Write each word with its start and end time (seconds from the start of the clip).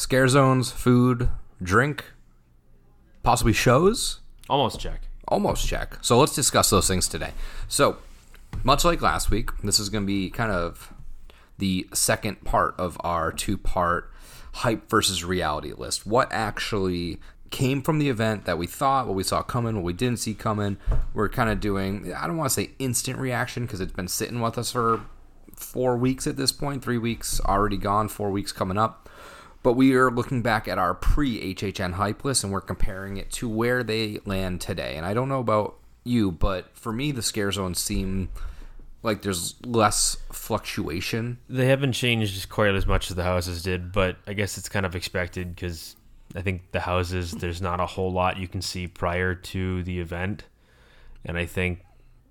Scare 0.00 0.28
zones, 0.28 0.72
food, 0.72 1.28
drink, 1.62 2.06
possibly 3.22 3.52
shows? 3.52 4.20
Almost 4.48 4.80
check. 4.80 5.02
almost 5.28 5.68
check. 5.68 5.98
So 6.00 6.18
let's 6.18 6.34
discuss 6.34 6.70
those 6.70 6.88
things 6.88 7.06
today. 7.06 7.32
So, 7.68 7.98
much 8.64 8.82
like 8.82 9.02
last 9.02 9.30
week, 9.30 9.50
this 9.62 9.78
is 9.78 9.90
going 9.90 10.04
to 10.04 10.06
be 10.06 10.30
kind 10.30 10.50
of 10.50 10.94
the 11.58 11.86
second 11.92 12.44
part 12.44 12.74
of 12.78 12.96
our 13.00 13.30
two 13.30 13.58
part 13.58 14.10
hype 14.54 14.88
versus 14.88 15.22
reality 15.22 15.74
list. 15.76 16.06
What 16.06 16.32
actually 16.32 17.20
came 17.50 17.82
from 17.82 17.98
the 17.98 18.08
event 18.08 18.46
that 18.46 18.56
we 18.56 18.66
thought, 18.66 19.06
what 19.06 19.14
we 19.14 19.22
saw 19.22 19.42
coming, 19.42 19.74
what 19.74 19.84
we 19.84 19.92
didn't 19.92 20.20
see 20.20 20.32
coming. 20.32 20.78
We're 21.12 21.28
kind 21.28 21.50
of 21.50 21.60
doing, 21.60 22.10
I 22.14 22.26
don't 22.26 22.38
want 22.38 22.48
to 22.48 22.54
say 22.54 22.70
instant 22.78 23.18
reaction 23.18 23.66
because 23.66 23.82
it's 23.82 23.92
been 23.92 24.08
sitting 24.08 24.40
with 24.40 24.56
us 24.56 24.72
for 24.72 25.02
four 25.54 25.98
weeks 25.98 26.26
at 26.26 26.38
this 26.38 26.52
point, 26.52 26.82
three 26.82 26.96
weeks 26.96 27.38
already 27.44 27.76
gone, 27.76 28.08
four 28.08 28.30
weeks 28.30 28.50
coming 28.50 28.78
up. 28.78 29.09
But 29.62 29.74
we 29.74 29.94
are 29.94 30.10
looking 30.10 30.42
back 30.42 30.68
at 30.68 30.78
our 30.78 30.94
pre 30.94 31.54
HHN 31.54 31.94
hype 31.94 32.24
list 32.24 32.44
and 32.44 32.52
we're 32.52 32.60
comparing 32.60 33.16
it 33.16 33.30
to 33.32 33.48
where 33.48 33.82
they 33.82 34.20
land 34.24 34.60
today. 34.60 34.96
And 34.96 35.04
I 35.04 35.12
don't 35.12 35.28
know 35.28 35.40
about 35.40 35.76
you, 36.04 36.30
but 36.32 36.74
for 36.76 36.92
me, 36.92 37.12
the 37.12 37.22
scare 37.22 37.52
zones 37.52 37.78
seem 37.78 38.30
like 39.02 39.22
there's 39.22 39.54
less 39.64 40.16
fluctuation. 40.30 41.38
They 41.48 41.66
haven't 41.66 41.92
changed 41.92 42.48
quite 42.48 42.74
as 42.74 42.86
much 42.86 43.10
as 43.10 43.16
the 43.16 43.24
houses 43.24 43.62
did, 43.62 43.92
but 43.92 44.16
I 44.26 44.34
guess 44.34 44.58
it's 44.58 44.68
kind 44.68 44.86
of 44.86 44.94
expected 44.94 45.54
because 45.54 45.96
I 46.34 46.42
think 46.42 46.70
the 46.72 46.80
houses, 46.80 47.32
there's 47.32 47.62
not 47.62 47.80
a 47.80 47.86
whole 47.86 48.12
lot 48.12 48.38
you 48.38 48.48
can 48.48 48.62
see 48.62 48.86
prior 48.86 49.34
to 49.34 49.82
the 49.82 50.00
event. 50.00 50.44
And 51.24 51.36
I 51.36 51.46
think 51.46 51.84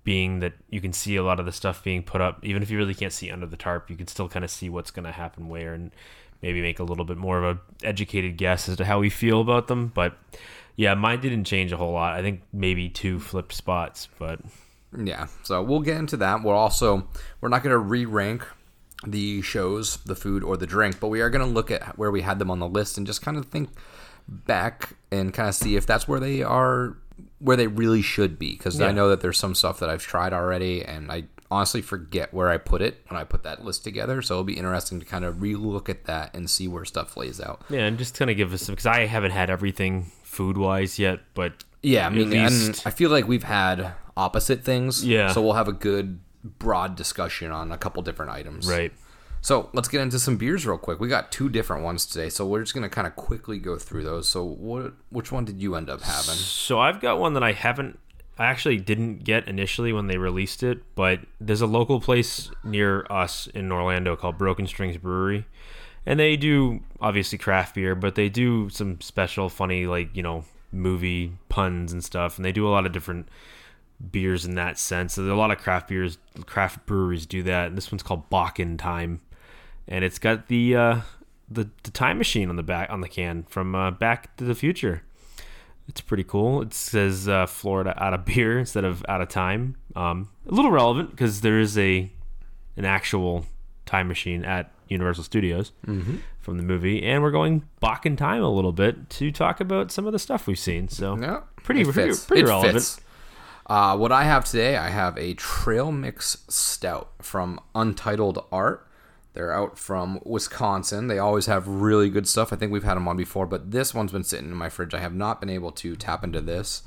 being 0.04 0.40
that 0.40 0.54
you 0.68 0.80
can 0.80 0.92
see 0.92 1.16
a 1.16 1.22
lot 1.22 1.38
of 1.38 1.46
the 1.46 1.52
stuff 1.52 1.84
being 1.84 2.02
put 2.02 2.20
up, 2.20 2.44
even 2.44 2.62
if 2.62 2.70
you 2.70 2.78
really 2.78 2.94
can't 2.94 3.12
see 3.12 3.30
under 3.30 3.46
the 3.46 3.56
tarp, 3.56 3.90
you 3.90 3.96
can 3.96 4.06
still 4.06 4.28
kind 4.28 4.44
of 4.44 4.50
see 4.50 4.68
what's 4.68 4.90
going 4.90 5.04
to 5.04 5.12
happen 5.12 5.48
where 5.48 5.74
and 5.74 5.90
maybe 6.42 6.62
make 6.62 6.78
a 6.78 6.84
little 6.84 7.04
bit 7.04 7.16
more 7.16 7.42
of 7.42 7.56
a 7.56 7.86
educated 7.86 8.36
guess 8.36 8.68
as 8.68 8.76
to 8.76 8.84
how 8.84 9.00
we 9.00 9.10
feel 9.10 9.40
about 9.40 9.68
them. 9.68 9.88
But 9.94 10.16
yeah, 10.76 10.94
mine 10.94 11.20
didn't 11.20 11.44
change 11.44 11.72
a 11.72 11.76
whole 11.76 11.92
lot. 11.92 12.14
I 12.18 12.22
think 12.22 12.42
maybe 12.52 12.88
two 12.88 13.20
flipped 13.20 13.52
spots, 13.52 14.08
but 14.18 14.40
Yeah, 14.96 15.26
so 15.42 15.62
we'll 15.62 15.80
get 15.80 15.96
into 15.96 16.16
that. 16.18 16.42
We're 16.42 16.54
also 16.54 17.08
we're 17.40 17.48
not 17.48 17.62
going 17.62 17.72
to 17.72 17.78
re-rank 17.78 18.46
the 19.06 19.42
shows, 19.42 19.96
the 19.98 20.14
food 20.14 20.42
or 20.42 20.56
the 20.56 20.66
drink, 20.66 21.00
but 21.00 21.08
we 21.08 21.20
are 21.20 21.30
going 21.30 21.46
to 21.46 21.50
look 21.50 21.70
at 21.70 21.96
where 21.96 22.10
we 22.10 22.22
had 22.22 22.38
them 22.38 22.50
on 22.50 22.58
the 22.58 22.68
list 22.68 22.98
and 22.98 23.06
just 23.06 23.22
kind 23.22 23.36
of 23.36 23.46
think 23.46 23.70
back 24.28 24.96
and 25.10 25.34
kind 25.34 25.48
of 25.48 25.54
see 25.54 25.76
if 25.76 25.86
that's 25.86 26.06
where 26.06 26.20
they 26.20 26.42
are 26.42 26.96
where 27.38 27.56
they 27.56 27.66
really 27.66 28.02
should 28.02 28.38
be 28.38 28.52
because 28.52 28.80
I 28.80 28.92
know 28.92 29.08
that 29.08 29.20
there's 29.20 29.38
some 29.38 29.54
stuff 29.54 29.80
that 29.80 29.90
I've 29.90 30.02
tried 30.02 30.32
already 30.32 30.84
and 30.84 31.10
I 31.10 31.24
honestly 31.50 31.82
forget 31.82 32.32
where 32.32 32.48
I 32.48 32.58
put 32.58 32.80
it 32.82 33.04
when 33.08 33.18
I 33.20 33.24
put 33.24 33.42
that 33.42 33.64
list 33.64 33.82
together, 33.84 34.22
so 34.22 34.34
it'll 34.34 34.44
be 34.44 34.56
interesting 34.58 35.00
to 35.00 35.06
kind 35.06 35.24
of 35.24 35.42
re-look 35.42 35.88
at 35.88 36.04
that 36.04 36.34
and 36.34 36.48
see 36.48 36.68
where 36.68 36.84
stuff 36.84 37.16
lays 37.16 37.40
out. 37.40 37.62
yeah, 37.68 37.80
and 37.86 37.98
just 37.98 38.16
kind 38.16 38.30
of 38.30 38.36
give 38.36 38.52
us 38.52 38.68
because 38.68 38.86
I 38.86 39.06
haven't 39.06 39.32
had 39.32 39.50
everything 39.50 40.10
food 40.22 40.56
wise 40.56 40.98
yet, 40.98 41.20
but 41.34 41.64
Yeah, 41.82 42.06
I 42.06 42.10
mean, 42.10 42.30
least- 42.30 42.86
I 42.86 42.90
feel 42.90 43.10
like 43.10 43.26
we've 43.26 43.42
had 43.42 43.92
opposite 44.16 44.62
things. 44.64 45.04
Yeah. 45.04 45.32
So 45.32 45.42
we'll 45.42 45.54
have 45.54 45.68
a 45.68 45.72
good 45.72 46.20
broad 46.44 46.94
discussion 46.96 47.50
on 47.50 47.72
a 47.72 47.76
couple 47.78 48.02
different 48.02 48.30
items. 48.32 48.68
right. 48.68 48.92
So 49.42 49.70
let's 49.72 49.88
get 49.88 50.02
into 50.02 50.18
some 50.18 50.36
beers 50.36 50.66
real 50.66 50.76
quick. 50.76 51.00
We 51.00 51.08
got 51.08 51.32
two 51.32 51.48
different 51.48 51.82
ones 51.82 52.04
today, 52.04 52.28
so 52.28 52.46
we're 52.46 52.60
just 52.60 52.74
gonna 52.74 52.90
kind 52.90 53.06
of 53.06 53.16
quickly 53.16 53.58
go 53.58 53.76
through 53.78 54.04
those. 54.04 54.28
So 54.28 54.44
what? 54.44 54.92
Which 55.08 55.32
one 55.32 55.46
did 55.46 55.62
you 55.62 55.74
end 55.76 55.88
up 55.88 56.02
having? 56.02 56.34
So 56.34 56.78
I've 56.78 57.00
got 57.00 57.18
one 57.18 57.32
that 57.32 57.42
I 57.42 57.52
haven't 57.52 57.98
I 58.40 58.46
actually 58.46 58.78
didn't 58.78 59.22
get 59.24 59.48
initially 59.48 59.92
when 59.92 60.06
they 60.06 60.16
released 60.16 60.62
it, 60.62 60.78
but 60.94 61.20
there's 61.38 61.60
a 61.60 61.66
local 61.66 62.00
place 62.00 62.50
near 62.64 63.06
us 63.10 63.48
in 63.48 63.70
Orlando 63.70 64.16
called 64.16 64.38
Broken 64.38 64.66
Strings 64.66 64.96
Brewery. 64.96 65.44
And 66.06 66.18
they 66.18 66.38
do 66.38 66.80
obviously 67.02 67.36
craft 67.36 67.74
beer, 67.74 67.94
but 67.94 68.14
they 68.14 68.30
do 68.30 68.70
some 68.70 68.98
special 69.02 69.50
funny 69.50 69.86
like, 69.86 70.16
you 70.16 70.22
know, 70.22 70.44
movie 70.72 71.32
puns 71.50 71.92
and 71.92 72.02
stuff, 72.02 72.38
and 72.38 72.44
they 72.46 72.50
do 72.50 72.66
a 72.66 72.70
lot 72.70 72.86
of 72.86 72.92
different 72.92 73.28
beers 74.10 74.46
in 74.46 74.54
that 74.54 74.78
sense. 74.78 75.12
So 75.12 75.22
there 75.22 75.32
are 75.32 75.36
a 75.36 75.38
lot 75.38 75.50
of 75.50 75.58
craft 75.58 75.88
beers 75.88 76.16
craft 76.46 76.86
breweries 76.86 77.26
do 77.26 77.42
that. 77.42 77.66
And 77.66 77.76
this 77.76 77.92
one's 77.92 78.02
called 78.02 78.30
Bakken 78.30 78.78
Time. 78.78 79.20
And 79.86 80.02
it's 80.02 80.18
got 80.18 80.48
the 80.48 80.76
uh 80.76 81.00
the, 81.50 81.68
the 81.82 81.90
time 81.90 82.16
machine 82.16 82.48
on 82.48 82.56
the 82.56 82.62
back 82.62 82.88
on 82.88 83.02
the 83.02 83.08
can 83.08 83.42
from 83.50 83.74
uh, 83.74 83.90
Back 83.90 84.34
to 84.36 84.44
the 84.44 84.54
Future. 84.54 85.02
It's 85.90 86.00
pretty 86.00 86.24
cool. 86.24 86.62
It 86.62 86.72
says 86.72 87.28
uh, 87.28 87.46
Florida 87.46 87.94
out 88.02 88.14
of 88.14 88.24
beer 88.30 88.58
instead 88.58 88.84
of 88.84 89.04
out 89.08 89.20
of 89.20 89.28
time. 89.28 89.76
Um, 89.96 90.28
a 90.48 90.54
little 90.54 90.70
relevant 90.70 91.10
because 91.10 91.40
there 91.42 91.58
is 91.58 91.76
a 91.76 92.10
an 92.76 92.84
actual 92.84 93.44
time 93.86 94.06
machine 94.08 94.44
at 94.44 94.72
Universal 94.88 95.24
Studios 95.24 95.72
from 96.38 96.56
the 96.56 96.62
movie, 96.62 97.02
and 97.02 97.22
we're 97.22 97.30
going 97.32 97.64
back 97.80 98.06
in 98.06 98.16
time 98.16 98.42
a 98.42 98.48
little 98.48 98.72
bit 98.72 99.10
to 99.10 99.30
talk 99.32 99.60
about 99.60 99.90
some 99.90 100.06
of 100.06 100.12
the 100.12 100.18
stuff 100.18 100.46
we've 100.46 100.58
seen. 100.58 100.88
So 100.88 101.16
Yeah, 101.18 101.40
pretty 101.62 101.84
pretty, 101.84 102.08
fits. 102.10 102.24
pretty 102.24 102.44
relevant. 102.44 102.74
fits. 102.74 103.00
Uh, 103.66 103.96
what 103.96 104.10
I 104.12 104.24
have 104.24 104.44
today, 104.44 104.76
I 104.76 104.88
have 104.88 105.16
a 105.18 105.34
Trail 105.34 105.92
Mix 105.92 106.38
Stout 106.48 107.10
from 107.20 107.60
Untitled 107.74 108.44
Art. 108.50 108.86
They're 109.40 109.54
out 109.54 109.78
from 109.78 110.20
Wisconsin. 110.22 111.06
They 111.06 111.18
always 111.18 111.46
have 111.46 111.66
really 111.66 112.10
good 112.10 112.28
stuff. 112.28 112.52
I 112.52 112.56
think 112.56 112.70
we've 112.70 112.84
had 112.84 112.96
them 112.96 113.08
on 113.08 113.16
before, 113.16 113.46
but 113.46 113.70
this 113.70 113.94
one's 113.94 114.12
been 114.12 114.22
sitting 114.22 114.50
in 114.50 114.54
my 114.54 114.68
fridge. 114.68 114.92
I 114.92 114.98
have 114.98 115.14
not 115.14 115.40
been 115.40 115.48
able 115.48 115.72
to 115.72 115.96
tap 115.96 116.22
into 116.22 116.42
this. 116.42 116.82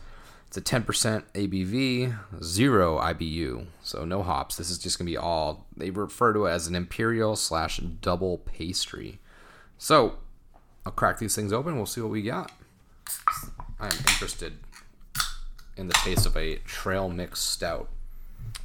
It's 0.45 0.57
a 0.57 0.61
10% 0.61 1.23
ABV, 1.33 2.43
zero 2.43 2.99
IBU, 2.99 3.65
so 3.81 4.05
no 4.05 4.21
hops. 4.21 4.55
This 4.55 4.69
is 4.69 4.77
just 4.77 4.99
gonna 4.99 5.09
be 5.09 5.17
all. 5.17 5.65
They 5.75 5.89
refer 5.89 6.31
to 6.31 6.45
it 6.45 6.51
as 6.51 6.67
an 6.67 6.75
imperial 6.75 7.35
slash 7.35 7.77
double 7.77 8.37
pastry. 8.37 9.19
So 9.79 10.19
I'll 10.85 10.91
crack 10.91 11.17
these 11.17 11.33
things 11.33 11.51
open. 11.51 11.75
We'll 11.75 11.87
see 11.87 12.01
what 12.01 12.11
we 12.11 12.21
got. 12.21 12.51
I 13.79 13.87
am 13.87 13.97
interested 13.97 14.59
in 15.75 15.87
the 15.87 15.95
taste 15.95 16.27
of 16.27 16.37
a 16.37 16.57
trail 16.57 17.09
mix 17.09 17.39
stout. 17.39 17.89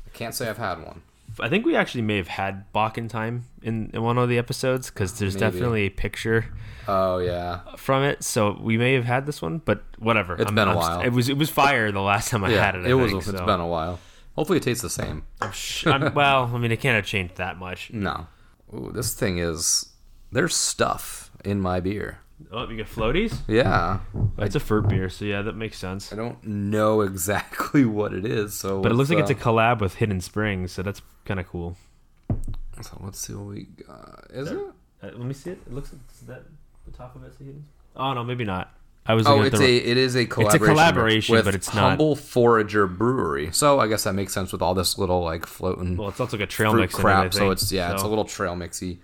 I 0.07 0.11
can't 0.13 0.35
say 0.35 0.47
I've 0.51 0.59
had 0.59 0.85
one. 0.85 1.01
I 1.41 1.49
think 1.49 1.65
we 1.67 1.77
actually 1.77 2.03
may 2.03 2.17
have 2.17 2.29
had 2.29 2.71
Bakken 2.73 3.09
time 3.09 3.45
in, 3.63 3.91
in 3.93 4.03
one 4.03 4.19
of 4.19 4.29
the 4.29 4.39
episodes 4.39 4.91
because 4.91 5.19
there's 5.19 5.35
Maybe. 5.35 5.51
definitely 5.53 5.83
a 5.87 5.91
picture 5.91 6.47
Oh 6.87 7.19
yeah, 7.19 7.61
from 7.77 8.03
it. 8.03 8.25
So 8.25 8.59
we 8.61 8.79
may 8.79 8.95
have 8.95 9.05
had 9.05 9.27
this 9.27 9.43
one, 9.43 9.59
but 9.65 9.83
whatever. 9.99 10.35
It's 10.37 10.51
been 10.51 10.69
a 10.69 10.77
while. 10.77 11.01
It 11.01 11.11
was 11.11 11.29
it 11.29 11.37
was 11.37 11.51
fire 11.51 11.93
the 11.93 12.01
last 12.01 12.31
time 12.31 12.45
I 12.45 12.51
yeah. 12.51 12.65
had 12.65 12.75
it. 12.77 12.87
I 12.87 12.91
it 12.91 12.95
was. 12.95 13.11
think, 13.11 13.23
It's 13.27 13.39
so. 13.39 13.45
been 13.47 13.61
a 13.61 13.67
while. 13.67 13.99
Hopefully, 14.37 14.59
it 14.59 14.63
tastes 14.63 14.83
the 14.83 14.91
same. 14.91 15.25
Sh- 15.53 15.87
I'm- 15.87 16.15
well, 16.15 16.51
I 16.55 16.59
mean, 16.59 16.73
it 16.73 16.81
can't 16.81 16.97
have 16.97 17.05
changed 17.07 17.37
that 17.37 17.59
much. 17.59 17.91
No. 17.93 18.27
Ooh, 18.75 18.91
this 18.95 19.15
thing 19.15 19.39
is. 19.39 19.87
There's 20.31 20.55
stuff 20.57 21.31
in 21.45 21.61
my 21.61 21.81
beer. 21.81 22.21
Oh, 22.53 22.69
you 22.69 22.77
get 22.77 22.87
floaties? 22.87 23.37
Yeah, 23.49 23.99
It's 24.39 24.55
a 24.55 24.61
fruit 24.61 24.89
beer, 24.89 25.09
so 25.11 25.25
yeah, 25.25 25.43
that 25.43 25.57
makes 25.57 25.77
sense. 25.77 26.13
I 26.13 26.17
don't 26.17 26.43
know 26.45 27.01
exactly 27.01 27.85
what 27.99 28.15
it 28.15 28.25
is. 28.25 28.55
So, 28.55 28.81
But 28.81 28.93
it 28.93 28.95
looks 28.95 29.11
like 29.11 29.19
it's 29.19 29.31
a 29.31 29.35
collab 29.35 29.81
with 29.81 29.95
Hidden 29.97 30.21
Springs, 30.21 30.73
so 30.73 30.83
that's 30.83 31.03
kind 31.25 31.41
of 31.41 31.49
cool. 31.49 31.77
uh, 32.31 32.35
So 32.83 32.99
let's 33.03 33.19
see 33.19 33.35
what 33.35 33.47
we 33.55 33.65
got. 33.87 34.27
Is 34.31 34.51
it? 34.53 34.59
Uh, 34.59 35.07
let 35.07 35.19
me 35.21 35.35
see 35.35 35.51
it. 35.51 35.59
It 35.67 35.73
looks 35.73 35.93
like 35.93 36.01
is 36.13 36.27
that 36.27 36.43
the 36.87 36.93
top 36.97 37.17
of 37.17 37.25
it's 37.25 37.39
a 37.41 37.45
Hidden. 37.45 37.65
Oh 37.97 38.13
no, 38.15 38.23
maybe 38.25 38.45
not. 38.45 38.73
I 39.05 39.15
was. 39.15 39.27
Oh, 39.27 39.43
it's 39.43 39.59
the- 39.59 39.65
a 39.65 39.77
it 39.79 39.97
is 39.97 40.15
a 40.17 40.27
collaboration. 40.27 40.55
It's 40.57 40.63
a 40.63 40.67
collaboration, 40.73 41.35
with 41.35 41.45
but 41.47 41.55
it's 41.55 41.75
not- 41.75 41.89
Humble 41.91 42.15
Forager 42.15 42.87
Brewery. 42.87 43.51
So 43.53 43.81
I 43.81 43.89
guess 43.89 44.05
that 44.05 44.13
makes 44.15 44.33
sense 44.33 44.53
with 44.53 44.63
all 44.63 44.75
this 44.75 44.97
little 44.99 45.23
like 45.23 45.45
floating 45.47 45.97
Well, 45.97 46.09
it's 46.11 46.21
also 46.21 46.39
a 46.39 46.47
trail 46.47 46.73
mix 46.75 46.95
crap. 46.95 47.21
in 47.23 47.27
it. 47.29 47.35
I 47.35 47.39
so 47.39 47.51
it's 47.51 47.73
yeah, 47.73 47.93
it's 47.93 48.03
a 48.03 48.07
little 48.09 48.25
trail 48.27 48.55
mixy. 48.55 48.99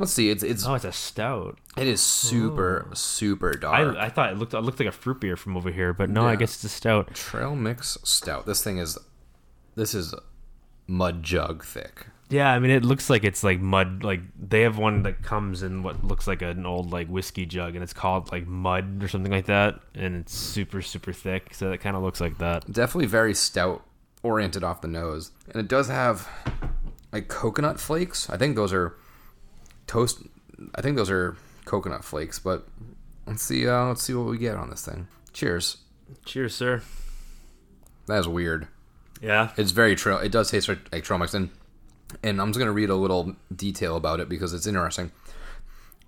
Let's 0.00 0.12
see. 0.12 0.30
It's 0.30 0.42
it's 0.42 0.66
Oh, 0.66 0.74
it's 0.74 0.86
a 0.86 0.92
stout. 0.92 1.58
it 1.76 1.86
is 1.86 2.00
super 2.00 2.88
oh. 2.90 2.94
super 2.94 3.52
dark. 3.52 3.96
I, 3.98 4.06
I 4.06 4.08
thought 4.08 4.32
it 4.32 4.38
looked 4.38 4.54
it 4.54 4.60
looked 4.60 4.80
like 4.80 4.88
a 4.88 4.92
fruit 4.92 5.20
beer 5.20 5.36
from 5.36 5.58
over 5.58 5.70
here, 5.70 5.92
but 5.92 6.08
no, 6.08 6.26
I 6.26 6.36
guess 6.36 6.54
it's 6.54 6.64
a 6.64 6.68
stout. 6.70 7.14
Trail 7.14 7.54
mix 7.54 7.98
stout. 8.02 8.46
This 8.46 8.64
thing 8.64 8.78
is 8.78 8.98
this 9.76 9.94
is 9.94 10.14
mud 10.86 11.22
jug 11.22 11.62
thick. 11.62 12.06
Yeah, 12.30 12.50
I 12.50 12.60
mean 12.60 12.70
it 12.70 12.82
looks 12.82 13.10
like 13.10 13.24
it's 13.24 13.44
like 13.44 13.60
mud. 13.60 14.02
Like 14.02 14.22
they 14.40 14.62
have 14.62 14.78
one 14.78 15.02
that 15.02 15.22
comes 15.22 15.62
in 15.62 15.82
what 15.82 16.02
looks 16.02 16.26
like 16.26 16.40
an 16.40 16.64
old 16.64 16.92
like 16.92 17.08
whiskey 17.08 17.44
jug, 17.44 17.74
and 17.74 17.82
it's 17.82 17.92
called 17.92 18.32
like 18.32 18.46
mud 18.46 19.02
or 19.02 19.08
something 19.08 19.32
like 19.32 19.46
that, 19.46 19.80
and 19.94 20.16
it's 20.16 20.34
super 20.34 20.80
super 20.80 21.12
thick. 21.12 21.52
So 21.52 21.72
it 21.72 21.82
kind 21.82 21.94
of 21.94 22.02
looks 22.02 22.22
like 22.22 22.38
that. 22.38 22.72
Definitely 22.72 23.06
very 23.06 23.34
stout 23.34 23.84
oriented 24.22 24.64
off 24.64 24.80
the 24.80 24.88
nose. 24.88 25.32
And 25.50 25.60
it 25.60 25.68
does 25.68 25.88
have 25.88 26.26
like 27.12 27.28
coconut 27.28 27.78
flakes. 27.78 28.30
I 28.30 28.38
think 28.38 28.56
those 28.56 28.72
are 28.72 28.96
toast 29.90 30.22
I 30.74 30.82
think 30.82 30.96
those 30.96 31.10
are 31.10 31.36
coconut 31.64 32.04
flakes, 32.04 32.38
but 32.38 32.66
let's 33.26 33.42
see 33.42 33.68
uh 33.68 33.86
let's 33.86 34.02
see 34.02 34.14
what 34.14 34.26
we 34.26 34.38
get 34.38 34.56
on 34.56 34.70
this 34.70 34.84
thing. 34.84 35.08
Cheers. 35.32 35.78
Cheers, 36.24 36.54
sir. 36.54 36.82
That 38.06 38.20
is 38.20 38.28
weird. 38.28 38.68
Yeah. 39.20 39.50
It's 39.56 39.72
very 39.72 39.96
trail. 39.96 40.18
It 40.18 40.30
does 40.32 40.50
taste 40.50 40.68
like, 40.68 41.02
trail 41.02 41.18
mix, 41.18 41.34
and 41.34 41.50
and 42.22 42.40
I'm 42.40 42.50
just 42.50 42.58
gonna 42.58 42.72
read 42.72 42.90
a 42.90 42.94
little 42.94 43.34
detail 43.54 43.96
about 43.96 44.20
it 44.20 44.28
because 44.28 44.54
it's 44.54 44.66
interesting. 44.66 45.10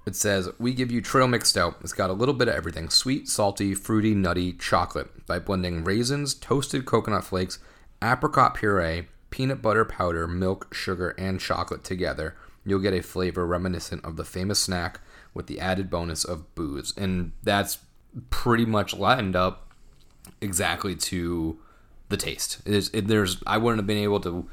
It 0.06 0.14
says 0.14 0.49
we 0.61 0.75
give 0.75 0.93
you 0.93 1.00
trail 1.00 1.26
mix 1.26 1.49
stout. 1.49 1.76
It's 1.81 1.93
got 1.93 2.11
a 2.11 2.14
little 2.14 2.35
bit 2.35 2.49
of 2.49 2.55
everything: 2.55 2.88
sweet, 2.88 3.28
salty, 3.28 3.75
fruity, 3.75 4.14
nutty, 4.14 4.52
chocolate. 4.52 5.26
By 5.26 5.40
blending 5.40 5.82
raisins, 5.82 6.35
toasted 6.35 6.87
coconut 6.87 7.25
flakes, 7.25 7.58
apricot 8.00 8.55
puree, 8.55 9.08
peanut 9.31 9.61
butter 9.61 9.85
powder, 9.85 10.28
milk, 10.28 10.73
sugar, 10.73 11.17
and 11.19 11.40
chocolate 11.40 11.82
together, 11.82 12.37
you'll 12.64 12.81
get 12.81 12.94
a 12.94 13.03
flavor 13.03 13.47
reminiscent 13.47 14.05
of 14.05 14.17
the 14.17 14.25
famous 14.25 14.61
snack 14.61 15.00
with 15.35 15.47
the 15.47 15.61
added 15.61 15.91
bonus 15.91 16.25
of 16.25 16.55
booze. 16.55 16.93
And 16.97 17.32
that's 17.43 17.79
pretty 18.31 18.64
much 18.67 18.94
lined 18.94 19.35
up 19.37 19.73
exactly 20.41 20.94
to 20.94 21.59
the 22.09 22.17
taste. 22.17 22.61
Is, 22.67 22.91
it, 22.93 23.09
there's 23.09 23.43
I 23.47 23.59
wouldn't 23.59 23.79
have 23.79 23.87
been 23.87 23.99
able 23.99 24.20
to 24.20 24.49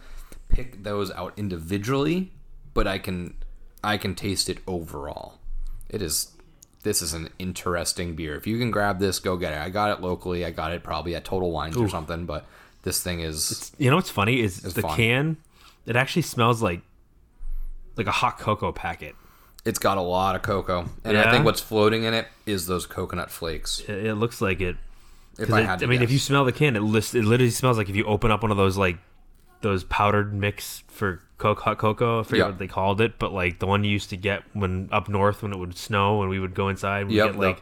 pick 0.47 0.83
those 0.83 1.11
out 1.11 1.33
individually, 1.37 2.31
but 2.73 2.87
I 2.87 2.97
can 2.97 3.35
I 3.83 3.97
can 3.97 4.15
taste 4.15 4.49
it 4.49 4.59
overall. 4.67 5.39
It 5.89 6.01
is 6.01 6.31
this 6.83 7.01
is 7.01 7.13
an 7.13 7.29
interesting 7.37 8.15
beer. 8.15 8.35
If 8.35 8.47
you 8.47 8.57
can 8.57 8.71
grab 8.71 8.99
this, 8.99 9.19
go 9.19 9.35
get 9.35 9.53
it. 9.53 9.59
I 9.59 9.69
got 9.69 9.91
it 9.91 10.01
locally. 10.01 10.45
I 10.45 10.51
got 10.51 10.71
it 10.71 10.81
probably 10.81 11.13
at 11.15 11.25
Total 11.25 11.51
Wines 11.51 11.75
or 11.75 11.89
something, 11.89 12.25
but 12.25 12.45
this 12.83 13.03
thing 13.03 13.19
is 13.19 13.71
You 13.77 13.89
know 13.89 13.97
what's 13.97 14.09
funny 14.09 14.39
is 14.39 14.61
the 14.61 14.81
fun. 14.81 14.95
can. 14.95 15.37
It 15.85 15.95
actually 15.95 16.21
smells 16.21 16.61
like 16.61 16.81
like 17.99 18.07
a 18.07 18.11
hot 18.11 18.39
cocoa 18.39 18.71
packet. 18.71 19.15
it's 19.65 19.77
got 19.79 19.97
a 19.97 20.01
lot 20.01 20.35
of 20.35 20.41
cocoa, 20.41 20.85
and 21.03 21.17
I 21.17 21.31
think 21.31 21.45
what's 21.45 21.61
floating 21.61 22.03
in 22.05 22.13
it 22.15 22.27
is 22.47 22.65
those 22.65 22.85
coconut 22.87 23.29
flakes. 23.29 23.81
It, 23.81 24.05
it 24.07 24.15
looks 24.15 24.41
like 24.41 24.61
it. 24.61 24.77
If 25.37 25.51
I 25.53 25.61
it- 25.61 25.65
had 25.65 25.79
to 25.79 25.85
I 25.85 25.87
mean, 25.89 26.01
if 26.01 26.11
you 26.11 26.17
smell 26.19 26.43
the 26.45 26.51
can, 26.51 26.75
it 26.75 26.81
list, 26.81 27.13
it 27.15 27.23
literally 27.23 27.51
smells 27.51 27.77
like 27.77 27.89
if 27.89 27.95
you 27.95 28.05
open 28.05 28.31
up 28.31 28.41
one 28.41 28.51
of 28.51 28.57
those 28.57 28.75
like 28.77 28.97
those 29.61 29.83
powdered 29.83 30.33
mix 30.33 30.83
for 30.87 31.21
coke, 31.37 31.59
hot 31.59 31.77
cocoa. 31.77 32.21
I 32.21 32.23
forget 32.23 32.37
Yeah. 32.39 32.45
what 32.47 32.57
they 32.59 32.67
called 32.67 33.01
it, 33.01 33.19
but 33.19 33.33
like 33.33 33.59
the 33.59 33.67
one 33.67 33.83
you 33.83 33.91
used 33.91 34.09
to 34.11 34.17
get 34.17 34.43
when 34.53 34.87
up 34.91 35.07
north 35.09 35.43
when 35.43 35.51
it 35.53 35.57
would 35.57 35.77
snow 35.77 36.21
and 36.21 36.29
we 36.29 36.39
would 36.39 36.55
go 36.55 36.69
inside. 36.69 37.07
We 37.07 37.15
Yep, 37.15 37.31
get 37.31 37.35
like 37.39 37.61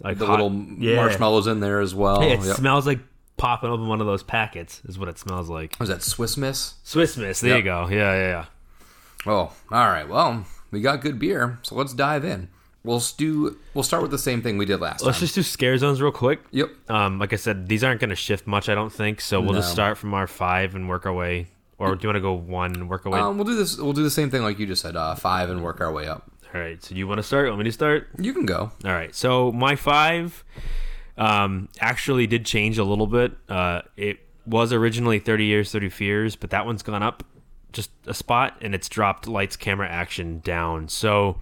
like 0.00 0.18
the 0.18 0.26
hot- 0.26 0.40
little 0.40 0.52
yeah. 0.78 0.96
marshmallows 0.96 1.46
in 1.48 1.60
there 1.60 1.80
as 1.80 1.94
well. 1.94 2.22
It 2.34 2.40
Yep. 2.44 2.56
smells 2.56 2.86
like 2.86 3.00
popping 3.36 3.70
open 3.70 3.86
one 3.88 4.00
of 4.00 4.06
those 4.06 4.22
packets. 4.22 4.80
Is 4.86 4.98
what 4.98 5.08
it 5.08 5.18
smells 5.18 5.48
like. 5.48 5.76
Was 5.80 5.88
that 5.88 6.02
Swiss 6.02 6.36
Miss? 6.36 6.74
Swiss 6.84 7.16
Miss. 7.16 7.40
There 7.40 7.50
Yep. 7.50 7.58
you 7.58 7.64
go. 7.64 7.88
Yeah, 7.88 8.12
yeah, 8.14 8.28
yeah. 8.28 8.44
Oh, 9.26 9.52
all 9.70 9.88
right. 9.88 10.08
Well, 10.08 10.44
we 10.70 10.80
got 10.80 11.00
good 11.00 11.18
beer, 11.18 11.58
so 11.62 11.74
let's 11.74 11.94
dive 11.94 12.24
in. 12.24 12.48
We'll 12.82 13.02
do. 13.16 13.56
We'll 13.72 13.82
start 13.82 14.02
with 14.02 14.10
the 14.10 14.18
same 14.18 14.42
thing 14.42 14.58
we 14.58 14.66
did 14.66 14.78
last 14.78 15.02
Let's 15.02 15.16
time. 15.18 15.24
just 15.24 15.34
do 15.34 15.42
scare 15.42 15.78
zones 15.78 16.02
real 16.02 16.12
quick. 16.12 16.40
Yep. 16.50 16.90
Um, 16.90 17.18
like 17.18 17.32
I 17.32 17.36
said, 17.36 17.66
these 17.66 17.82
aren't 17.82 17.98
going 18.00 18.10
to 18.10 18.16
shift 18.16 18.46
much, 18.46 18.68
I 18.68 18.74
don't 18.74 18.92
think. 18.92 19.22
So 19.22 19.40
we'll 19.40 19.54
just 19.54 19.72
start 19.72 19.96
from 19.96 20.12
our 20.12 20.26
five 20.26 20.74
and 20.74 20.86
work 20.86 21.06
our 21.06 21.12
way. 21.12 21.46
Or 21.78 21.96
do 21.96 22.02
you 22.02 22.08
want 22.08 22.16
to 22.16 22.20
go 22.20 22.34
one 22.34 22.74
and 22.74 22.88
work 22.90 23.06
our 23.06 23.12
way? 23.12 23.18
Um, 23.18 23.36
we'll 23.38 23.46
do 23.46 23.56
this. 23.56 23.78
We'll 23.78 23.94
do 23.94 24.02
the 24.02 24.10
same 24.10 24.30
thing 24.30 24.42
like 24.42 24.58
you 24.58 24.66
just 24.66 24.82
said. 24.82 24.96
Uh, 24.96 25.14
five 25.14 25.48
and 25.48 25.64
work 25.64 25.80
our 25.80 25.90
way 25.92 26.06
up. 26.06 26.30
All 26.54 26.60
right. 26.60 26.82
So 26.82 26.94
you 26.94 27.08
want 27.08 27.18
to 27.18 27.22
start? 27.22 27.46
Want 27.48 27.58
me 27.58 27.64
to 27.64 27.72
start? 27.72 28.08
You 28.18 28.34
can 28.34 28.44
go. 28.44 28.70
All 28.84 28.92
right. 28.92 29.14
So 29.14 29.50
my 29.50 29.76
five 29.76 30.44
um, 31.16 31.68
actually 31.80 32.26
did 32.26 32.44
change 32.44 32.76
a 32.78 32.84
little 32.84 33.06
bit. 33.06 33.32
Uh, 33.48 33.80
it 33.96 34.18
was 34.46 34.72
originally 34.74 35.18
30 35.18 35.44
years, 35.46 35.72
30 35.72 35.88
fears, 35.88 36.36
but 36.36 36.50
that 36.50 36.66
one's 36.66 36.82
gone 36.82 37.02
up 37.02 37.24
just 37.74 37.90
a 38.06 38.14
spot 38.14 38.56
and 38.60 38.74
it's 38.74 38.88
dropped 38.88 39.28
lights, 39.28 39.56
camera, 39.56 39.88
action 39.88 40.40
down. 40.40 40.88
So 40.88 41.40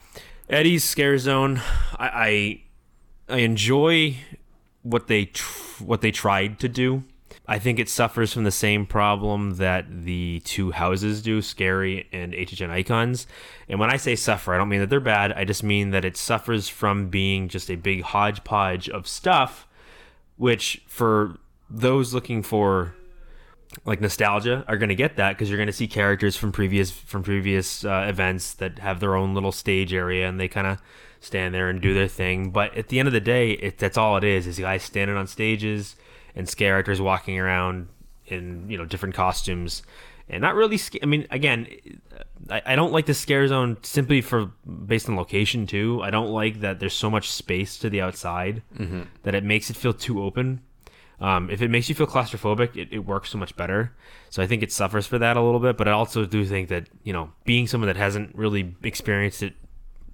Eddie's 0.49 0.85
scare 0.85 1.19
zone, 1.19 1.61
I 1.99 2.63
I, 3.29 3.35
I 3.35 3.39
enjoy 3.39 4.17
what 4.83 5.07
they 5.07 5.27
tr- 5.27 5.85
what 5.85 6.01
they 6.01 6.11
tried 6.11 6.59
to 6.61 6.69
do. 6.69 7.05
I 7.47 7.59
think 7.59 7.79
it 7.79 7.89
suffers 7.89 8.33
from 8.33 8.45
the 8.45 8.51
same 8.51 8.87
problem 8.87 9.57
that 9.57 10.05
the 10.05 10.41
two 10.45 10.71
houses 10.71 11.23
do, 11.23 11.43
Scary 11.43 12.09
and 12.13 12.33
HHN 12.33 12.71
Icons. 12.71 13.27
And 13.69 13.81
when 13.81 13.91
I 13.91 13.97
say 13.97 14.15
suffer, 14.15 14.55
I 14.55 14.59
don't 14.59 14.69
mean 14.69 14.81
that 14.81 14.91
they're 14.91 15.01
bad. 15.01 15.33
I 15.33 15.45
just 15.45 15.63
mean 15.63 15.91
that 15.91 16.05
it 16.05 16.17
suffers 16.17 16.69
from 16.69 17.09
being 17.09 17.49
just 17.49 17.69
a 17.69 17.75
big 17.75 18.03
hodgepodge 18.03 18.89
of 18.89 19.09
stuff, 19.09 19.67
which 20.37 20.83
for 20.87 21.39
those 21.69 22.15
looking 22.15 22.43
for 22.43 22.95
like 23.85 24.01
nostalgia 24.01 24.65
are 24.69 24.77
going 24.77 24.89
to 24.89 24.95
get 24.95 25.17
that 25.17 25.33
because 25.33 25.49
you're 25.49 25.59
going 25.59 25.67
to 25.67 25.73
see 25.73 25.89
characters 25.89 26.37
from 26.37 26.53
previous 26.53 26.91
from 26.91 27.23
previous 27.23 27.85
uh, 27.85 28.07
events 28.09 28.55
that 28.55 28.79
have 28.79 29.01
their 29.01 29.17
own 29.17 29.35
little 29.35 29.53
stage 29.53 29.93
area 29.95 30.29
and 30.29 30.39
they 30.39 30.49
kind 30.49 30.67
of 30.67 30.79
stand 31.21 31.55
there 31.55 31.69
and 31.69 31.81
do 31.81 31.95
their 31.95 32.09
thing. 32.09 32.51
But 32.51 32.77
at 32.77 32.89
the 32.89 32.99
end 32.99 33.09
of 33.09 33.13
the 33.13 33.21
day, 33.21 33.53
it, 33.53 33.79
that's 33.79 33.97
all 33.97 34.17
it 34.17 34.25
is: 34.25 34.47
is 34.47 34.59
guys 34.59 34.83
standing 34.83 35.17
on 35.17 35.27
stages 35.27 35.97
and 36.35 36.55
characters 36.57 37.01
walking 37.01 37.39
around 37.39 37.89
in 38.27 38.69
you 38.69 38.79
know 38.79 38.85
different 38.85 39.15
costumes 39.15 39.83
and 40.29 40.41
not 40.41 40.55
really. 40.55 40.81
I 41.03 41.07
mean, 41.07 41.27
again, 41.31 41.67
I, 42.49 42.63
I 42.67 42.77
don't 42.77 42.93
like 42.93 43.07
the 43.07 43.15
scare 43.15 43.47
zone 43.47 43.77
simply 43.83 44.21
for 44.21 44.47
based 44.87 45.09
on 45.09 45.17
location 45.17 45.67
too. 45.67 46.01
I 46.03 46.11
don't 46.11 46.31
like 46.31 46.61
that 46.61 46.81
there's 46.81 46.95
so 46.95 47.11
much 47.11 47.31
space 47.31 47.79
to 47.79 47.91
the 47.91 48.01
outside 48.01 48.63
that 49.23 49.35
it 49.35 49.45
makes 49.45 49.71
it 49.71 49.77
feel 49.77 49.93
too 49.93 50.23
open. 50.23 50.63
Um, 51.23 51.51
if 51.51 51.63
it 51.63 51.71
makes 51.71 51.89
you 51.89 51.95
feel 51.95 52.09
claustrophobic, 52.09 52.77
it, 52.77 52.89
it 52.91 53.07
works 53.07 53.31
so 53.31 53.39
much 53.39 53.57
better. 53.57 53.93
So 54.29 54.43
I 54.43 54.49
think 54.49 54.65
it 54.65 54.73
suffers 54.73 55.07
for 55.07 55.19
that 55.19 55.37
a 55.37 55.41
little 55.41 55.61
bit. 55.61 55.77
But 55.77 55.87
I 55.87 55.93
also 55.93 56.27
do 56.27 56.45
think 56.45 56.69
that 56.69 56.89
you 57.05 57.13
know, 57.13 57.31
being 57.45 57.69
someone 57.69 57.87
that 57.87 57.97
hasn't 57.97 58.35
really 58.35 58.75
experienced 58.83 59.41
it 59.43 59.55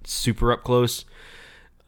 super 0.03 0.51
up 0.51 0.63
close, 0.63 1.05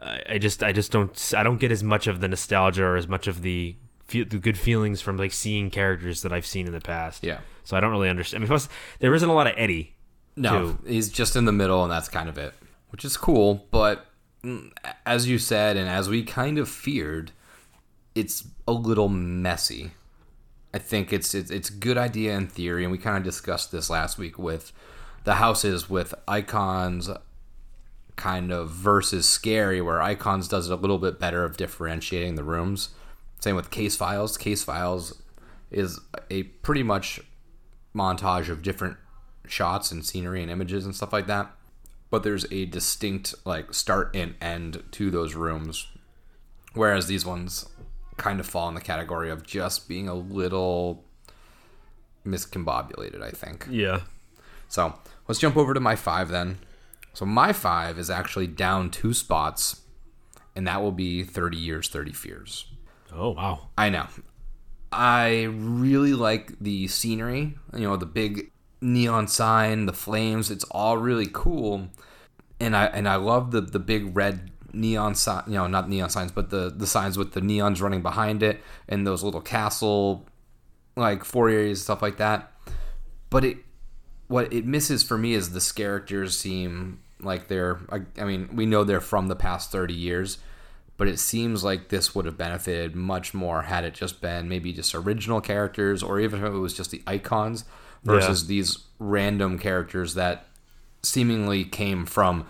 I, 0.01 0.23
I 0.31 0.37
just 0.39 0.63
I 0.63 0.71
just 0.71 0.91
don't 0.91 1.33
I 1.37 1.43
don't 1.43 1.59
get 1.59 1.71
as 1.71 1.83
much 1.83 2.07
of 2.07 2.19
the 2.19 2.27
nostalgia 2.27 2.83
or 2.83 2.97
as 2.97 3.07
much 3.07 3.27
of 3.27 3.43
the 3.43 3.75
fe- 4.07 4.23
the 4.23 4.39
good 4.39 4.57
feelings 4.57 5.01
from 5.01 5.17
like 5.17 5.33
seeing 5.33 5.69
characters 5.69 6.23
that 6.23 6.33
I've 6.33 6.47
seen 6.47 6.65
in 6.65 6.73
the 6.73 6.81
past. 6.81 7.23
Yeah. 7.23 7.41
So 7.63 7.77
I 7.77 7.79
don't 7.79 7.91
really 7.91 8.09
understand. 8.09 8.41
I 8.41 8.45
mean, 8.45 8.47
plus 8.49 8.69
there 8.99 9.13
isn't 9.13 9.29
a 9.29 9.33
lot 9.33 9.45
of 9.45 9.53
Eddie. 9.55 9.95
No, 10.35 10.71
too. 10.71 10.79
he's 10.87 11.09
just 11.09 11.35
in 11.35 11.45
the 11.45 11.51
middle, 11.51 11.83
and 11.83 11.91
that's 11.91 12.09
kind 12.09 12.27
of 12.27 12.39
it, 12.39 12.53
which 12.89 13.05
is 13.05 13.17
cool. 13.17 13.67
But 13.69 14.07
mm, 14.43 14.71
as 15.05 15.27
you 15.27 15.37
said, 15.37 15.77
and 15.77 15.87
as 15.87 16.09
we 16.09 16.23
kind 16.23 16.57
of 16.57 16.69
feared, 16.69 17.31
it's 18.15 18.47
a 18.67 18.71
little 18.71 19.09
messy. 19.09 19.91
I 20.73 20.77
think 20.77 21.11
it's 21.11 21.33
it's 21.33 21.51
it's 21.51 21.69
good 21.69 21.97
idea 21.97 22.35
in 22.35 22.47
theory, 22.47 22.83
and 22.83 22.91
we 22.91 22.97
kind 22.97 23.17
of 23.17 23.23
discussed 23.23 23.71
this 23.71 23.89
last 23.89 24.17
week 24.17 24.39
with 24.39 24.71
the 25.23 25.35
houses 25.35 25.89
with 25.89 26.13
icons 26.27 27.09
kind 28.15 28.51
of 28.51 28.69
versus 28.69 29.27
scary 29.27 29.81
where 29.81 30.01
icons 30.01 30.47
does 30.47 30.69
it 30.69 30.73
a 30.73 30.75
little 30.75 30.97
bit 30.97 31.19
better 31.19 31.43
of 31.43 31.57
differentiating 31.57 32.35
the 32.35 32.43
rooms. 32.43 32.89
Same 33.39 33.55
with 33.55 33.71
case 33.71 33.95
files. 33.95 34.37
Case 34.37 34.63
files 34.63 35.21
is 35.71 35.99
a 36.29 36.43
pretty 36.43 36.83
much 36.83 37.19
montage 37.95 38.49
of 38.49 38.61
different 38.61 38.97
shots 39.47 39.91
and 39.91 40.05
scenery 40.05 40.41
and 40.41 40.51
images 40.51 40.85
and 40.85 40.95
stuff 40.95 41.11
like 41.11 41.27
that. 41.27 41.51
But 42.09 42.23
there's 42.23 42.45
a 42.51 42.65
distinct 42.65 43.35
like 43.45 43.73
start 43.73 44.15
and 44.15 44.35
end 44.41 44.83
to 44.91 45.09
those 45.09 45.35
rooms 45.35 45.87
whereas 46.73 47.07
these 47.07 47.25
ones 47.25 47.67
kind 48.21 48.39
of 48.39 48.45
fall 48.45 48.67
in 48.69 48.75
the 48.75 48.81
category 48.81 49.29
of 49.31 49.41
just 49.43 49.87
being 49.89 50.07
a 50.07 50.13
little 50.13 51.03
miscombobulated 52.25 53.21
i 53.21 53.31
think 53.31 53.65
Yeah. 53.69 54.01
so 54.67 54.93
let's 55.27 55.39
jump 55.39 55.57
over 55.57 55.73
to 55.73 55.79
my 55.79 55.95
five 55.95 56.29
then. 56.29 56.59
So 57.13 57.25
my 57.25 57.51
five 57.51 57.99
is 57.99 58.09
actually 58.09 58.47
down 58.47 58.89
two 58.89 59.13
spots, 59.13 59.81
and 60.55 60.65
that 60.65 60.81
will 60.81 60.93
be 60.93 61.23
30 61.23 61.57
Years, 61.57 61.89
30 61.89 62.13
Fears. 62.13 62.65
Oh 63.13 63.31
wow. 63.31 63.67
I 63.77 63.89
know. 63.89 64.07
I 64.93 65.43
really 65.51 66.13
like 66.13 66.53
the 66.61 66.87
scenery, 66.87 67.57
you 67.73 67.81
know, 67.81 67.97
the 67.97 68.05
big 68.05 68.51
neon 68.79 69.27
sign, 69.27 69.87
the 69.87 69.93
flames, 69.93 70.49
it's 70.49 70.63
all 70.71 70.97
really 70.97 71.27
cool. 71.31 71.89
And 72.61 72.77
I 72.77 72.85
and 72.85 73.09
I 73.09 73.15
love 73.17 73.51
the 73.51 73.59
the 73.59 73.79
big 73.79 74.15
red 74.15 74.51
neon 74.73 75.15
sign, 75.15 75.43
you 75.47 75.53
know, 75.53 75.67
not 75.67 75.89
neon 75.89 76.09
signs, 76.09 76.31
but 76.31 76.49
the 76.49 76.69
the 76.75 76.87
signs 76.87 77.17
with 77.17 77.33
the 77.33 77.41
neons 77.41 77.81
running 77.81 78.01
behind 78.01 78.43
it 78.43 78.61
and 78.87 79.05
those 79.05 79.23
little 79.23 79.41
castle 79.41 80.25
like 80.95 81.23
four 81.23 81.49
areas 81.49 81.81
stuff 81.81 82.01
like 82.01 82.17
that. 82.17 82.51
But 83.29 83.45
it 83.45 83.57
what 84.27 84.51
it 84.53 84.65
misses 84.65 85.03
for 85.03 85.17
me 85.17 85.33
is 85.33 85.51
the 85.51 85.73
characters 85.75 86.37
seem 86.37 86.99
like 87.19 87.47
they're. 87.47 87.79
I, 87.89 88.01
I 88.17 88.25
mean, 88.25 88.49
we 88.53 88.65
know 88.65 88.83
they're 88.83 89.01
from 89.01 89.27
the 89.27 89.35
past 89.35 89.71
thirty 89.71 89.93
years, 89.93 90.37
but 90.97 91.07
it 91.07 91.19
seems 91.19 91.63
like 91.63 91.89
this 91.89 92.15
would 92.15 92.25
have 92.25 92.37
benefited 92.37 92.95
much 92.95 93.33
more 93.33 93.63
had 93.63 93.83
it 93.83 93.93
just 93.93 94.21
been 94.21 94.47
maybe 94.47 94.73
just 94.73 94.95
original 94.95 95.41
characters, 95.41 96.01
or 96.01 96.19
even 96.19 96.39
if 96.39 96.45
it 96.45 96.57
was 96.57 96.73
just 96.73 96.91
the 96.91 97.03
icons 97.05 97.65
versus 98.03 98.47
these 98.47 98.79
random 98.99 99.59
characters 99.59 100.15
that 100.15 100.47
seemingly 101.03 101.63
came 101.63 102.05
from 102.05 102.45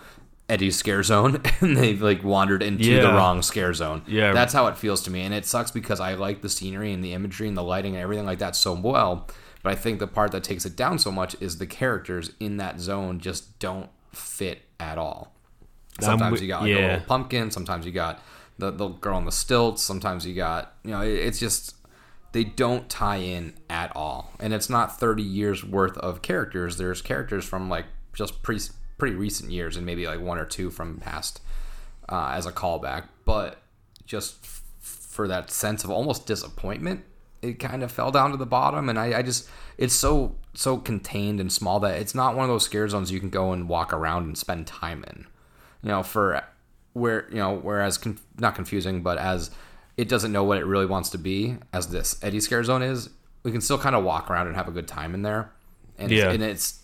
Eddie's 0.52 0.76
scare 0.76 1.02
zone 1.02 1.40
and 1.60 1.76
they've 1.76 2.00
like 2.02 2.22
wandered 2.22 2.62
into 2.62 2.84
the 3.02 3.08
wrong 3.14 3.42
scare 3.42 3.72
zone. 3.72 4.02
Yeah. 4.06 4.32
That's 4.32 4.52
how 4.52 4.66
it 4.66 4.76
feels 4.76 5.02
to 5.04 5.10
me. 5.10 5.22
And 5.22 5.32
it 5.34 5.46
sucks 5.46 5.70
because 5.70 5.98
I 6.00 6.14
like 6.14 6.42
the 6.42 6.48
scenery 6.48 6.92
and 6.92 7.02
the 7.04 7.12
imagery 7.14 7.48
and 7.48 7.56
the 7.56 7.62
lighting 7.62 7.94
and 7.94 8.02
everything 8.02 8.26
like 8.26 8.38
that 8.40 8.54
so 8.54 8.74
well. 8.74 9.28
But 9.62 9.72
I 9.72 9.74
think 9.76 9.98
the 9.98 10.06
part 10.06 10.32
that 10.32 10.44
takes 10.44 10.66
it 10.66 10.76
down 10.76 10.98
so 10.98 11.10
much 11.10 11.36
is 11.40 11.58
the 11.58 11.66
characters 11.66 12.32
in 12.40 12.56
that 12.58 12.80
zone 12.80 13.18
just 13.20 13.58
don't 13.58 13.88
fit 14.12 14.62
at 14.78 14.98
all. 14.98 15.32
Sometimes 16.00 16.40
you 16.42 16.48
got 16.48 16.62
like 16.62 16.70
a 16.72 16.74
little 16.92 17.06
pumpkin, 17.06 17.50
sometimes 17.50 17.86
you 17.86 17.92
got 17.92 18.20
the, 18.58 18.70
the 18.70 18.88
girl 18.88 19.16
on 19.16 19.24
the 19.24 19.32
stilts, 19.32 19.82
sometimes 19.82 20.26
you 20.26 20.34
got, 20.34 20.74
you 20.84 20.90
know, 20.90 21.00
it- 21.02 21.14
it's 21.26 21.38
just 21.38 21.76
they 22.32 22.44
don't 22.44 22.88
tie 22.88 23.16
in 23.16 23.52
at 23.70 23.94
all. 23.94 24.32
And 24.40 24.52
it's 24.52 24.68
not 24.70 24.98
30 24.98 25.22
years 25.22 25.64
worth 25.64 25.96
of 25.98 26.22
characters. 26.22 26.78
There's 26.78 27.02
characters 27.02 27.44
from 27.44 27.68
like 27.68 27.84
just 28.14 28.42
pre- 28.42 28.58
pretty 29.02 29.16
recent 29.16 29.50
years 29.50 29.76
and 29.76 29.84
maybe 29.84 30.06
like 30.06 30.20
one 30.20 30.38
or 30.38 30.44
two 30.44 30.70
from 30.70 30.98
past 30.98 31.40
uh, 32.08 32.30
as 32.34 32.46
a 32.46 32.52
callback. 32.52 33.08
But 33.24 33.60
just 34.06 34.36
f- 34.44 34.62
for 34.80 35.26
that 35.26 35.50
sense 35.50 35.82
of 35.82 35.90
almost 35.90 36.24
disappointment, 36.24 37.02
it 37.42 37.54
kind 37.58 37.82
of 37.82 37.90
fell 37.90 38.12
down 38.12 38.30
to 38.30 38.36
the 38.36 38.46
bottom. 38.46 38.88
And 38.88 38.96
I, 39.00 39.18
I 39.18 39.22
just, 39.22 39.48
it's 39.76 39.92
so, 39.92 40.36
so 40.54 40.76
contained 40.76 41.40
and 41.40 41.52
small 41.52 41.80
that 41.80 42.00
it's 42.00 42.14
not 42.14 42.36
one 42.36 42.44
of 42.44 42.48
those 42.48 42.64
scare 42.64 42.88
zones 42.88 43.10
you 43.10 43.18
can 43.18 43.28
go 43.28 43.50
and 43.52 43.68
walk 43.68 43.92
around 43.92 44.22
and 44.22 44.38
spend 44.38 44.68
time 44.68 45.02
in. 45.08 45.26
You 45.82 45.88
know, 45.88 46.04
for 46.04 46.40
where, 46.92 47.26
you 47.30 47.38
know, 47.38 47.56
whereas, 47.56 47.98
con- 47.98 48.20
not 48.38 48.54
confusing, 48.54 49.02
but 49.02 49.18
as 49.18 49.50
it 49.96 50.08
doesn't 50.08 50.30
know 50.30 50.44
what 50.44 50.58
it 50.58 50.64
really 50.64 50.86
wants 50.86 51.10
to 51.10 51.18
be, 51.18 51.56
as 51.72 51.88
this 51.88 52.22
Eddie 52.22 52.38
Scare 52.38 52.62
Zone 52.62 52.82
is, 52.82 53.10
we 53.42 53.50
can 53.50 53.60
still 53.60 53.78
kind 53.78 53.96
of 53.96 54.04
walk 54.04 54.30
around 54.30 54.46
and 54.46 54.54
have 54.54 54.68
a 54.68 54.70
good 54.70 54.86
time 54.86 55.12
in 55.12 55.22
there. 55.22 55.50
And, 55.98 56.12
Yeah. 56.12 56.30
and 56.30 56.40
it's, 56.40 56.78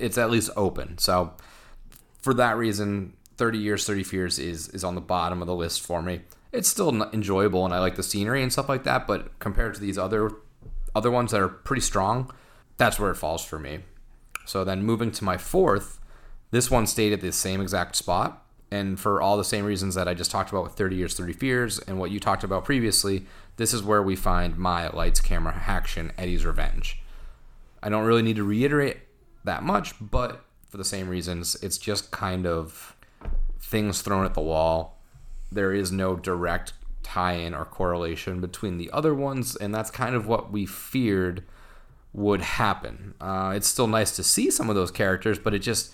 it's 0.00 0.18
at 0.18 0.30
least 0.30 0.50
open. 0.56 0.98
So 0.98 1.34
for 2.20 2.34
that 2.34 2.56
reason, 2.56 3.14
30 3.36 3.58
Years, 3.58 3.86
30 3.86 4.02
Fears 4.02 4.38
is 4.38 4.68
is 4.68 4.84
on 4.84 4.94
the 4.94 5.00
bottom 5.00 5.40
of 5.40 5.46
the 5.46 5.54
list 5.54 5.80
for 5.80 6.02
me. 6.02 6.20
It's 6.52 6.68
still 6.68 6.90
enjoyable 7.12 7.64
and 7.64 7.72
I 7.72 7.78
like 7.78 7.96
the 7.96 8.02
scenery 8.02 8.42
and 8.42 8.52
stuff 8.52 8.68
like 8.68 8.84
that, 8.84 9.06
but 9.06 9.38
compared 9.38 9.74
to 9.74 9.80
these 9.80 9.98
other 9.98 10.32
other 10.94 11.10
ones 11.10 11.30
that 11.30 11.40
are 11.40 11.48
pretty 11.48 11.82
strong, 11.82 12.30
that's 12.76 12.98
where 12.98 13.10
it 13.10 13.16
falls 13.16 13.44
for 13.44 13.58
me. 13.58 13.80
So 14.44 14.64
then 14.64 14.82
moving 14.82 15.12
to 15.12 15.24
my 15.24 15.36
fourth, 15.36 16.00
this 16.50 16.70
one 16.70 16.86
stayed 16.86 17.12
at 17.12 17.20
the 17.20 17.32
same 17.32 17.60
exact 17.60 17.96
spot. 17.96 18.44
And 18.72 19.00
for 19.00 19.20
all 19.20 19.36
the 19.36 19.44
same 19.44 19.64
reasons 19.64 19.96
that 19.96 20.06
I 20.06 20.14
just 20.14 20.30
talked 20.30 20.50
about 20.50 20.62
with 20.62 20.74
30 20.74 20.96
Years, 20.96 21.16
30 21.16 21.32
Fears 21.32 21.78
and 21.80 21.98
what 21.98 22.10
you 22.10 22.20
talked 22.20 22.44
about 22.44 22.64
previously, 22.64 23.26
this 23.56 23.74
is 23.74 23.82
where 23.82 24.02
we 24.02 24.16
find 24.16 24.56
my 24.56 24.88
lights, 24.88 25.20
camera, 25.20 25.62
action, 25.66 26.12
Eddie's 26.16 26.44
Revenge. 26.44 27.00
I 27.82 27.88
don't 27.88 28.04
really 28.04 28.22
need 28.22 28.36
to 28.36 28.44
reiterate 28.44 28.98
that 29.44 29.62
much, 29.62 29.94
but 30.00 30.44
for 30.68 30.76
the 30.76 30.84
same 30.84 31.08
reasons, 31.08 31.56
it's 31.62 31.78
just 31.78 32.10
kind 32.10 32.46
of 32.46 32.96
things 33.60 34.02
thrown 34.02 34.24
at 34.24 34.34
the 34.34 34.40
wall. 34.40 34.98
There 35.50 35.72
is 35.72 35.90
no 35.90 36.16
direct 36.16 36.72
tie 37.02 37.32
in 37.32 37.54
or 37.54 37.64
correlation 37.64 38.40
between 38.40 38.78
the 38.78 38.90
other 38.92 39.14
ones, 39.14 39.56
and 39.56 39.74
that's 39.74 39.90
kind 39.90 40.14
of 40.14 40.26
what 40.26 40.52
we 40.52 40.66
feared 40.66 41.44
would 42.12 42.40
happen. 42.40 43.14
Uh, 43.20 43.52
it's 43.54 43.68
still 43.68 43.86
nice 43.86 44.14
to 44.16 44.22
see 44.22 44.50
some 44.50 44.68
of 44.68 44.76
those 44.76 44.90
characters, 44.90 45.38
but 45.38 45.54
it 45.54 45.60
just 45.60 45.92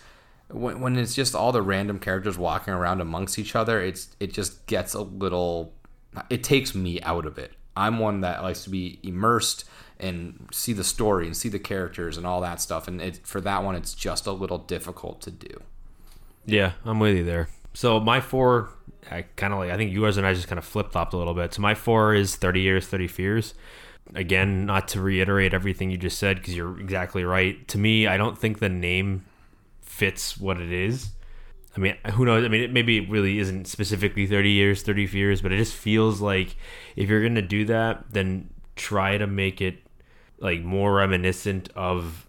when, 0.49 0.81
when 0.81 0.97
it's 0.97 1.15
just 1.15 1.35
all 1.35 1.53
the 1.53 1.63
random 1.63 1.99
characters 1.99 2.39
walking 2.39 2.73
around 2.73 3.01
amongst 3.01 3.39
each 3.39 3.57
other, 3.57 3.81
it's 3.81 4.15
it 4.21 4.33
just 4.33 4.67
gets 4.67 4.95
a 4.95 5.03
little. 5.03 5.73
It 6.31 6.43
takes 6.43 6.75
me 6.75 7.01
out 7.03 7.27
of 7.27 7.39
it. 7.39 7.53
I'm 7.77 7.99
one 7.99 8.23
that 8.23 8.43
likes 8.43 8.65
to 8.65 8.71
be 8.71 8.99
immersed 9.03 9.65
and 9.99 10.49
see 10.53 10.73
the 10.73 10.85
story 10.85 11.27
and 11.27 11.37
see 11.37 11.49
the 11.49 11.59
characters 11.59 12.17
and 12.17 12.27
all 12.27 12.41
that 12.41 12.61
stuff. 12.61 12.87
And 12.89 13.01
it, 13.01 13.27
for 13.27 13.41
that 13.41 13.63
one, 13.65 13.75
it's 13.75 13.95
just 13.95 14.27
a 14.27 14.33
little 14.33 14.59
difficult 14.59 15.21
to 15.23 15.31
do. 15.31 15.63
Yeah, 16.45 16.73
I'm 16.85 17.01
with 17.01 17.17
you 17.17 17.25
there. 17.25 17.49
So 17.75 18.01
my 18.01 18.21
four, 18.21 18.71
I 19.11 19.23
kind 19.37 19.53
of 19.53 19.59
like. 19.59 19.71
I 19.71 19.77
think 19.77 19.93
you 19.93 20.03
guys 20.03 20.17
and 20.17 20.27
I 20.27 20.33
just 20.33 20.49
kind 20.49 20.59
of 20.59 20.65
flip 20.65 20.93
flopped 20.93 21.13
a 21.13 21.17
little 21.17 21.35
bit. 21.35 21.55
So 21.55 21.63
my 21.63 21.75
four 21.75 22.15
is 22.15 22.37
Thirty 22.37 22.61
Years, 22.61 22.87
Thirty 22.87 23.09
Fears. 23.09 23.55
Again, 24.15 24.65
not 24.67 24.89
to 24.89 25.01
reiterate 25.01 25.53
everything 25.53 25.91
you 25.91 25.99
just 25.99 26.19
said 26.19 26.37
because 26.37 26.55
you're 26.55 26.81
exactly 26.81 27.25
right. 27.25 27.67
To 27.69 27.79
me, 27.79 28.07
I 28.07 28.17
don't 28.17 28.39
think 28.39 28.61
the 28.61 28.69
name 28.69 29.27
fits 29.83 30.39
what 30.39 30.61
it 30.61 30.73
is. 30.73 31.11
I 31.77 31.81
mean, 31.81 31.97
who 32.13 32.25
knows? 32.25 32.45
I 32.45 32.49
mean, 32.49 32.63
it, 32.63 32.73
maybe 32.73 32.99
it 32.99 33.11
really 33.11 33.39
isn't 33.39 33.67
specifically 33.67 34.27
30 34.27 34.51
years, 34.51 34.83
30 34.83 35.07
fears, 35.09 35.43
but 35.43 35.53
it 35.53 35.59
just 35.59 35.75
feels 35.75 36.21
like 36.21 36.57
if 36.95 37.11
you're 37.11 37.21
going 37.21 37.35
to 37.35 37.43
do 37.43 37.67
that, 37.67 38.05
then 38.11 38.49
try 38.77 39.19
to 39.19 39.27
make 39.27 39.61
it 39.61 39.86
like 40.39 40.63
more 40.63 40.95
reminiscent 40.95 41.69
of 41.75 42.27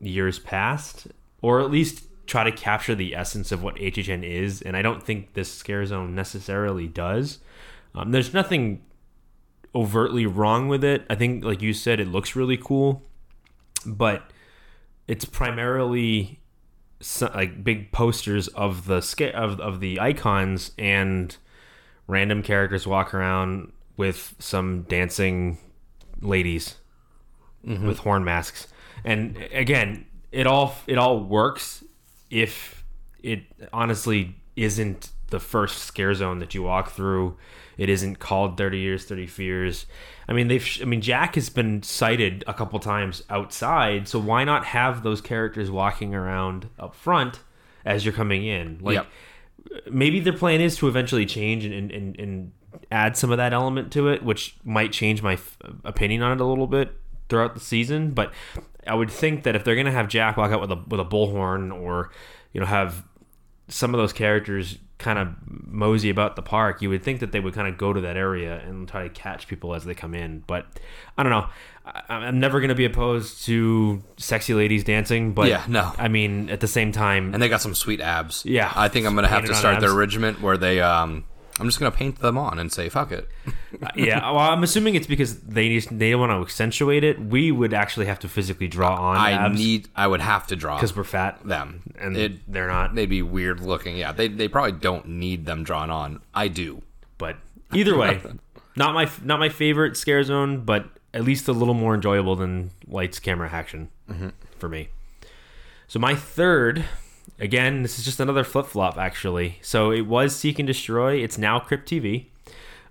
years 0.00 0.38
past, 0.38 1.08
or 1.42 1.60
at 1.60 1.70
least 1.70 2.04
try 2.26 2.44
to 2.44 2.52
capture 2.52 2.94
the 2.94 3.14
essence 3.14 3.52
of 3.52 3.62
what 3.62 3.76
HHN 3.76 4.24
is. 4.24 4.62
And 4.62 4.76
I 4.76 4.82
don't 4.82 5.02
think 5.02 5.34
this 5.34 5.52
scare 5.52 5.86
zone 5.86 6.14
necessarily 6.14 6.88
does. 6.88 7.38
Um, 7.94 8.10
there's 8.10 8.34
nothing 8.34 8.82
overtly 9.74 10.26
wrong 10.26 10.68
with 10.68 10.82
it. 10.82 11.04
I 11.08 11.14
think, 11.14 11.44
like 11.44 11.62
you 11.62 11.72
said, 11.72 12.00
it 12.00 12.08
looks 12.08 12.34
really 12.34 12.56
cool, 12.56 13.02
but 13.84 14.30
it's 15.06 15.24
primarily 15.24 16.40
like 17.34 17.62
big 17.62 17.92
posters 17.92 18.48
of 18.48 18.86
the 18.86 19.02
sca- 19.02 19.36
of 19.36 19.60
of 19.60 19.80
the 19.80 20.00
icons 20.00 20.72
and 20.78 21.36
random 22.06 22.42
characters 22.42 22.86
walk 22.86 23.12
around 23.12 23.70
with 23.98 24.34
some 24.38 24.82
dancing 24.82 25.58
ladies 26.22 26.76
Mm-hmm. 27.66 27.86
with 27.86 27.98
horn 27.98 28.24
masks. 28.24 28.68
And 29.04 29.36
again, 29.52 30.06
it 30.32 30.46
all 30.46 30.76
it 30.86 30.98
all 30.98 31.20
works 31.20 31.82
if 32.30 32.84
it 33.22 33.42
honestly 33.72 34.36
isn't 34.54 35.10
the 35.30 35.40
first 35.40 35.78
scare 35.82 36.14
zone 36.14 36.38
that 36.38 36.54
you 36.54 36.62
walk 36.62 36.90
through. 36.90 37.36
It 37.76 37.88
isn't 37.88 38.20
called 38.20 38.56
30 38.56 38.78
years 38.78 39.04
30 39.04 39.26
fears. 39.26 39.86
I 40.28 40.32
mean 40.32 40.48
they've 40.48 40.66
I 40.80 40.84
mean 40.84 41.00
Jack 41.00 41.34
has 41.34 41.48
been 41.50 41.82
cited 41.82 42.44
a 42.46 42.54
couple 42.54 42.78
times 42.78 43.22
outside, 43.28 44.06
so 44.08 44.18
why 44.18 44.44
not 44.44 44.66
have 44.66 45.02
those 45.02 45.20
characters 45.20 45.70
walking 45.70 46.14
around 46.14 46.68
up 46.78 46.94
front 46.94 47.40
as 47.84 48.04
you're 48.04 48.14
coming 48.14 48.44
in? 48.46 48.78
Like 48.80 48.94
Yep. 48.96 49.06
maybe 49.90 50.20
their 50.20 50.32
plan 50.32 50.60
is 50.60 50.76
to 50.76 50.88
eventually 50.88 51.26
change 51.26 51.64
and, 51.64 51.74
and, 51.74 51.90
and, 51.90 52.18
and 52.20 52.52
add 52.92 53.16
some 53.16 53.30
of 53.32 53.38
that 53.38 53.52
element 53.52 53.92
to 53.92 54.08
it, 54.08 54.22
which 54.22 54.56
might 54.64 54.92
change 54.92 55.22
my 55.22 55.32
f- 55.34 55.56
opinion 55.84 56.22
on 56.22 56.32
it 56.32 56.40
a 56.40 56.44
little 56.44 56.66
bit 56.66 56.92
throughout 57.28 57.54
the 57.54 57.60
season. 57.60 58.10
But 58.10 58.32
I 58.86 58.94
would 58.94 59.10
think 59.10 59.42
that 59.44 59.54
if 59.56 59.64
they're 59.64 59.76
gonna 59.76 59.92
have 59.92 60.08
Jack 60.08 60.36
walk 60.36 60.52
out 60.52 60.60
with 60.60 60.72
a 60.72 60.82
with 60.88 61.00
a 61.00 61.04
bullhorn, 61.04 61.72
or 61.74 62.10
you 62.52 62.60
know 62.60 62.66
have 62.66 63.04
some 63.68 63.94
of 63.94 63.98
those 63.98 64.12
characters 64.12 64.78
kind 64.98 65.18
of 65.18 65.28
mosey 65.66 66.08
about 66.08 66.36
the 66.36 66.42
park, 66.42 66.80
you 66.80 66.88
would 66.88 67.02
think 67.02 67.20
that 67.20 67.30
they 67.32 67.40
would 67.40 67.52
kind 67.52 67.68
of 67.68 67.76
go 67.76 67.92
to 67.92 68.00
that 68.00 68.16
area 68.16 68.60
and 68.60 68.88
try 68.88 69.02
to 69.02 69.10
catch 69.10 69.46
people 69.46 69.74
as 69.74 69.84
they 69.84 69.94
come 69.94 70.14
in. 70.14 70.42
But 70.46 70.64
I 71.18 71.22
don't 71.22 71.30
know. 71.32 71.48
I, 71.84 72.14
I'm 72.14 72.40
never 72.40 72.60
going 72.60 72.70
to 72.70 72.74
be 72.74 72.86
opposed 72.86 73.44
to 73.44 74.02
sexy 74.16 74.54
ladies 74.54 74.84
dancing, 74.84 75.32
but 75.34 75.48
Yeah, 75.48 75.64
no. 75.68 75.92
I 75.98 76.08
mean, 76.08 76.48
at 76.48 76.60
the 76.60 76.66
same 76.66 76.92
time, 76.92 77.34
And 77.34 77.42
they 77.42 77.48
got 77.50 77.60
some 77.60 77.74
sweet 77.74 78.00
abs. 78.00 78.42
Yeah. 78.46 78.72
I 78.74 78.88
think 78.88 79.06
I'm 79.06 79.14
gonna 79.14 79.28
have 79.28 79.42
to 79.42 79.48
Painted 79.48 79.54
on 79.56 79.60
start 79.60 79.80
their 79.80 79.92
regiment 79.94 80.40
where 80.40 80.56
they. 80.56 80.80
um 80.80 81.24
I'm 81.58 81.66
just 81.66 81.78
gonna 81.78 81.90
paint 81.90 82.18
them 82.18 82.36
on 82.36 82.58
and 82.58 82.70
say 82.72 82.88
fuck 82.88 83.12
it. 83.12 83.28
Uh, 83.82 83.88
yeah, 83.94 84.20
well, 84.30 84.38
I'm 84.38 84.62
assuming 84.62 84.94
it's 84.94 85.06
because 85.06 85.40
they 85.40 85.68
need, 85.68 85.82
they 85.90 86.14
want 86.14 86.30
to 86.30 86.36
accentuate 86.36 87.04
it. 87.04 87.20
We 87.20 87.50
would 87.52 87.74
actually 87.74 88.06
have 88.06 88.18
to 88.20 88.28
physically 88.28 88.68
draw 88.68 88.94
on 88.94 89.16
I 89.16 89.32
abs 89.32 89.58
need. 89.58 89.88
I 89.94 90.06
would 90.06 90.20
have 90.20 90.46
to 90.48 90.56
draw 90.56 90.76
because 90.76 90.94
we're 90.96 91.04
fat, 91.04 91.46
them, 91.46 91.82
and 91.98 92.16
it, 92.16 92.50
they're 92.50 92.68
not. 92.68 92.94
they'd 92.94 93.06
be 93.06 93.22
weird 93.22 93.60
looking. 93.60 93.96
Yeah, 93.96 94.12
they 94.12 94.28
they 94.28 94.48
probably 94.48 94.72
don't 94.72 95.08
need 95.08 95.46
them 95.46 95.64
drawn 95.64 95.90
on. 95.90 96.20
I 96.34 96.48
do. 96.48 96.82
But 97.18 97.36
either 97.72 97.96
way, 97.96 98.20
not 98.76 98.94
my 98.94 99.10
not 99.22 99.40
my 99.40 99.48
favorite 99.48 99.96
scare 99.96 100.22
zone, 100.22 100.60
but 100.64 100.86
at 101.12 101.24
least 101.24 101.48
a 101.48 101.52
little 101.52 101.74
more 101.74 101.94
enjoyable 101.94 102.36
than 102.36 102.70
lights, 102.86 103.18
camera, 103.18 103.48
action 103.50 103.88
mm-hmm. 104.08 104.28
for 104.58 104.68
me. 104.68 104.88
So 105.88 105.98
my 105.98 106.14
third, 106.14 106.84
again, 107.38 107.82
this 107.82 107.98
is 107.98 108.04
just 108.04 108.20
another 108.20 108.44
flip 108.44 108.66
flop 108.66 108.98
actually. 108.98 109.58
So 109.62 109.90
it 109.90 110.02
was 110.02 110.34
Seek 110.34 110.58
and 110.58 110.66
Destroy. 110.66 111.16
It's 111.16 111.38
now 111.38 111.58
Crypt 111.58 111.88
TV. 111.88 112.26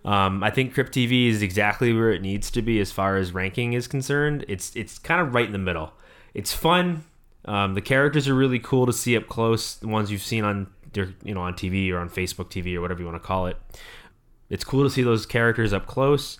Um, 0.03 0.43
I 0.43 0.51
think 0.51 0.73
Crypt 0.73 0.93
TV 0.93 1.29
is 1.29 1.41
exactly 1.41 1.91
where 1.91 2.11
it 2.11 2.21
needs 2.21 2.51
to 2.51 2.61
be 2.61 2.79
as 2.79 2.91
far 2.91 3.17
as 3.17 3.31
ranking 3.31 3.73
is 3.73 3.87
concerned. 3.87 4.45
It's 4.47 4.75
it's 4.75 4.99
kind 4.99 5.19
of 5.19 5.33
right 5.33 5.47
in 5.47 5.51
the 5.51 5.57
middle. 5.57 5.93
It's 6.33 6.53
fun. 6.53 7.03
Um, 7.45 7.73
the 7.73 7.81
characters 7.81 8.27
are 8.27 8.35
really 8.35 8.59
cool 8.59 8.85
to 8.85 8.93
see 8.93 9.17
up 9.17 9.27
close. 9.27 9.75
The 9.75 9.87
ones 9.87 10.11
you've 10.11 10.21
seen 10.21 10.43
on 10.43 10.67
you 10.95 11.33
know 11.33 11.41
on 11.41 11.53
TV 11.53 11.91
or 11.91 11.97
on 11.97 12.09
Facebook 12.09 12.49
TV 12.49 12.75
or 12.75 12.81
whatever 12.81 13.01
you 13.01 13.07
want 13.07 13.21
to 13.21 13.25
call 13.25 13.47
it. 13.47 13.57
It's 14.49 14.63
cool 14.63 14.83
to 14.83 14.89
see 14.89 15.01
those 15.01 15.25
characters 15.25 15.73
up 15.73 15.87
close, 15.87 16.39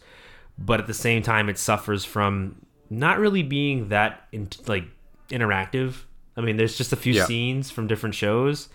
but 0.59 0.79
at 0.79 0.85
the 0.85 0.93
same 0.93 1.23
time, 1.23 1.49
it 1.49 1.57
suffers 1.57 2.05
from 2.05 2.65
not 2.89 3.17
really 3.17 3.41
being 3.41 3.89
that 3.89 4.27
in, 4.31 4.49
like 4.67 4.85
interactive. 5.29 6.03
I 6.37 6.41
mean, 6.41 6.57
there's 6.57 6.77
just 6.77 6.91
a 6.93 6.97
few 6.97 7.13
Yeah. 7.13 7.25
scenes 7.25 7.71
from 7.71 7.87
different 7.87 8.13
shows, 8.15 8.67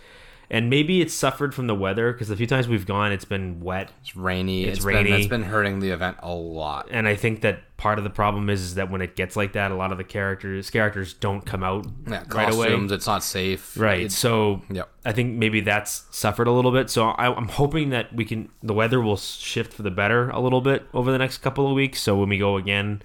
and 0.50 0.68
maybe 0.70 1.00
it's 1.00 1.14
suffered 1.14 1.54
from 1.54 1.66
the 1.68 1.74
weather 1.74 2.12
because 2.12 2.30
a 2.30 2.36
few 2.36 2.46
times 2.46 2.66
we've 2.66 2.86
gone, 2.86 3.12
it's 3.12 3.24
been 3.26 3.60
wet, 3.60 3.90
It's 4.00 4.16
rainy. 4.16 4.64
It's 4.64 4.78
it's 4.78 4.84
rainy. 4.86 5.10
Been, 5.10 5.20
it's 5.20 5.28
been 5.28 5.42
hurting 5.44 5.78
the 5.80 5.90
event 5.90 6.16
a 6.22 6.32
lot. 6.34 6.88
and 6.90 7.06
I 7.06 7.14
think 7.14 7.42
that 7.42 7.76
part 7.76 7.98
of 7.98 8.04
the 8.04 8.10
problem 8.10 8.50
is, 8.50 8.60
is 8.62 8.74
that 8.74 8.90
when 8.90 9.00
it 9.00 9.14
gets 9.14 9.36
like 9.36 9.52
that, 9.52 9.70
a 9.70 9.74
lot 9.74 9.92
of 9.92 9.98
the 9.98 10.04
characters 10.04 10.68
characters 10.70 11.12
don't 11.14 11.44
come 11.46 11.62
out 11.62 11.86
Yeah, 12.08 12.24
right 12.30 12.52
away. 12.52 12.68
costumes. 12.68 12.92
It's 12.92 13.06
not 13.06 13.22
safe. 13.22 13.78
Right. 13.78 14.00
It's- 14.00 14.16
so 14.16 14.62
Yep. 14.70 14.88
I 15.04 15.12
think 15.12 15.34
maybe 15.36 15.60
that's 15.60 16.04
suffered 16.10 16.46
a 16.48 16.52
little 16.52 16.72
bit. 16.72 16.90
So 16.90 17.08
I, 17.10 17.32
I'm 17.32 17.48
hoping 17.48 17.90
that 17.90 18.12
we 18.14 18.24
can 18.24 18.48
the 18.62 18.74
weather 18.74 19.00
will 19.00 19.16
shift 19.16 19.72
for 19.72 19.82
the 19.82 19.90
better 19.90 20.30
a 20.30 20.40
little 20.40 20.60
bit 20.62 20.88
over 20.92 21.12
the 21.12 21.18
next 21.18 21.38
couple 21.38 21.66
of 21.68 21.74
weeks. 21.74 22.00
So 22.02 22.16
when 22.16 22.28
we 22.28 22.38
go 22.38 22.56
again, 22.56 23.02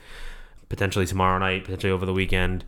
potentially 0.69 1.05
tomorrow 1.05 1.37
night, 1.39 1.63
potentially 1.65 1.91
over 1.91 2.05
the 2.05 2.13
weekend, 2.13 2.65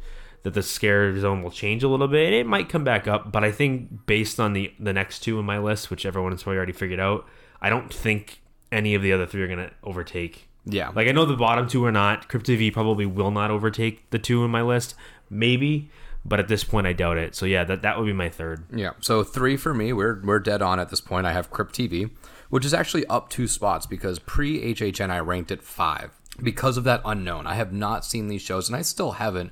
that 0.48 0.54
the 0.54 0.64
scare 0.64 1.20
zone 1.20 1.44
will 1.44 1.52
change 1.52 1.84
a 1.84 1.90
little 1.90 2.08
bit. 2.08 2.32
It 2.32 2.48
might 2.48 2.70
come 2.70 2.86
back 2.86 3.06
up, 3.06 3.34
but 3.34 3.44
I 3.44 3.52
think 3.52 4.06
based 4.06 4.40
on 4.40 4.54
the 4.54 4.72
the 4.80 4.94
next 4.94 5.20
two 5.20 5.38
in 5.40 5.46
my 5.46 5.60
list, 5.60 5.92
which 5.92 6.06
everyone 6.06 6.32
has 6.32 6.44
probably 6.44 6.56
already 6.56 6.72
figured 6.72 7.02
out, 7.02 7.28
I 7.62 7.70
don't 7.70 7.94
think 7.94 8.40
any 8.72 8.96
of 8.96 9.02
the 9.02 9.12
other 9.12 9.26
three 9.26 9.42
are 9.42 9.48
going 9.48 9.60
to 9.60 9.72
overtake. 9.84 10.48
Yeah. 10.64 10.94
Like 10.96 11.10
I 11.10 11.12
know 11.12 11.26
the 11.26 11.36
bottom 11.36 11.68
two 11.68 11.84
are 11.84 11.92
not. 11.92 12.30
Crypt 12.30 12.48
TV 12.48 12.72
probably 12.72 13.06
will 13.06 13.30
not 13.30 13.52
overtake 13.52 14.10
the 14.12 14.20
two 14.20 14.46
in 14.46 14.50
my 14.50 14.62
list. 14.62 14.96
Maybe, 15.30 15.90
but 16.24 16.40
at 16.40 16.48
this 16.48 16.64
point 16.64 16.88
I 16.88 16.94
doubt 16.94 17.18
it. 17.18 17.36
So 17.36 17.46
yeah, 17.46 17.66
that 17.66 17.82
that 17.82 18.00
would 18.00 18.06
be 18.06 18.14
my 18.14 18.30
third. 18.30 18.64
Yeah. 18.74 18.92
So 19.02 19.26
three 19.26 19.58
for 19.58 19.74
me. 19.74 19.92
We're 19.92 20.22
we're 20.24 20.40
dead 20.40 20.62
on 20.62 20.80
at 20.80 20.88
this 20.88 21.02
point. 21.02 21.28
I 21.28 21.34
have 21.34 21.52
Crypt 21.52 21.76
TV, 21.76 22.10
which 22.50 22.64
is 22.64 22.74
actually 22.74 23.06
up 23.08 23.30
two 23.30 23.50
spots 23.50 23.86
because 23.86 24.18
pre 24.20 24.74
HHN 24.74 25.10
I 25.10 25.20
ranked 25.20 25.52
it 25.52 25.62
five 25.62 26.12
because 26.42 26.78
of 26.78 26.86
that 26.86 27.02
unknown. 27.04 27.48
I 27.48 27.56
have 27.56 27.74
not 27.74 28.06
seen 28.06 28.30
these 28.30 28.42
shows, 28.42 28.70
and 28.70 28.78
I 28.78 28.82
still 28.82 29.12
haven't. 29.12 29.52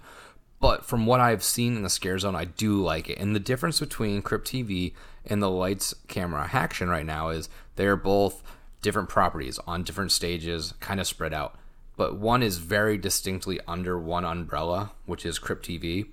But 0.60 0.86
from 0.86 1.06
what 1.06 1.20
I've 1.20 1.44
seen 1.44 1.76
in 1.76 1.84
the 1.84 1.90
Scare 1.90 2.18
Zone, 2.20 2.36
I 2.36 2.46
do 2.46 2.82
like 2.82 3.10
it. 3.10 3.18
And 3.20 3.36
the 3.36 3.40
difference 3.40 3.80
between 3.80 4.22
Crypt 4.22 4.48
TV 4.48 4.94
and 5.26 5.42
the 5.42 5.50
Lights 5.50 5.94
Camera 6.08 6.50
Action 6.52 6.90
right 6.90 7.06
now 7.06 7.30
is 7.30 7.50
they're 7.76 7.96
both 7.96 8.42
different 8.82 9.10
properties 9.10 9.60
on 9.68 9.84
different 9.84 10.12
stages, 10.12 10.74
kind 10.80 11.00
of 11.00 11.08
spread 11.08 11.34
out. 11.34 11.58
But 11.98 12.18
one 12.18 12.44
is 12.44 12.58
very 12.58 12.98
distinctly 12.98 13.60
under 13.68 13.98
one 13.98 14.26
umbrella, 14.26 14.92
which 15.06 15.26
is 15.26 15.40
Crypt 15.40 15.66
TV, 15.66 16.08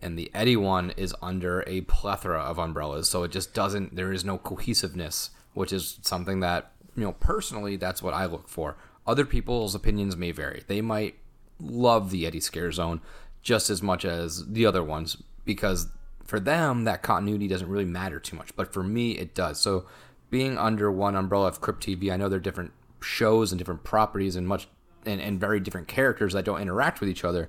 and 0.00 0.18
the 0.18 0.30
Eddie 0.34 0.56
one 0.56 0.92
is 0.96 1.14
under 1.20 1.64
a 1.66 1.82
plethora 1.82 2.40
of 2.40 2.58
umbrellas. 2.58 3.08
So 3.08 3.24
it 3.24 3.30
just 3.30 3.54
doesn't. 3.54 3.96
There 3.96 4.12
is 4.12 4.24
no 4.24 4.38
cohesiveness, 4.38 5.30
which 5.54 5.72
is 5.72 5.98
something 6.02 6.40
that 6.40 6.72
you 6.96 7.04
know 7.04 7.12
personally 7.12 7.76
that's 7.76 8.02
what 8.02 8.14
I 8.14 8.26
look 8.26 8.48
for. 8.48 8.76
Other 9.06 9.24
people's 9.24 9.74
opinions 9.74 10.16
may 10.16 10.30
vary. 10.30 10.62
They 10.66 10.80
might 10.80 11.16
love 11.60 12.10
the 12.10 12.26
Eddie 12.26 12.40
Scare 12.40 12.72
Zone 12.72 13.00
just 13.44 13.70
as 13.70 13.80
much 13.82 14.04
as 14.04 14.44
the 14.46 14.66
other 14.66 14.82
ones 14.82 15.16
because 15.44 15.86
for 16.24 16.40
them 16.40 16.82
that 16.84 17.02
continuity 17.02 17.46
doesn't 17.46 17.68
really 17.68 17.84
matter 17.84 18.18
too 18.18 18.34
much. 18.34 18.56
But 18.56 18.72
for 18.72 18.82
me, 18.82 19.12
it 19.12 19.34
does. 19.34 19.60
So 19.60 19.86
being 20.30 20.58
under 20.58 20.90
one 20.90 21.14
umbrella 21.14 21.46
of 21.46 21.60
Crypt 21.60 21.86
TV, 21.86 22.12
I 22.12 22.16
know 22.16 22.28
they're 22.28 22.40
different 22.40 22.72
shows 23.00 23.52
and 23.52 23.58
different 23.58 23.84
properties 23.84 24.34
and 24.34 24.48
much 24.48 24.66
and, 25.06 25.20
and 25.20 25.38
very 25.38 25.60
different 25.60 25.86
characters 25.86 26.32
that 26.32 26.44
don't 26.44 26.60
interact 26.60 26.98
with 26.98 27.08
each 27.08 27.24
other 27.24 27.48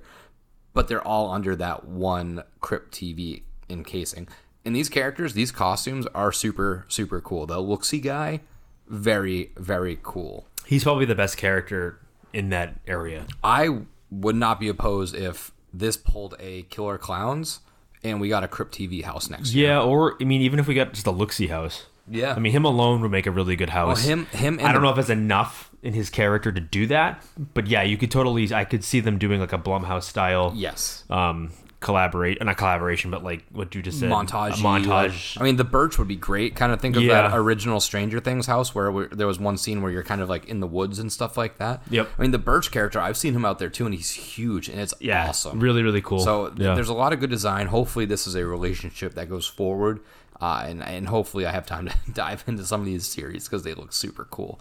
but 0.76 0.88
they're 0.88 1.08
all 1.08 1.30
under 1.30 1.56
that 1.56 1.88
one 1.88 2.42
Crypt 2.60 2.92
TV 2.92 3.44
encasing. 3.70 4.28
And 4.62 4.76
these 4.76 4.90
characters, 4.90 5.32
these 5.32 5.50
costumes 5.50 6.06
are 6.14 6.30
super, 6.30 6.84
super 6.88 7.18
cool. 7.22 7.46
The 7.46 7.58
Look-See 7.58 7.98
guy, 7.98 8.42
very, 8.86 9.52
very 9.56 9.98
cool. 10.02 10.46
He's 10.66 10.84
probably 10.84 11.06
the 11.06 11.14
best 11.14 11.38
character 11.38 11.98
in 12.34 12.50
that 12.50 12.78
area. 12.86 13.26
I 13.42 13.84
would 14.10 14.36
not 14.36 14.60
be 14.60 14.68
opposed 14.68 15.14
if 15.14 15.50
this 15.78 15.96
pulled 15.96 16.34
a 16.38 16.62
Killer 16.64 16.98
Clowns 16.98 17.60
and 18.04 18.20
we 18.20 18.28
got 18.28 18.44
a 18.44 18.48
Crypt 18.48 18.74
TV 18.74 19.02
house 19.02 19.28
next 19.30 19.52
year. 19.52 19.68
Yeah, 19.70 19.80
or 19.82 20.16
I 20.20 20.24
mean, 20.24 20.42
even 20.42 20.58
if 20.58 20.66
we 20.66 20.74
got 20.74 20.92
just 20.92 21.06
a 21.06 21.12
looksy 21.12 21.48
house. 21.48 21.86
Yeah. 22.08 22.34
I 22.34 22.38
mean, 22.38 22.52
him 22.52 22.64
alone 22.64 23.00
would 23.02 23.10
make 23.10 23.26
a 23.26 23.30
really 23.32 23.56
good 23.56 23.70
house. 23.70 23.98
Well, 23.98 24.06
him- 24.06 24.26
him 24.26 24.58
and 24.58 24.68
I 24.68 24.72
don't 24.72 24.82
know 24.82 24.90
if 24.90 24.98
it's 24.98 25.10
enough 25.10 25.70
in 25.82 25.92
his 25.92 26.08
character 26.08 26.52
to 26.52 26.60
do 26.60 26.86
that, 26.86 27.22
but 27.54 27.66
yeah, 27.66 27.82
you 27.82 27.96
could 27.96 28.10
totally. 28.10 28.52
I 28.54 28.64
could 28.64 28.84
see 28.84 29.00
them 29.00 29.18
doing 29.18 29.40
like 29.40 29.52
a 29.52 29.58
Blumhouse 29.58 30.04
style. 30.04 30.52
Yes. 30.54 31.04
Um, 31.10 31.50
collaborate, 31.80 32.42
not 32.42 32.56
collaboration, 32.56 33.10
but 33.10 33.22
like 33.22 33.44
what 33.52 33.74
you 33.74 33.82
just 33.82 34.00
said, 34.00 34.10
montage. 34.10 34.52
Montage. 34.54 35.38
I 35.40 35.44
mean, 35.44 35.56
the 35.56 35.64
Birch 35.64 35.98
would 35.98 36.08
be 36.08 36.16
great. 36.16 36.56
Kind 36.56 36.72
of 36.72 36.80
think 36.80 36.96
of 36.96 37.02
Yeah. 37.02 37.28
that 37.28 37.36
original 37.36 37.80
Stranger 37.80 38.18
Things 38.18 38.46
house 38.46 38.74
where 38.74 38.90
we, 38.90 39.06
there 39.08 39.26
was 39.26 39.38
one 39.38 39.56
scene 39.58 39.82
where 39.82 39.92
you're 39.92 40.02
kind 40.02 40.20
of 40.20 40.28
like 40.28 40.46
in 40.46 40.60
the 40.60 40.66
woods 40.66 40.98
and 40.98 41.12
stuff 41.12 41.36
like 41.36 41.58
that. 41.58 41.82
Yep. 41.90 42.08
I 42.18 42.22
mean, 42.22 42.30
the 42.30 42.38
Birch 42.38 42.70
character, 42.70 42.98
I've 42.98 43.16
seen 43.16 43.34
him 43.34 43.44
out 43.44 43.58
there 43.58 43.68
too, 43.68 43.84
and 43.84 43.94
he's 43.94 44.10
huge 44.10 44.68
and 44.68 44.80
it's 44.80 44.94
yeah, 45.00 45.28
awesome. 45.28 45.60
really, 45.60 45.82
really 45.82 46.00
cool. 46.00 46.20
So 46.20 46.52
yeah. 46.56 46.74
there's 46.74 46.88
a 46.88 46.94
lot 46.94 47.12
of 47.12 47.20
good 47.20 47.30
design. 47.30 47.66
Hopefully, 47.66 48.04
this 48.06 48.26
is 48.26 48.34
a 48.34 48.44
relationship 48.46 49.14
that 49.14 49.28
goes 49.28 49.46
forward, 49.46 50.00
uh, 50.40 50.64
and 50.66 50.82
and 50.82 51.08
hopefully, 51.08 51.46
I 51.46 51.52
have 51.52 51.66
time 51.66 51.88
to 51.88 51.94
dive 52.12 52.42
into 52.46 52.64
some 52.64 52.80
of 52.80 52.86
these 52.86 53.06
series 53.06 53.44
because 53.44 53.62
they 53.64 53.74
look 53.74 53.92
super 53.92 54.26
cool. 54.30 54.60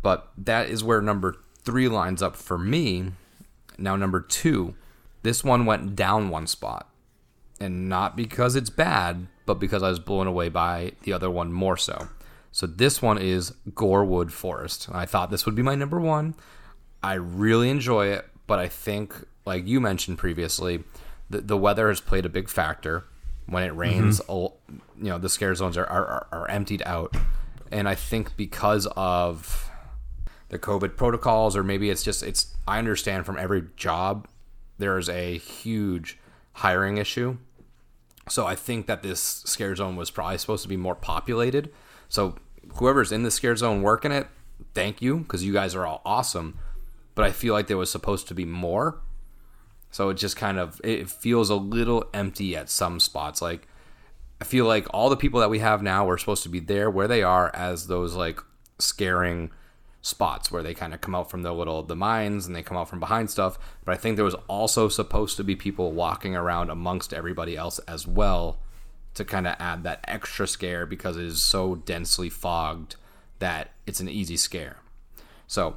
But 0.00 0.28
that 0.38 0.68
is 0.70 0.82
where 0.82 1.02
number 1.02 1.36
three 1.62 1.88
lines 1.88 2.22
up 2.22 2.36
for 2.36 2.56
me. 2.58 3.12
Now, 3.76 3.94
number 3.96 4.20
two, 4.20 4.74
this 5.22 5.42
one 5.42 5.66
went 5.66 5.96
down 5.96 6.30
one 6.30 6.46
spot, 6.46 6.88
and 7.60 7.88
not 7.88 8.16
because 8.16 8.56
it's 8.56 8.70
bad, 8.70 9.26
but 9.46 9.54
because 9.54 9.82
I 9.82 9.88
was 9.88 9.98
blown 9.98 10.26
away 10.26 10.48
by 10.48 10.92
the 11.02 11.12
other 11.12 11.30
one 11.30 11.52
more 11.52 11.76
so. 11.76 12.08
So 12.52 12.66
this 12.66 13.02
one 13.02 13.18
is 13.18 13.52
Gorewood 13.74 14.32
Forest. 14.32 14.88
I 14.92 15.06
thought 15.06 15.30
this 15.30 15.46
would 15.46 15.54
be 15.54 15.62
my 15.62 15.74
number 15.74 16.00
one. 16.00 16.34
I 17.02 17.14
really 17.14 17.70
enjoy 17.70 18.06
it, 18.08 18.28
but 18.46 18.58
I 18.58 18.68
think, 18.68 19.14
like 19.44 19.66
you 19.66 19.80
mentioned 19.80 20.18
previously, 20.18 20.84
the, 21.30 21.40
the 21.40 21.56
weather 21.56 21.88
has 21.88 22.00
played 22.00 22.26
a 22.26 22.30
big 22.30 22.48
factor. 22.48 23.04
When 23.46 23.62
it 23.62 23.70
mm-hmm. 23.70 23.78
rains, 23.78 24.20
all 24.20 24.60
you 24.68 25.08
know, 25.08 25.18
the 25.18 25.28
scare 25.28 25.54
zones 25.54 25.78
are, 25.78 25.86
are, 25.86 26.26
are 26.32 26.50
emptied 26.50 26.82
out. 26.84 27.16
And 27.70 27.88
I 27.88 27.94
think 27.94 28.36
because 28.36 28.86
of 28.96 29.70
the 30.48 30.58
COVID 30.58 30.96
protocols, 30.96 31.56
or 31.56 31.62
maybe 31.62 31.90
it's 31.90 32.02
just, 32.02 32.22
it's, 32.22 32.54
I 32.66 32.78
understand 32.78 33.24
from 33.24 33.38
every 33.38 33.64
job, 33.76 34.26
there 34.78 34.98
is 34.98 35.08
a 35.08 35.38
huge 35.38 36.18
hiring 36.54 36.96
issue. 36.96 37.36
So 38.28 38.46
I 38.46 38.54
think 38.54 38.86
that 38.86 39.02
this 39.02 39.20
scare 39.20 39.74
zone 39.74 39.96
was 39.96 40.10
probably 40.10 40.38
supposed 40.38 40.62
to 40.62 40.68
be 40.68 40.76
more 40.76 40.94
populated. 40.94 41.72
So 42.08 42.36
whoever's 42.74 43.12
in 43.12 43.22
the 43.22 43.30
scare 43.30 43.56
zone 43.56 43.82
working 43.82 44.12
it, 44.12 44.28
thank 44.74 45.00
you 45.00 45.18
because 45.18 45.44
you 45.44 45.52
guys 45.52 45.74
are 45.74 45.86
all 45.86 46.02
awesome. 46.04 46.58
But 47.14 47.24
I 47.24 47.32
feel 47.32 47.54
like 47.54 47.66
there 47.66 47.76
was 47.76 47.90
supposed 47.90 48.28
to 48.28 48.34
be 48.34 48.44
more. 48.44 49.00
So 49.90 50.10
it 50.10 50.14
just 50.14 50.36
kind 50.36 50.58
of 50.58 50.80
it 50.84 51.08
feels 51.10 51.50
a 51.50 51.54
little 51.54 52.04
empty 52.12 52.54
at 52.54 52.68
some 52.68 53.00
spots. 53.00 53.40
Like 53.40 53.66
I 54.40 54.44
feel 54.44 54.66
like 54.66 54.86
all 54.90 55.08
the 55.08 55.16
people 55.16 55.40
that 55.40 55.50
we 55.50 55.58
have 55.60 55.82
now 55.82 56.04
were 56.04 56.18
supposed 56.18 56.42
to 56.44 56.48
be 56.48 56.60
there 56.60 56.90
where 56.90 57.08
they 57.08 57.22
are 57.22 57.50
as 57.54 57.86
those 57.86 58.14
like 58.14 58.40
scaring 58.78 59.50
spots 60.00 60.50
where 60.50 60.62
they 60.62 60.74
kind 60.74 60.94
of 60.94 61.00
come 61.00 61.14
out 61.14 61.30
from 61.30 61.42
the 61.42 61.52
little 61.52 61.82
the 61.82 61.96
mines 61.96 62.46
and 62.46 62.54
they 62.54 62.62
come 62.62 62.76
out 62.76 62.88
from 62.88 63.00
behind 63.00 63.30
stuff. 63.30 63.58
But 63.84 63.92
I 63.92 63.96
think 63.96 64.16
there 64.16 64.24
was 64.24 64.36
also 64.48 64.88
supposed 64.88 65.36
to 65.36 65.44
be 65.44 65.56
people 65.56 65.92
walking 65.92 66.36
around 66.36 66.70
amongst 66.70 67.12
everybody 67.12 67.56
else 67.56 67.78
as 67.80 68.06
well 68.06 68.60
to 69.14 69.24
kind 69.24 69.46
of 69.46 69.56
add 69.58 69.82
that 69.82 70.04
extra 70.06 70.46
scare 70.46 70.86
because 70.86 71.16
it 71.16 71.24
is 71.24 71.42
so 71.42 71.74
densely 71.74 72.30
fogged 72.30 72.96
that 73.40 73.72
it's 73.86 74.00
an 74.00 74.08
easy 74.08 74.36
scare. 74.36 74.78
So 75.46 75.76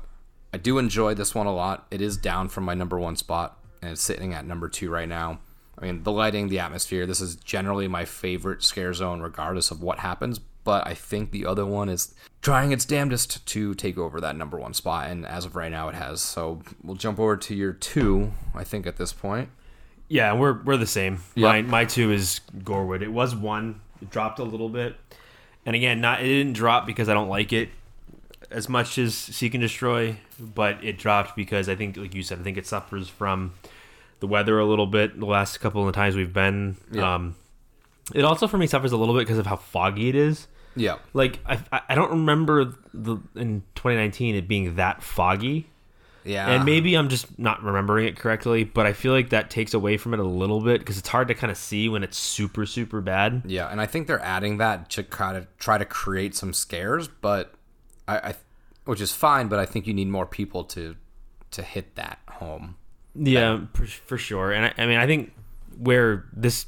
I 0.53 0.57
do 0.57 0.77
enjoy 0.77 1.13
this 1.13 1.33
one 1.33 1.47
a 1.47 1.53
lot. 1.53 1.87
It 1.91 2.01
is 2.01 2.17
down 2.17 2.49
from 2.49 2.65
my 2.65 2.73
number 2.73 2.99
one 2.99 3.15
spot 3.15 3.57
and 3.81 3.91
it's 3.91 4.01
sitting 4.01 4.33
at 4.33 4.45
number 4.45 4.69
two 4.69 4.89
right 4.89 5.09
now. 5.09 5.39
I 5.77 5.85
mean, 5.85 6.03
the 6.03 6.11
lighting, 6.11 6.49
the 6.49 6.59
atmosphere, 6.59 7.07
this 7.07 7.21
is 7.21 7.35
generally 7.35 7.87
my 7.87 8.05
favorite 8.05 8.61
scare 8.61 8.93
zone, 8.93 9.21
regardless 9.21 9.71
of 9.71 9.81
what 9.81 9.99
happens. 9.99 10.39
But 10.63 10.85
I 10.87 10.93
think 10.93 11.31
the 11.31 11.45
other 11.45 11.65
one 11.65 11.89
is 11.89 12.13
trying 12.41 12.71
its 12.71 12.85
damnedest 12.85 13.45
to 13.47 13.73
take 13.73 13.97
over 13.97 14.21
that 14.21 14.35
number 14.35 14.59
one 14.59 14.73
spot. 14.73 15.09
And 15.09 15.25
as 15.25 15.45
of 15.45 15.55
right 15.55 15.71
now, 15.71 15.89
it 15.89 15.95
has. 15.95 16.21
So 16.21 16.61
we'll 16.83 16.95
jump 16.95 17.19
over 17.19 17.35
to 17.37 17.55
your 17.55 17.73
two, 17.73 18.31
I 18.53 18.63
think, 18.63 18.85
at 18.85 18.97
this 18.97 19.11
point. 19.13 19.49
Yeah, 20.07 20.33
we're 20.33 20.61
we're 20.63 20.77
the 20.77 20.85
same. 20.85 21.19
Yeah. 21.35 21.47
My 21.47 21.61
my 21.61 21.85
two 21.85 22.11
is 22.11 22.41
Gorewood. 22.63 23.01
It 23.01 23.11
was 23.11 23.33
one. 23.35 23.81
It 24.01 24.09
dropped 24.09 24.39
a 24.39 24.43
little 24.43 24.67
bit, 24.69 24.95
and 25.65 25.75
again, 25.75 26.01
not 26.01 26.21
it 26.21 26.25
didn't 26.27 26.53
drop 26.53 26.85
because 26.85 27.07
I 27.07 27.13
don't 27.13 27.29
like 27.29 27.53
it 27.53 27.69
as 28.49 28.67
much 28.67 28.97
as 28.97 29.15
Seek 29.15 29.53
and 29.53 29.61
Destroy, 29.61 30.17
but 30.37 30.83
it 30.83 30.97
dropped 30.97 31.35
because 31.37 31.69
I 31.69 31.75
think, 31.75 31.95
like 31.95 32.13
you 32.13 32.23
said, 32.23 32.39
I 32.39 32.43
think 32.43 32.57
it 32.57 32.67
suffers 32.67 33.07
from 33.07 33.53
the 34.19 34.27
weather 34.27 34.59
a 34.59 34.65
little 34.65 34.87
bit. 34.87 35.17
The 35.17 35.25
last 35.25 35.59
couple 35.61 35.87
of 35.87 35.95
times 35.95 36.15
we've 36.17 36.33
been, 36.33 36.75
Yeah. 36.91 37.15
um, 37.15 37.35
it 38.13 38.25
also 38.25 38.47
for 38.47 38.57
me 38.57 38.67
suffers 38.67 38.91
a 38.91 38.97
little 38.97 39.15
bit 39.15 39.21
because 39.21 39.37
of 39.37 39.45
how 39.45 39.55
foggy 39.55 40.09
it 40.09 40.15
is. 40.15 40.47
Yeah. 40.75 40.97
Like 41.13 41.39
I, 41.45 41.59
I- 41.89 41.95
don't 41.95 42.11
remember 42.11 42.73
the 42.93 43.17
in 43.35 43.63
2019 43.75 44.35
it 44.35 44.47
being 44.47 44.75
that 44.75 45.03
foggy. 45.03 45.67
Yeah. 46.23 46.49
And 46.51 46.65
maybe 46.65 46.93
I'm 46.95 47.09
just 47.09 47.39
not 47.39 47.63
remembering 47.63 48.05
it 48.07 48.15
correctly, 48.15 48.63
but 48.63 48.85
I 48.85 48.93
feel 48.93 49.11
like 49.11 49.31
that 49.31 49.49
takes 49.49 49.73
away 49.73 49.97
from 49.97 50.13
it 50.13 50.19
a 50.19 50.23
little 50.23 50.61
bit 50.61 50.79
because 50.79 50.99
it's 50.99 51.07
hard 51.09 51.27
to 51.29 51.33
kind 51.33 51.49
of 51.49 51.57
see 51.57 51.89
when 51.89 52.03
it's 52.03 52.17
super, 52.17 52.67
super 52.67 53.01
bad. 53.01 53.41
Yeah, 53.47 53.67
and 53.67 53.81
I 53.81 53.87
think 53.87 54.05
they're 54.05 54.21
adding 54.21 54.57
that 54.57 54.91
to 54.91 55.03
kind 55.03 55.35
of 55.35 55.47
try 55.57 55.79
to 55.79 55.85
create 55.85 56.35
some 56.35 56.53
scares, 56.53 57.07
but 57.07 57.55
I, 58.07 58.17
I 58.17 58.35
which 58.85 59.01
is 59.01 59.11
fine, 59.11 59.47
but 59.47 59.57
I 59.57 59.65
think 59.65 59.87
you 59.87 59.93
need 59.95 60.09
more 60.09 60.25
people 60.27 60.63
to 60.65 60.95
to 61.51 61.63
hit 61.63 61.95
that 61.95 62.19
home. 62.29 62.75
Yeah, 63.15 63.61
for, 63.73 63.85
for 63.87 64.17
sure. 64.17 64.51
And 64.51 64.65
I, 64.65 64.73
I 64.77 64.85
mean, 64.85 64.97
I 64.97 65.07
think 65.07 65.33
where 65.77 66.25
this 66.33 66.67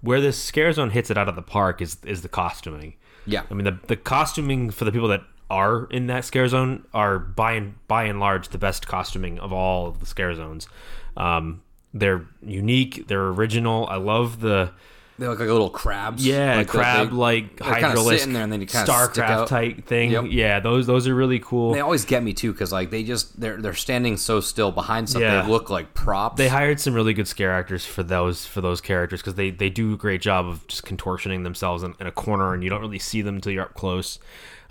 where 0.00 0.20
this 0.20 0.36
scare 0.36 0.72
zone 0.72 0.90
hits 0.90 1.10
it 1.10 1.16
out 1.16 1.28
of 1.28 1.36
the 1.36 1.42
park 1.42 1.80
is 1.80 1.96
is 2.04 2.22
the 2.22 2.28
costuming. 2.28 2.94
Yeah. 3.26 3.42
I 3.50 3.54
mean 3.54 3.64
the 3.64 3.78
the 3.86 3.96
costuming 3.96 4.70
for 4.70 4.84
the 4.84 4.92
people 4.92 5.08
that 5.08 5.22
are 5.50 5.86
in 5.90 6.06
that 6.06 6.24
scare 6.24 6.48
zone 6.48 6.84
are 6.94 7.18
by 7.18 7.52
and 7.52 7.74
by 7.86 8.04
and 8.04 8.18
large 8.18 8.48
the 8.48 8.58
best 8.58 8.86
costuming 8.86 9.38
of 9.38 9.52
all 9.52 9.86
of 9.86 10.00
the 10.00 10.06
scare 10.06 10.34
zones. 10.34 10.68
Um, 11.16 11.62
they're 11.92 12.26
unique, 12.42 13.06
they're 13.06 13.28
original. 13.28 13.86
I 13.88 13.96
love 13.96 14.40
the 14.40 14.72
They 15.16 15.28
look 15.28 15.38
like 15.38 15.48
little 15.48 15.70
crabs. 15.70 16.26
yeah, 16.26 16.56
Like 16.56 16.66
crab 16.66 17.10
they- 17.10 17.14
like 17.14 17.56
kinda 17.56 17.96
sitting 17.98 18.32
there 18.32 18.42
and 18.42 18.52
then 18.52 18.60
you 18.60 18.66
kinda 18.66 18.84
stick 18.84 19.22
starcraft 19.24 19.28
out. 19.30 19.48
type 19.48 19.86
thing. 19.86 20.10
Yep. 20.10 20.24
Yeah, 20.30 20.58
those 20.58 20.86
those 20.86 21.06
are 21.06 21.14
really 21.14 21.38
cool. 21.38 21.72
They 21.72 21.80
always 21.80 22.04
get 22.04 22.22
me 22.24 22.32
too 22.32 22.50
because 22.52 22.72
like 22.72 22.90
they 22.90 23.04
just 23.04 23.40
they're 23.40 23.56
they're 23.60 23.74
standing 23.74 24.16
so 24.16 24.40
still 24.40 24.72
behind 24.72 25.08
something. 25.08 25.30
Yeah. 25.30 25.42
They 25.42 25.48
look 25.50 25.70
like 25.70 25.94
props. 25.94 26.36
they 26.38 26.48
hired 26.48 26.80
some 26.80 26.94
really 26.94 27.14
good 27.14 27.28
scare 27.28 27.52
actors 27.52 27.84
for 27.86 28.02
those 28.02 28.44
for 28.44 28.60
those 28.60 28.80
characters 28.80 29.20
because 29.20 29.34
they 29.36 29.50
they 29.50 29.70
do 29.70 29.94
a 29.94 29.96
great 29.96 30.20
job 30.20 30.46
of 30.46 30.66
just 30.66 30.84
contortioning 30.84 31.44
themselves 31.44 31.84
in, 31.84 31.94
in 32.00 32.06
a 32.08 32.12
corner 32.12 32.52
and 32.52 32.64
you 32.64 32.68
don't 32.70 32.80
really 32.80 32.98
see 32.98 33.22
them 33.22 33.36
until 33.36 33.52
you're 33.52 33.62
up 33.64 33.74
close. 33.74 34.18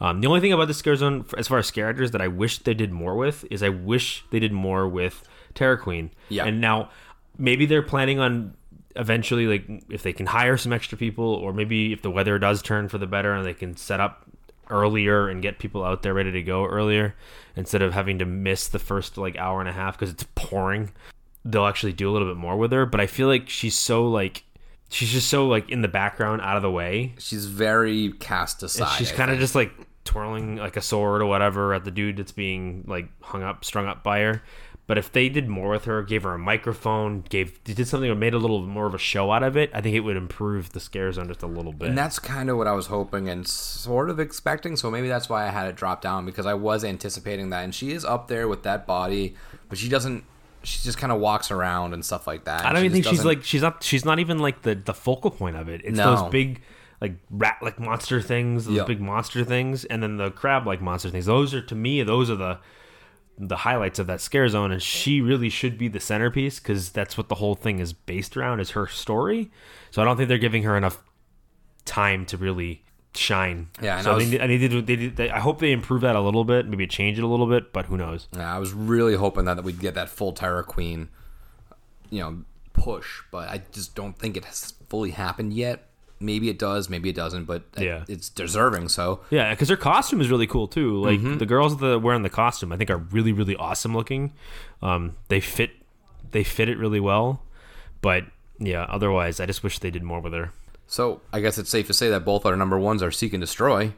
Um, 0.01 0.19
the 0.19 0.27
only 0.27 0.41
thing 0.41 0.51
about 0.51 0.67
the 0.67 0.73
scare 0.73 0.97
zone, 0.97 1.23
as 1.37 1.47
far 1.47 1.59
as 1.59 1.67
scare 1.67 1.87
actors, 1.87 2.11
that 2.11 2.21
I 2.21 2.27
wish 2.27 2.57
they 2.57 2.73
did 2.73 2.91
more 2.91 3.15
with 3.15 3.45
is 3.49 3.63
I 3.63 3.69
wish 3.69 4.25
they 4.31 4.39
did 4.39 4.51
more 4.51 4.85
with 4.89 5.23
Terror 5.55 5.77
Queen. 5.77 6.11
Yeah. 6.27 6.43
And 6.45 6.59
now 6.59 6.89
maybe 7.37 7.65
they're 7.65 7.81
planning 7.83 8.19
on 8.19 8.55
eventually, 8.95 9.47
like 9.47 9.83
if 9.89 10.03
they 10.03 10.13
can 10.13 10.25
hire 10.25 10.57
some 10.57 10.73
extra 10.73 10.97
people, 10.97 11.25
or 11.25 11.53
maybe 11.53 11.93
if 11.93 12.01
the 12.01 12.11
weather 12.11 12.39
does 12.39 12.61
turn 12.61 12.89
for 12.89 12.97
the 12.97 13.07
better 13.07 13.33
and 13.33 13.45
they 13.45 13.53
can 13.53 13.75
set 13.75 13.99
up 13.99 14.25
earlier 14.69 15.27
and 15.27 15.41
get 15.41 15.59
people 15.59 15.83
out 15.83 16.03
there 16.03 16.13
ready 16.13 16.31
to 16.31 16.41
go 16.41 16.65
earlier 16.65 17.15
instead 17.55 17.81
of 17.81 17.93
having 17.93 18.19
to 18.19 18.25
miss 18.25 18.67
the 18.69 18.79
first 18.79 19.17
like 19.17 19.37
hour 19.37 19.59
and 19.59 19.69
a 19.69 19.73
half 19.73 19.97
because 19.97 20.09
it's 20.09 20.25
pouring 20.35 20.89
they'll 21.45 21.65
actually 21.65 21.91
do 21.93 22.09
a 22.09 22.13
little 22.13 22.27
bit 22.27 22.37
more 22.37 22.55
with 22.57 22.71
her. 22.71 22.85
But 22.85 23.01
i 23.01 23.07
feel 23.07 23.27
like 23.27 23.49
she's 23.49 23.75
so 23.75 24.07
like 24.07 24.43
she's 24.89 25.11
just 25.11 25.27
so 25.29 25.47
like 25.47 25.69
in 25.69 25.81
the 25.81 25.87
background 25.87 26.41
out 26.41 26.55
of 26.55 26.61
the 26.61 26.71
way. 26.71 27.13
She's 27.17 27.45
very 27.45 28.13
cast 28.13 28.63
aside. 28.63 28.87
and 28.87 28.95
she's 28.97 29.11
kind 29.11 29.31
of 29.31 29.39
just 29.39 29.55
like 29.55 29.71
twirling 30.05 30.57
like 30.57 30.77
a 30.77 30.81
sword 30.81 31.21
or 31.21 31.25
whatever 31.25 31.73
at 31.73 31.85
the 31.85 31.91
dude 31.91 32.17
that's 32.17 32.31
being 32.31 32.83
like 32.87 33.07
hung 33.21 33.41
up 33.41 33.63
strung 33.63 33.87
up 33.87 34.03
by 34.03 34.19
her 34.19 34.43
but 34.85 34.97
if 34.97 35.11
they 35.11 35.29
did 35.29 35.47
more 35.47 35.69
with 35.69 35.85
her 35.85 36.03
gave 36.03 36.23
her 36.23 36.33
a 36.33 36.39
microphone 36.39 37.21
gave 37.29 37.63
did 37.63 37.87
something 37.87 38.09
that 38.09 38.15
made 38.15 38.33
a 38.33 38.37
little 38.37 38.61
more 38.65 38.85
of 38.85 38.93
a 38.93 38.97
show 38.97 39.31
out 39.31 39.41
of 39.43 39.55
it 39.55 39.69
i 39.73 39.79
think 39.81 39.95
it 39.95 40.01
would 40.01 40.17
improve 40.17 40.71
the 40.73 40.79
scare 40.79 41.11
zone 41.11 41.27
just 41.27 41.41
a 41.41 41.47
little 41.47 41.71
bit 41.71 41.89
And 41.89 41.97
that's 41.97 42.19
kind 42.19 42.49
of 42.49 42.57
what 42.57 42.67
I 42.67 42.73
was 42.73 42.87
hoping 42.87 43.29
and 43.29 43.47
sort 43.47 44.09
of 44.09 44.19
expecting. 44.19 44.75
So 44.75 44.89
maybe 44.91 45.07
that's 45.07 45.29
why 45.29 45.45
I 45.47 45.49
had 45.49 45.67
it 45.67 45.75
drop 45.75 46.01
down 46.01 46.25
because 46.25 46.45
I 46.45 46.53
was 46.53 46.83
anticipating 46.83 47.49
that. 47.51 47.63
And 47.63 47.73
she 47.75 47.91
is 47.91 48.03
up 48.05 48.27
there 48.27 48.47
with 48.47 48.63
that 48.63 48.85
body, 48.87 49.35
but 49.69 49.77
she 49.77 49.89
doesn't. 49.89 50.23
She 50.63 50.79
just 50.83 50.97
kind 50.97 51.11
of 51.11 51.19
walks 51.19 51.51
around 51.51 51.93
and 51.93 52.03
stuff 52.05 52.25
like 52.25 52.45
that. 52.45 52.65
I 52.65 52.71
don't 52.71 52.85
even 52.85 52.93
think 52.93 53.05
she's 53.05 53.25
like 53.25 53.43
she's 53.43 53.61
not 53.61 53.83
she's 53.83 54.05
not 54.05 54.19
even 54.19 54.39
like 54.39 54.61
the 54.63 54.75
the 54.75 54.93
focal 54.93 55.29
point 55.31 55.55
of 55.57 55.67
it. 55.69 55.81
It's 55.83 55.97
No. 55.97 56.15
those 56.15 56.29
big 56.31 56.61
like 57.01 57.15
rat 57.29 57.57
like 57.61 57.79
monster 57.79 58.21
things, 58.21 58.65
those 58.65 58.77
Yep. 58.77 58.87
big 58.87 59.01
monster 59.01 59.43
things, 59.43 59.83
and 59.85 60.01
then 60.01 60.17
the 60.17 60.31
crab 60.31 60.65
like 60.65 60.81
monster 60.81 61.09
things. 61.09 61.25
Those 61.25 61.53
are 61.53 61.61
to 61.61 61.75
me 61.75 62.01
those 62.03 62.29
are 62.29 62.35
the 62.37 62.59
the 63.37 63.57
highlights 63.57 63.97
of 63.99 64.07
that 64.07 64.21
scare 64.21 64.47
zone, 64.47 64.71
and 64.71 64.81
she 64.81 65.19
really 65.21 65.49
should 65.49 65.77
be 65.77 65.87
the 65.87 65.99
centerpiece 65.99 66.59
because 66.59 66.91
that's 66.91 67.17
what 67.17 67.29
the 67.29 67.35
whole 67.35 67.55
thing 67.55 67.79
is 67.79 67.91
based 67.93 68.37
around 68.37 68.59
is 68.59 68.71
her 68.71 68.85
story. 68.87 69.51
So 69.91 70.01
I 70.01 70.05
don't 70.05 70.17
think 70.17 70.29
they're 70.29 70.37
giving 70.37 70.63
her 70.63 70.77
enough 70.77 71.03
time 71.85 72.25
to 72.27 72.37
really 72.37 72.83
shine. 73.15 73.69
Yeah, 73.81 74.01
so 74.01 74.11
I 74.11 74.15
was- 74.15 74.25
they, 74.25 74.31
need- 74.31 74.41
I 74.41 74.47
need 74.47 74.71
to. 74.71 74.81
They, 74.81 75.07
they, 75.07 75.29
I 75.29 75.39
hope 75.39 75.59
they 75.59 75.71
improve 75.71 76.01
that 76.01 76.15
a 76.15 76.21
little 76.21 76.43
bit, 76.45 76.67
maybe 76.67 76.87
change 76.87 77.17
it 77.17 77.23
a 77.23 77.27
little 77.27 77.47
bit, 77.47 77.73
but 77.73 77.87
who 77.87 77.97
knows? 77.97 78.27
Yeah, 78.35 78.55
I 78.55 78.59
was 78.59 78.71
really 78.73 79.15
hoping 79.15 79.45
that 79.45 79.63
we'd 79.63 79.79
get 79.79 79.95
that 79.95 80.09
full 80.09 80.31
Terror 80.33 80.63
Queen, 80.63 81.09
you 82.09 82.19
know, 82.21 82.43
push, 82.73 83.21
but 83.31 83.49
I 83.49 83.61
just 83.71 83.95
don't 83.95 84.17
think 84.17 84.37
it 84.37 84.45
has 84.45 84.73
fully 84.89 85.11
happened 85.11 85.53
yet. 85.53 85.89
Maybe 86.23 86.49
it 86.49 86.57
does, 86.57 86.89
maybe 86.89 87.09
it 87.09 87.15
doesn't, 87.15 87.43
but 87.45 87.63
Yeah. 87.77 88.05
it's 88.07 88.29
deserving. 88.29 88.89
So 88.89 89.19
Yeah, 89.29 89.49
because 89.51 89.69
her 89.69 89.75
costume 89.77 90.21
is 90.21 90.31
really 90.31 90.47
cool 90.47 90.67
too. 90.67 91.01
Like 91.01 91.19
Mm-hmm. 91.19 91.37
the 91.37 91.45
girls 91.45 91.77
that 91.77 91.85
are 91.85 91.99
wearing 91.99 92.23
the 92.23 92.29
costume, 92.29 92.71
I 92.71 92.77
think 92.77 92.89
are 92.89 92.97
really 92.97 93.33
really 93.33 93.55
awesome 93.55 93.93
looking. 93.95 94.33
Um, 94.81 95.15
they 95.27 95.39
fit 95.39 95.71
they 96.31 96.43
fit 96.43 96.69
it 96.69 96.77
really 96.77 96.99
well, 96.99 97.43
but 98.01 98.23
yeah. 98.59 98.83
Otherwise, 98.89 99.39
I 99.39 99.45
just 99.45 99.61
wish 99.63 99.79
they 99.79 99.91
did 99.91 100.03
more 100.03 100.19
with 100.21 100.33
her. 100.33 100.51
So 100.87 101.21
I 101.31 101.39
guess 101.41 101.57
it's 101.57 101.69
safe 101.69 101.87
to 101.87 101.93
say 101.93 102.09
that 102.09 102.23
both 102.25 102.45
our 102.45 102.55
number 102.55 102.77
ones 102.79 103.03
are 103.03 103.11
Seek 103.11 103.33
and 103.33 103.41
Destroy. 103.41 103.93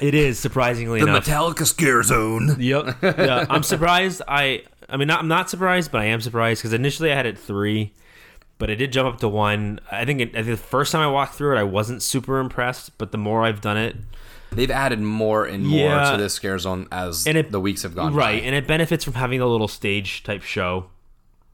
It 0.00 0.14
is 0.14 0.38
surprisingly 0.38 1.00
The 1.00 1.06
enough. 1.06 1.24
Metallica 1.26 1.64
Scare 1.66 2.02
Zone. 2.02 2.56
Yep. 2.58 2.96
Yeah, 3.02 3.46
I'm 3.48 3.62
surprised. 3.74 4.20
I 4.28 4.62
I 4.88 4.96
mean, 4.96 5.08
not, 5.08 5.20
I'm 5.20 5.28
not 5.28 5.48
surprised, 5.50 5.90
but 5.90 6.00
I 6.02 6.06
am 6.06 6.20
surprised 6.20 6.60
because 6.62 6.72
initially 6.72 7.10
I 7.10 7.14
had 7.16 7.26
it 7.26 7.38
three, 7.38 7.92
but 8.58 8.70
it 8.70 8.76
did 8.76 8.92
jump 8.92 9.12
up 9.14 9.20
to 9.20 9.28
one. 9.28 9.80
I 9.90 10.04
think, 10.04 10.20
it, 10.20 10.28
I 10.30 10.42
think 10.42 10.46
the 10.46 10.56
first 10.56 10.92
time 10.92 11.02
I 11.02 11.10
walked 11.10 11.34
through 11.34 11.56
it, 11.56 11.60
I 11.60 11.64
wasn't 11.64 12.02
super 12.02 12.38
impressed, 12.38 12.96
but 12.98 13.12
the 13.12 13.18
more 13.18 13.44
I've 13.44 13.60
done 13.60 13.76
it, 13.76 13.96
They've 14.52 14.70
added 14.70 15.00
more 15.00 15.44
and 15.44 15.66
more 15.66 15.78
Yeah. 15.78 16.12
to 16.12 16.16
this 16.16 16.34
Scare 16.34 16.58
Zone 16.58 16.86
as 16.90 17.26
it- 17.26 17.50
the 17.50 17.60
weeks 17.60 17.82
have 17.82 17.94
gone 17.94 18.14
right, 18.14 18.40
by. 18.40 18.46
and 18.46 18.54
it 18.54 18.66
benefits 18.66 19.04
from 19.04 19.14
having 19.14 19.40
the 19.40 19.46
little 19.46 19.68
stage 19.68 20.22
type 20.22 20.42
show, 20.42 20.86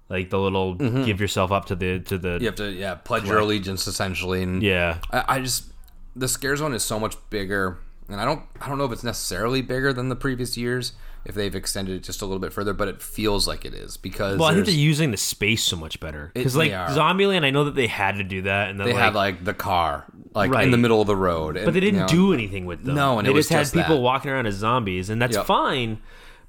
like 0.09 0.31
the 0.31 0.39
little 0.39 0.77
mm-hmm. 0.77 1.05
give 1.05 1.21
yourself 1.21 1.51
up 1.51 1.65
to 1.67 1.75
the 1.75 2.01
to 2.01 2.19
the 2.19 2.39
You 2.39 2.47
have 2.47 2.55
to 2.57 2.71
yeah 2.71 2.95
pledge 2.95 3.25
your 3.25 3.39
allegiance 3.39 3.87
essentially, 3.87 4.43
and 4.43 4.63
yeah. 4.63 4.99
I, 5.11 5.25
I 5.27 5.41
just 5.41 5.73
the 6.15 6.29
Scare 6.29 6.55
Zone 6.57 6.75
is 6.75 6.83
so 6.85 7.01
much 7.01 7.17
bigger, 7.31 7.79
and 8.13 8.21
I 8.21 8.25
don't 8.25 8.43
I 8.61 8.69
don't 8.69 8.79
know 8.79 8.85
if 8.85 8.93
it's 8.93 9.05
necessarily 9.05 9.63
bigger 9.63 9.93
than 9.93 10.09
the 10.09 10.17
previous 10.17 10.57
years 10.57 10.93
if 11.25 11.37
they've 11.37 11.55
extended 11.55 11.95
it 11.95 12.03
just 12.03 12.21
a 12.21 12.27
little 12.27 12.41
bit 12.41 12.53
further, 12.53 12.73
but 12.73 12.89
it 12.89 13.01
feels 13.01 13.47
like 13.47 13.65
it 13.65 13.75
is 13.75 13.97
because 13.97 14.39
Well, 14.39 14.49
I 14.49 14.55
think 14.55 14.67
they're 14.67 14.75
using 14.75 15.13
the 15.13 15.17
space 15.17 15.63
so 15.63 15.77
much 15.77 16.01
better 16.01 16.33
because 16.35 16.57
like. 16.57 16.73
Zombieland, 16.73 17.45
I 17.45 17.51
know 17.51 17.65
that 17.65 17.77
they 17.77 17.87
had 17.87 18.17
to 18.17 18.25
do 18.25 18.43
that, 18.43 18.71
and 18.71 18.81
then 18.81 18.89
they 18.89 18.93
like, 18.93 19.03
had 19.03 19.15
like 19.15 19.45
the 19.45 19.55
car 19.55 20.05
like 20.35 20.51
Right. 20.51 20.65
in 20.65 20.73
the 20.73 20.79
middle 20.79 21.01
of 21.01 21.07
the 21.07 21.15
road, 21.17 21.61
but 21.65 21.75
they 21.75 21.81
didn't 21.81 22.09
do 22.09 22.33
anything 22.33 22.67
with 22.67 22.83
them. 22.83 22.97
No, 22.97 23.19
and 23.19 23.27
they 23.27 23.31
it 23.31 23.35
was 23.35 23.47
just 23.47 23.53
had 23.53 23.61
just 23.61 23.75
people 23.75 23.97
that. 23.97 24.03
walking 24.03 24.31
around 24.33 24.47
as 24.47 24.55
zombies, 24.55 25.11
and 25.11 25.23
that's 25.23 25.37
Yep. 25.37 25.47
fine. 25.47 25.99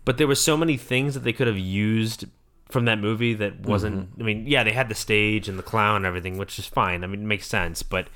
But 0.05 0.17
there 0.17 0.27
were 0.27 0.35
so 0.35 0.57
many 0.57 0.75
things 0.75 1.13
that 1.13 1.23
they 1.23 1.33
could 1.33 1.47
have 1.47 1.57
used 1.57 2.25
from 2.67 2.85
that 2.85 2.97
movie 2.99 3.35
that 3.35 3.59
wasn't. 3.61 4.09
Mm-hmm. 4.11 4.21
I 4.21 4.25
mean, 4.25 4.47
yeah, 4.47 4.63
they 4.63 4.71
had 4.71 4.89
the 4.89 4.95
stage 4.95 5.47
and 5.47 5.59
the 5.59 5.63
clown 5.63 5.97
and 5.97 6.05
everything, 6.07 6.37
which 6.39 6.57
is 6.57 6.65
fine. 6.65 7.03
I 7.03 7.07
mean, 7.07 7.21
it 7.21 7.27
makes 7.27 7.45
sense, 7.47 7.83
but. 7.83 8.07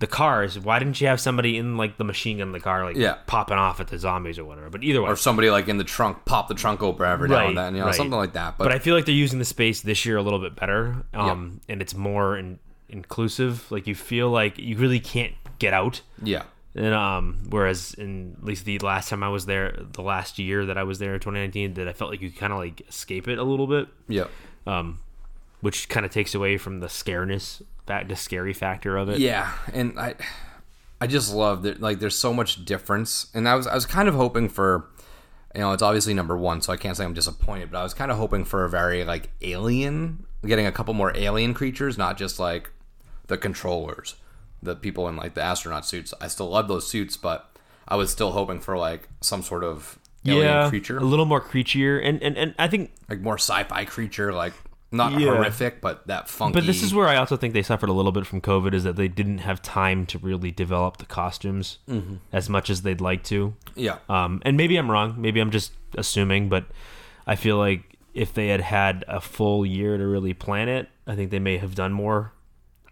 The 0.00 0.06
cars. 0.06 0.58
Why 0.58 0.78
didn't 0.78 1.00
you 1.00 1.06
have 1.06 1.20
somebody 1.20 1.56
in 1.56 1.76
like 1.76 1.96
the 1.98 2.04
machine 2.04 2.38
gun 2.38 2.48
in 2.48 2.52
the 2.52 2.60
car, 2.60 2.84
like 2.84 2.96
Yeah. 2.96 3.16
popping 3.26 3.58
off 3.58 3.80
at 3.80 3.88
the 3.88 3.98
zombies 3.98 4.38
or 4.38 4.44
whatever? 4.44 4.68
But 4.70 4.82
either 4.82 5.00
way, 5.02 5.08
or 5.10 5.14
somebody 5.16 5.50
like 5.50 5.68
in 5.68 5.76
the 5.76 5.84
trunk 5.84 6.24
pop 6.24 6.48
the 6.48 6.54
trunk 6.54 6.82
open 6.82 7.06
every 7.06 7.28
now 7.28 7.46
and 7.46 7.56
then, 7.56 7.74
you 7.74 7.80
know, 7.80 7.86
right. 7.86 7.94
something 7.94 8.18
like 8.18 8.32
that. 8.32 8.58
But, 8.58 8.64
But, 8.64 8.72
I 8.72 8.78
feel 8.78 8.94
like 8.96 9.04
they're 9.04 9.14
using 9.14 9.38
the 9.38 9.44
space 9.44 9.82
this 9.82 10.04
year 10.04 10.16
a 10.16 10.22
little 10.22 10.38
bit 10.40 10.56
better, 10.56 11.04
um, 11.14 11.60
and 11.68 11.80
it's 11.82 11.94
more 11.94 12.36
in, 12.36 12.58
inclusive. 12.88 13.70
Like 13.70 13.86
you 13.86 13.94
feel 13.94 14.30
like 14.30 14.58
you 14.58 14.76
really 14.76 15.00
can't 15.00 15.34
get 15.58 15.72
out, 15.74 16.00
yeah, 16.22 16.42
and 16.74 16.94
um, 16.94 17.40
whereas 17.50 17.94
in 17.94 18.36
at 18.38 18.44
least 18.44 18.64
the 18.64 18.78
last 18.78 19.08
time 19.10 19.22
I 19.22 19.28
was 19.28 19.46
there, 19.46 19.76
the 19.92 20.02
last 20.02 20.38
year 20.38 20.64
that 20.66 20.78
I 20.78 20.82
was 20.84 20.98
there, 20.98 21.18
2019, 21.18 21.74
that 21.74 21.88
I 21.88 21.92
felt 21.92 22.10
like 22.10 22.20
you 22.22 22.30
kind 22.30 22.52
of 22.52 22.58
like 22.58 22.80
escape 22.88 23.28
it 23.28 23.38
a 23.38 23.44
little 23.44 23.66
bit, 23.66 23.88
yeah. 24.08 24.24
um, 24.66 24.98
which 25.60 25.88
kind 25.88 26.06
of 26.06 26.12
takes 26.12 26.34
away 26.34 26.56
from 26.56 26.80
the 26.80 26.88
scareness, 26.88 27.62
that 27.86 28.08
the 28.08 28.16
scary 28.16 28.52
factor 28.52 28.96
of 28.96 29.08
it. 29.08 29.18
Yeah, 29.18 29.52
and 29.72 29.98
I, 29.98 30.14
I 31.00 31.06
just 31.06 31.32
love 31.34 31.62
that. 31.62 31.80
Like, 31.80 31.98
there's 31.98 32.18
so 32.18 32.32
much 32.32 32.64
difference, 32.64 33.26
and 33.34 33.48
I 33.48 33.54
was 33.54 33.66
I 33.66 33.74
was 33.74 33.86
kind 33.86 34.08
of 34.08 34.14
hoping 34.14 34.48
for, 34.48 34.88
you 35.54 35.60
know, 35.60 35.72
it's 35.72 35.82
obviously 35.82 36.14
number 36.14 36.36
one, 36.36 36.62
so 36.62 36.72
I 36.72 36.76
can't 36.76 36.96
say 36.96 37.04
I'm 37.04 37.14
disappointed, 37.14 37.70
but 37.70 37.78
I 37.78 37.82
was 37.82 37.94
kind 37.94 38.10
of 38.10 38.16
hoping 38.16 38.44
for 38.44 38.64
a 38.64 38.70
very 38.70 39.04
like 39.04 39.30
alien, 39.42 40.26
getting 40.46 40.66
a 40.66 40.72
couple 40.72 40.94
more 40.94 41.16
alien 41.16 41.54
creatures, 41.54 41.98
not 41.98 42.16
just 42.16 42.38
like 42.38 42.70
the 43.26 43.38
controllers, 43.38 44.16
the 44.62 44.76
people 44.76 45.08
in 45.08 45.16
like 45.16 45.34
the 45.34 45.42
astronaut 45.42 45.86
suits. 45.86 46.12
I 46.20 46.28
still 46.28 46.48
love 46.50 46.68
those 46.68 46.86
suits, 46.86 47.16
but 47.16 47.50
I 47.88 47.96
was 47.96 48.10
still 48.10 48.32
hoping 48.32 48.60
for 48.60 48.76
like 48.76 49.08
some 49.20 49.42
sort 49.42 49.64
of 49.64 49.98
alien 50.24 50.44
yeah, 50.44 50.68
creature, 50.68 50.98
a 50.98 51.04
little 51.04 51.24
more 51.24 51.40
creature, 51.40 51.98
and 51.98 52.22
and 52.22 52.36
and 52.36 52.54
I 52.58 52.68
think 52.68 52.92
like 53.08 53.20
more 53.20 53.38
sci-fi 53.38 53.84
creature, 53.84 54.32
like 54.32 54.52
not 54.92 55.12
Yeah. 55.12 55.34
horrific, 55.34 55.80
but 55.80 56.06
that 56.08 56.28
funky. 56.28 56.54
But 56.54 56.66
this 56.66 56.82
is 56.82 56.92
where 56.94 57.06
I 57.08 57.16
also 57.16 57.36
think 57.36 57.54
they 57.54 57.62
suffered 57.62 57.88
a 57.88 57.92
little 57.92 58.12
bit 58.12 58.26
from 58.26 58.40
COVID 58.40 58.74
is 58.74 58.82
that 58.84 58.96
they 58.96 59.08
didn't 59.08 59.38
have 59.38 59.62
time 59.62 60.04
to 60.06 60.18
really 60.18 60.50
develop 60.50 60.96
the 60.96 61.06
costumes 61.06 61.78
Mm-hmm. 61.88 62.14
as 62.32 62.48
much 62.50 62.70
as 62.70 62.82
they'd 62.82 63.00
like 63.00 63.22
to. 63.24 63.54
yeah, 63.76 63.98
Um, 64.08 64.42
and 64.44 64.56
maybe 64.56 64.76
I'm 64.76 64.90
wrong. 64.90 65.14
Maybe 65.18 65.38
I'm 65.40 65.50
just 65.50 65.72
assuming, 65.96 66.48
but 66.48 66.64
I 67.26 67.36
feel 67.36 67.56
like 67.56 67.82
if 68.14 68.34
they 68.34 68.48
had 68.48 68.60
had 68.60 69.04
a 69.06 69.20
full 69.20 69.64
year 69.64 69.96
to 69.96 70.04
really 70.06 70.34
plan 70.34 70.68
it, 70.68 70.88
I 71.06 71.14
think 71.14 71.30
they 71.30 71.38
may 71.38 71.58
have 71.58 71.74
done 71.76 71.92
more 71.92 72.32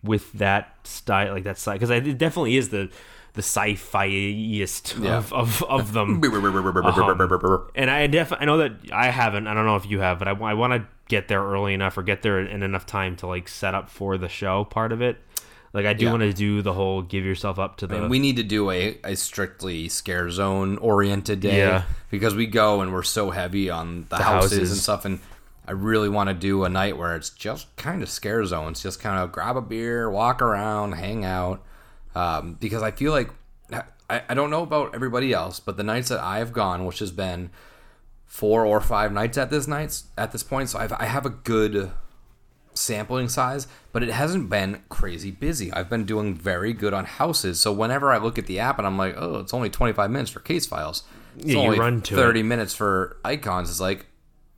with 0.02 0.30
that 0.34 0.76
style, 0.86 1.32
like 1.32 1.42
that 1.42 1.58
style, 1.58 1.74
because 1.74 1.90
it 1.90 2.16
definitely 2.18 2.56
is 2.56 2.68
the 2.68 2.88
the 3.34 3.42
sci-fi-est 3.42 4.96
Yeah. 5.00 5.16
of, 5.18 5.32
of, 5.32 5.62
of 5.64 5.92
them. 5.92 6.20
Um, 6.22 7.70
and 7.74 7.90
I 7.90 8.06
def 8.06 8.32
I 8.32 8.44
know 8.44 8.58
that 8.58 8.72
I 8.92 9.10
haven't. 9.10 9.46
I 9.46 9.54
don't 9.54 9.66
know 9.66 9.76
if 9.76 9.86
you 9.86 10.00
have, 10.00 10.18
but 10.18 10.28
I, 10.28 10.32
I, 10.32 10.54
want 10.54 10.72
to 10.72 10.86
get 11.08 11.28
there 11.28 11.42
early 11.42 11.74
enough 11.74 11.96
or 11.98 12.02
get 12.02 12.22
there 12.22 12.40
in 12.40 12.62
enough 12.62 12.86
time 12.86 13.16
to 13.16 13.26
like 13.26 13.48
set 13.48 13.74
up 13.74 13.88
for 13.88 14.16
the 14.18 14.28
show 14.28 14.64
part 14.64 14.92
of 14.92 15.00
it. 15.02 15.16
Like 15.72 15.84
I 15.86 15.92
do 15.92 16.06
Yeah. 16.06 16.10
want 16.12 16.22
to 16.22 16.32
do 16.32 16.62
the 16.62 16.72
whole 16.72 17.02
give 17.02 17.24
yourself 17.24 17.58
up 17.58 17.76
to 17.78 17.86
the. 17.86 17.96
And 18.02 18.10
we 18.10 18.18
need 18.18 18.36
to 18.36 18.42
do 18.42 18.70
a, 18.70 18.98
a 19.04 19.14
strictly 19.16 19.88
scare 19.88 20.30
zone 20.30 20.78
oriented 20.78 21.40
day 21.40 21.58
Yeah. 21.58 21.82
because 22.10 22.34
we 22.34 22.46
go 22.46 22.80
and 22.80 22.92
we're 22.92 23.02
so 23.02 23.30
heavy 23.30 23.68
on 23.70 24.06
the, 24.08 24.16
houses, 24.16 24.52
houses. 24.58 24.70
and 24.72 24.80
stuff. 24.80 25.04
And 25.04 25.20
I 25.66 25.72
really 25.72 26.08
want 26.08 26.28
to 26.28 26.34
do 26.34 26.64
a 26.64 26.68
night 26.70 26.96
where 26.96 27.14
it's 27.14 27.28
just 27.30 27.74
kind 27.76 28.02
of 28.02 28.08
scare 28.08 28.44
zones, 28.46 28.82
just 28.82 29.00
kind 29.00 29.18
of 29.22 29.30
grab 29.30 29.56
a 29.56 29.60
beer, 29.60 30.08
walk 30.10 30.40
around, 30.40 30.92
hang 30.92 31.24
out. 31.26 31.62
Um, 32.14 32.56
because 32.58 32.82
I 32.82 32.90
feel 32.90 33.12
like 33.12 33.30
I, 34.10 34.22
I 34.30 34.32
don't 34.34 34.48
know 34.50 34.62
about 34.62 34.94
everybody 34.94 35.34
else, 35.34 35.60
but 35.60 35.76
the 35.76 35.82
nights 35.82 36.08
that 36.08 36.20
I've 36.20 36.54
gone, 36.54 36.86
which 36.86 37.00
has 37.00 37.10
been 37.12 37.50
four 38.28 38.64
or 38.64 38.80
five 38.80 39.10
nights 39.12 39.36
at 39.36 39.50
this 39.50 39.66
nights 39.66 40.04
at 40.16 40.30
this 40.30 40.44
point, 40.44 40.68
so 40.68 40.78
I've, 40.78 40.92
I 40.92 41.06
have 41.06 41.26
a 41.26 41.30
good 41.30 41.90
sampling 42.74 43.28
size, 43.28 43.66
but 43.90 44.02
it 44.02 44.10
hasn't 44.10 44.48
been 44.48 44.82
crazy 44.88 45.32
busy. 45.32 45.72
I've 45.72 45.90
been 45.90 46.04
doing 46.04 46.34
very 46.34 46.72
good 46.72 46.94
on 46.94 47.04
houses. 47.04 47.58
So 47.58 47.72
whenever 47.72 48.12
I 48.12 48.18
look 48.18 48.38
at 48.38 48.46
the 48.46 48.60
app 48.60 48.78
and 48.78 48.86
I'm 48.86 48.96
like, 48.96 49.14
oh, 49.16 49.40
it's 49.40 49.52
only 49.52 49.70
25 49.70 50.10
minutes 50.10 50.30
for 50.30 50.40
case 50.40 50.66
files. 50.66 51.02
It's 51.36 51.46
Yeah, 51.46 51.54
you 51.54 51.60
only 51.60 51.78
run 51.80 52.02
to 52.02 52.14
30 52.14 52.42
minutes 52.44 52.74
for 52.74 53.16
icons. 53.24 53.70
It's 53.70 53.80
like, 53.80 54.06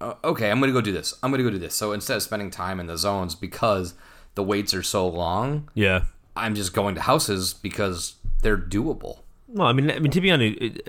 uh, 0.00 0.14
okay, 0.24 0.50
I'm 0.50 0.58
going 0.60 0.68
to 0.68 0.74
go 0.74 0.80
do 0.80 0.92
this. 0.92 1.14
I'm 1.22 1.30
going 1.30 1.38
to 1.38 1.44
go 1.44 1.50
do 1.50 1.58
this. 1.58 1.74
So 1.74 1.92
instead 1.92 2.16
of 2.16 2.22
spending 2.22 2.50
time 2.50 2.80
in 2.80 2.86
the 2.86 2.98
zones 2.98 3.34
because 3.34 3.94
the 4.34 4.42
waits 4.42 4.74
are 4.74 4.82
so 4.82 5.08
long, 5.08 5.70
Yeah. 5.74 6.04
I'm 6.36 6.54
just 6.54 6.72
going 6.72 6.94
to 6.94 7.00
houses 7.02 7.54
because 7.54 8.14
they're 8.42 8.58
doable. 8.58 9.20
Well, 9.48 9.66
I 9.66 9.72
mean, 9.72 9.90
I 9.90 9.98
mean 9.98 10.12
to 10.12 10.20
be 10.20 10.30
honest, 10.30 10.80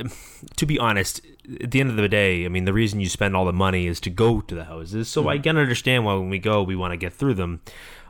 to 0.55 0.65
be 0.65 0.77
honest, 0.77 1.21
at 1.61 1.71
the 1.71 1.79
end 1.79 1.89
of 1.89 1.95
the 1.95 2.07
day, 2.09 2.45
I 2.45 2.49
mean, 2.49 2.65
the 2.65 2.73
reason 2.73 2.99
you 2.99 3.09
spend 3.09 3.35
all 3.35 3.45
the 3.45 3.53
money 3.53 3.87
is 3.87 3.99
to 4.01 4.09
go 4.09 4.41
to 4.41 4.55
the 4.55 4.65
houses. 4.65 5.07
So 5.09 5.27
I 5.29 5.37
can 5.39 5.57
understand 5.57 6.05
why 6.05 6.13
when 6.15 6.29
we 6.29 6.39
go, 6.39 6.61
we 6.63 6.75
want 6.75 6.91
to 6.91 6.97
get 6.97 7.13
through 7.13 7.33
them. 7.35 7.61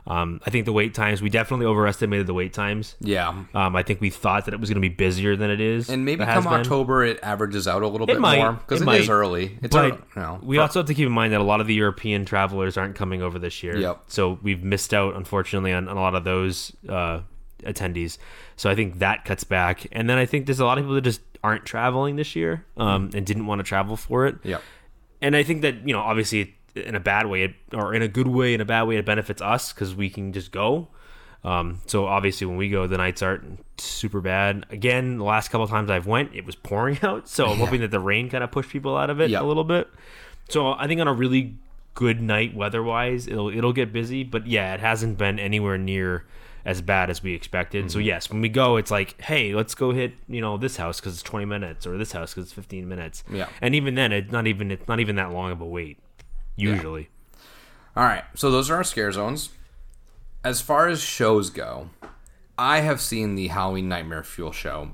Um, 0.04 0.40
I 0.44 0.50
think 0.50 0.64
the 0.66 0.72
wait 0.72 0.94
times 0.94 1.22
we 1.22 1.30
definitely 1.30 1.64
overestimated 1.66 2.26
the 2.26 2.34
wait 2.34 2.52
times. 2.52 2.96
Yeah. 3.00 3.28
Um, 3.54 3.76
I 3.76 3.84
think 3.84 4.00
we 4.00 4.10
thought 4.10 4.46
that 4.46 4.54
it 4.54 4.58
was 4.58 4.68
going 4.68 4.82
to 4.82 4.88
be 4.88 4.92
busier 4.92 5.36
than 5.36 5.48
it 5.48 5.60
is, 5.60 5.88
And 5.88 6.04
maybe 6.04 6.24
It 6.24 6.26
come 6.26 6.42
been. 6.42 6.52
October, 6.54 7.04
it 7.04 7.20
averages 7.22 7.68
out 7.68 7.82
a 7.82 7.86
little 7.86 8.08
bit 8.08 8.18
might. 8.18 8.38
more 8.38 8.52
because 8.54 8.82
It 8.82 8.88
it 8.88 9.00
is 9.02 9.08
early. 9.08 9.58
It's 9.62 9.72
But 9.74 9.84
early, 9.92 9.98
you 10.16 10.22
know. 10.22 10.40
we 10.42 10.58
also 10.58 10.80
have 10.80 10.88
to 10.88 10.94
keep 10.94 11.06
in 11.06 11.12
mind 11.12 11.32
that 11.32 11.40
a 11.40 11.44
lot 11.44 11.60
of 11.60 11.68
the 11.68 11.74
European 11.74 12.24
travelers 12.24 12.76
aren't 12.76 12.96
coming 12.96 13.22
over 13.22 13.38
this 13.38 13.62
year. 13.62 13.76
Yep. 13.78 14.02
So 14.08 14.40
we've 14.42 14.64
missed 14.64 14.92
out, 14.92 15.14
unfortunately, 15.14 15.72
on, 15.72 15.88
on 15.88 15.96
a 15.96 16.00
lot 16.00 16.16
of 16.16 16.24
those 16.24 16.72
uh, 16.88 17.20
attendees. 17.62 18.18
So 18.62 18.70
I 18.70 18.76
think 18.76 19.00
that 19.00 19.24
cuts 19.24 19.42
back. 19.42 19.88
And 19.90 20.08
then 20.08 20.18
I 20.18 20.24
think 20.24 20.46
there's 20.46 20.60
a 20.60 20.64
lot 20.64 20.78
of 20.78 20.84
people 20.84 20.94
that 20.94 21.00
just 21.00 21.20
aren't 21.42 21.64
traveling 21.66 22.14
this 22.14 22.36
year 22.36 22.64
um, 22.76 23.10
and 23.12 23.26
didn't 23.26 23.46
want 23.46 23.58
to 23.58 23.64
travel 23.64 23.96
for 23.96 24.24
it. 24.24 24.36
Yep. 24.44 24.62
And 25.20 25.34
I 25.34 25.42
think 25.42 25.62
that, 25.62 25.84
you 25.84 25.92
know, 25.92 25.98
obviously 25.98 26.54
in 26.76 26.94
a 26.94 27.00
bad 27.00 27.26
way 27.26 27.42
it, 27.42 27.54
or 27.74 27.92
in 27.92 28.02
a 28.02 28.06
good 28.06 28.28
way, 28.28 28.54
in 28.54 28.60
a 28.60 28.64
bad 28.64 28.84
way, 28.84 28.98
it 28.98 29.04
benefits 29.04 29.42
us 29.42 29.72
because 29.72 29.96
we 29.96 30.08
can 30.08 30.32
just 30.32 30.52
go. 30.52 30.86
Um, 31.42 31.80
so 31.86 32.06
obviously 32.06 32.46
when 32.46 32.56
we 32.56 32.68
go, 32.68 32.86
the 32.86 32.98
nights 32.98 33.20
aren't 33.20 33.64
super 33.80 34.20
bad. 34.20 34.64
Again, 34.70 35.18
the 35.18 35.24
last 35.24 35.48
couple 35.48 35.64
of 35.64 35.70
times 35.70 35.90
I've 35.90 36.06
went, 36.06 36.32
it 36.32 36.46
was 36.46 36.54
pouring 36.54 37.00
out. 37.02 37.28
So 37.28 37.46
I'm 37.46 37.58
hoping 37.58 37.80
that 37.80 37.90
the 37.90 37.98
rain 37.98 38.30
kind 38.30 38.44
of 38.44 38.52
pushed 38.52 38.70
people 38.70 38.96
out 38.96 39.10
of 39.10 39.20
it 39.20 39.28
Yep. 39.30 39.42
a 39.42 39.44
little 39.44 39.64
bit. 39.64 39.88
So 40.50 40.70
I 40.72 40.86
think 40.86 41.00
on 41.00 41.08
a 41.08 41.12
really 41.12 41.56
good 41.94 42.22
night 42.22 42.54
weather-wise, 42.54 43.26
it'll 43.26 43.48
it'll 43.48 43.72
get 43.72 43.92
busy. 43.92 44.22
But 44.22 44.46
yeah, 44.46 44.72
it 44.72 44.78
hasn't 44.78 45.18
been 45.18 45.40
anywhere 45.40 45.78
near 45.78 46.26
as 46.64 46.80
bad 46.80 47.10
as 47.10 47.22
we 47.22 47.34
expected. 47.34 47.84
Mm-hmm. 47.84 47.90
So 47.90 47.98
yes, 47.98 48.30
when 48.30 48.40
we 48.40 48.48
go, 48.48 48.76
it's 48.76 48.90
like, 48.90 49.20
hey, 49.20 49.54
let's 49.54 49.74
go 49.74 49.92
hit 49.92 50.14
you 50.28 50.40
know 50.40 50.56
this 50.56 50.76
house 50.76 51.00
because 51.00 51.14
it's 51.14 51.22
20 51.22 51.46
minutes, 51.46 51.86
or 51.86 51.96
this 51.98 52.12
house 52.12 52.34
because 52.34 52.48
it's 52.48 52.52
15 52.52 52.88
minutes. 52.88 53.24
Yeah. 53.30 53.48
And 53.60 53.74
even 53.74 53.94
then, 53.94 54.12
it's 54.12 54.32
not 54.32 54.46
even 54.46 54.70
it's 54.70 54.88
not 54.88 55.00
even 55.00 55.16
that 55.16 55.32
long 55.32 55.52
of 55.52 55.60
a 55.60 55.66
wait. 55.66 55.98
Usually. 56.56 57.08
All 57.96 58.04
right, 58.04 58.24
so 58.34 58.50
those 58.50 58.70
are 58.70 58.76
our 58.76 58.84
scare 58.84 59.12
zones. 59.12 59.50
As 60.44 60.60
far 60.60 60.88
as 60.88 61.02
shows 61.02 61.50
go, 61.50 61.90
I 62.58 62.80
have 62.80 63.00
seen 63.00 63.34
the 63.34 63.48
Halloween 63.48 63.88
Nightmare 63.88 64.22
Fuel 64.22 64.52
show. 64.52 64.92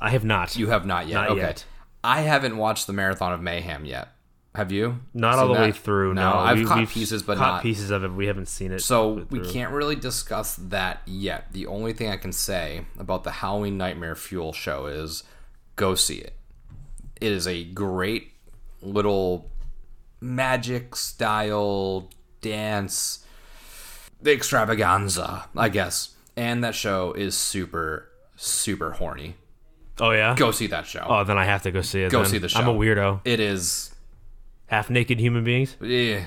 I 0.00 0.10
have 0.10 0.24
not. 0.24 0.56
You 0.56 0.68
have 0.68 0.84
not 0.84 1.06
yet. 1.06 1.14
Not 1.14 1.30
okay. 1.30 1.40
yet. 1.40 1.64
I 2.02 2.20
haven't 2.20 2.58
watched 2.58 2.86
the 2.86 2.92
Marathon 2.92 3.32
of 3.32 3.40
Mayhem 3.40 3.86
yet. 3.86 4.08
Have 4.54 4.70
you? 4.70 5.00
not 5.12 5.38
all 5.38 5.48
the 5.48 5.54
way 5.54 5.72
through. 5.72 6.14
No, 6.14 6.34
I've 6.34 6.58
We- 6.58 6.64
caught 6.64 6.88
pieces, 6.88 7.22
but 7.24 7.38
caught 7.38 7.54
not. 7.54 7.62
pieces 7.62 7.90
of 7.90 8.04
it. 8.04 8.12
We 8.12 8.26
haven't 8.26 8.46
seen 8.46 8.70
it. 8.70 8.80
So 8.82 9.26
we 9.30 9.40
can't 9.40 9.72
really 9.72 9.96
discuss 9.96 10.54
that 10.56 11.00
yet. 11.06 11.52
The 11.52 11.66
only 11.66 11.92
thing 11.92 12.08
I 12.08 12.16
can 12.16 12.32
say 12.32 12.86
about 12.98 13.24
the 13.24 13.32
Halloween 13.32 13.76
Nightmare 13.76 14.14
Fuel 14.14 14.52
show 14.52 14.86
is 14.86 15.24
go 15.74 15.94
see 15.96 16.18
it. 16.18 16.34
It 17.20 17.32
is 17.32 17.48
a 17.48 17.64
great 17.64 18.32
little 18.80 19.50
magic 20.20 20.94
style 20.96 22.08
dance 22.40 23.24
the 24.22 24.32
extravaganza, 24.32 25.48
I 25.56 25.68
guess. 25.68 26.10
And 26.36 26.64
that 26.64 26.74
show 26.74 27.12
is 27.12 27.36
super, 27.36 28.08
super 28.36 28.92
horny. 28.92 29.36
Oh 30.00 30.10
yeah. 30.10 30.34
Go 30.36 30.50
see 30.50 30.66
that 30.68 30.86
show. 30.86 31.04
Oh, 31.06 31.24
then 31.24 31.38
I 31.38 31.44
have 31.44 31.62
to 31.62 31.70
go 31.70 31.82
see 31.82 32.02
it. 32.02 32.10
Go 32.10 32.22
then. 32.22 32.30
see 32.30 32.38
the 32.38 32.48
show. 32.48 32.58
I'm 32.60 32.68
a 32.68 32.74
weirdo. 32.74 33.20
It 33.24 33.38
is, 33.38 33.93
Half 34.74 34.90
naked 34.90 35.20
human 35.20 35.44
beings. 35.44 35.76
eh, 35.84 36.24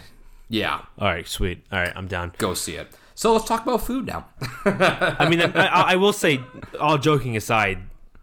yeah, 0.50 0.82
All 0.98 1.08
right, 1.10 1.28
sweet. 1.28 1.66
All 1.72 1.80
right, 1.80 1.92
I'm 1.96 2.08
down. 2.08 2.32
go 2.38 2.54
see 2.54 2.76
it. 2.76 2.88
So 3.14 3.34
let's 3.34 3.44
talk 3.46 3.64
about 3.64 3.82
food 3.82 4.06
now. 4.06 4.26
I 4.64 5.28
mean, 5.30 5.42
I, 5.42 5.66
I 5.94 5.96
will 5.98 6.14
say, 6.14 6.40
all 6.80 6.98
joking 6.98 7.36
aside, 7.36 7.80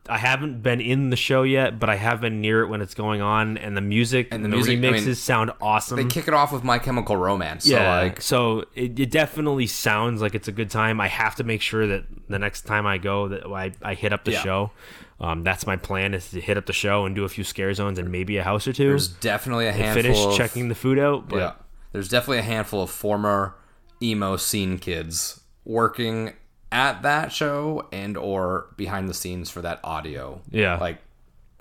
I 0.08 0.16
haven't 0.18 0.62
been 0.62 0.80
in 0.80 1.10
the 1.10 1.16
show 1.16 1.42
yet, 1.42 1.78
but 1.78 1.90
I 1.90 1.96
have 1.96 2.20
been 2.22 2.40
near 2.40 2.62
it 2.62 2.68
when 2.68 2.80
it's 2.80 2.94
going 2.94 3.20
on, 3.20 3.58
and 3.58 3.76
the 3.76 3.80
music 3.82 4.28
And 4.30 4.42
the 4.44 4.48
the, 4.48 4.54
music, 4.56 4.78
I 4.78 4.82
remixes 4.82 5.04
mean, 5.06 5.14
sound 5.14 5.50
awesome. 5.60 5.96
they 5.96 6.04
kick 6.06 6.26
it 6.28 6.32
off 6.32 6.52
with 6.52 6.64
My 6.64 6.78
Chemical 6.78 7.16
Romance. 7.18 7.64
So 7.64 7.72
yeah, 7.76 8.00
like, 8.02 8.22
so 8.22 8.60
it, 8.74 8.98
it 8.98 9.10
definitely 9.10 9.66
sounds 9.66 10.22
like 10.22 10.34
it's 10.34 10.48
a 10.48 10.52
good 10.52 10.70
time. 10.70 11.00
I 11.02 11.08
have 11.08 11.34
to 11.36 11.44
make 11.44 11.60
sure 11.60 11.86
that 11.86 12.04
the 12.28 12.38
next 12.38 12.62
time 12.62 12.86
I 12.86 12.96
go 12.96 13.28
that 13.28 13.44
I, 13.46 13.72
I 13.82 13.92
hit 13.94 14.12
up 14.14 14.24
the 14.24 14.32
Yeah. 14.32 14.42
show. 14.42 14.70
Um, 15.20 15.44
that's 15.44 15.66
my 15.66 15.76
plan 15.76 16.12
is 16.14 16.30
to 16.32 16.40
hit 16.40 16.56
up 16.58 16.66
the 16.66 16.72
show 16.72 17.06
and 17.06 17.14
do 17.14 17.24
a 17.24 17.28
few 17.28 17.44
scare 17.44 17.72
zones 17.72 17.98
and 17.98 18.10
maybe 18.10 18.36
a 18.36 18.42
house 18.42 18.66
or 18.66 18.72
two. 18.72 18.88
there's 18.88 19.08
definitely 19.08 19.66
a 19.66 19.70
and 19.70 19.76
handful 19.80 20.02
finish 20.02 20.18
of, 20.24 20.36
checking 20.36 20.68
the 20.68 20.74
food 20.74 20.98
out. 20.98 21.28
But 21.28 21.36
yeah, 21.36 21.52
there's 21.92 22.08
definitely 22.08 22.38
a 22.38 22.42
handful 22.42 22.82
of 22.82 22.90
former 22.90 23.54
emo 24.02 24.36
scene 24.36 24.78
kids 24.78 25.40
working 25.64 26.32
at 26.72 27.02
that 27.02 27.30
show 27.32 27.86
and 27.92 28.16
or 28.16 28.66
behind 28.76 29.08
the 29.08 29.14
scenes 29.14 29.48
for 29.50 29.62
that 29.62 29.78
audio. 29.84 30.40
Yeah. 30.50 30.76
like 30.78 30.98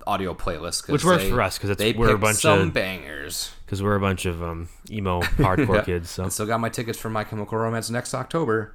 audio 0.06 0.34
playlist, 0.34 0.82
'cause 0.82 0.88
Which 0.92 1.04
works 1.04 1.22
they- 1.22 1.30
for 1.30 1.40
us, 1.40 1.56
'cause 1.58 1.70
it's- 1.70 1.92
they 1.92 1.96
we're 1.98 2.14
a 2.14 2.18
bunch 2.18 2.38
some 2.38 2.58
of- 2.60 2.74
bangers. 2.74 3.52
because 3.64 3.82
we're 3.82 3.94
a 3.94 4.00
bunch 4.00 4.26
of 4.26 4.42
um, 4.42 4.68
emo 4.90 5.22
hardcore 5.22 5.76
Yeah. 5.76 5.82
kids. 5.84 6.10
So 6.10 6.24
I 6.24 6.28
still 6.28 6.44
got 6.46 6.60
my 6.60 6.68
tickets 6.68 6.98
for 6.98 7.08
My 7.08 7.24
Chemical 7.24 7.56
Romance 7.56 7.88
next 7.88 8.12
October. 8.14 8.74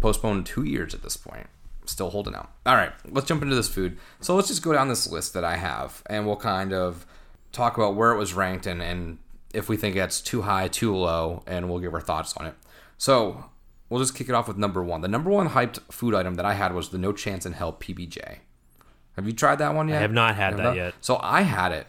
Postponed 0.00 0.44
two 0.44 0.64
years 0.64 0.92
at 0.92 1.02
this 1.02 1.16
point. 1.16 1.46
Still 1.88 2.10
holding 2.10 2.34
out. 2.34 2.50
All 2.66 2.74
right, 2.74 2.92
let's 3.10 3.26
jump 3.26 3.42
into 3.42 3.54
this 3.54 3.68
food. 3.68 3.98
So 4.20 4.36
let's 4.36 4.48
just 4.48 4.62
go 4.62 4.72
down 4.72 4.88
this 4.88 5.10
list 5.10 5.32
that 5.34 5.44
I 5.44 5.56
have, 5.56 6.02
and 6.06 6.26
we'll 6.26 6.36
kind 6.36 6.72
of 6.72 7.06
talk 7.50 7.78
about 7.78 7.94
where 7.94 8.12
it 8.12 8.18
was 8.18 8.34
ranked 8.34 8.66
and, 8.66 8.82
and 8.82 9.18
if 9.54 9.68
we 9.68 9.76
think 9.76 9.96
that's 9.96 10.20
too 10.20 10.42
high, 10.42 10.68
too 10.68 10.94
low, 10.94 11.42
and 11.46 11.68
we'll 11.68 11.78
give 11.78 11.94
our 11.94 12.00
thoughts 12.00 12.36
on 12.36 12.46
it. 12.46 12.54
So 12.98 13.46
we'll 13.88 14.00
just 14.00 14.14
kick 14.14 14.28
it 14.28 14.34
off 14.34 14.48
with 14.48 14.58
number 14.58 14.82
one. 14.82 15.00
The 15.00 15.08
number 15.08 15.30
one 15.30 15.48
hyped 15.50 15.80
food 15.90 16.14
item 16.14 16.34
that 16.34 16.44
I 16.44 16.54
had 16.54 16.74
was 16.74 16.90
the 16.90 16.98
No 16.98 17.12
Chance 17.12 17.46
in 17.46 17.52
Hell 17.52 17.72
PBJ. 17.72 18.38
Have 19.16 19.26
you 19.26 19.32
tried 19.32 19.56
that 19.56 19.74
one 19.74 19.88
yet? 19.88 19.98
I 19.98 20.00
have 20.02 20.12
not 20.12 20.36
had 20.36 20.52
You 20.52 20.56
that 20.58 20.76
yet. 20.76 20.94
So 21.00 21.18
I 21.22 21.42
had 21.42 21.72
it. 21.72 21.86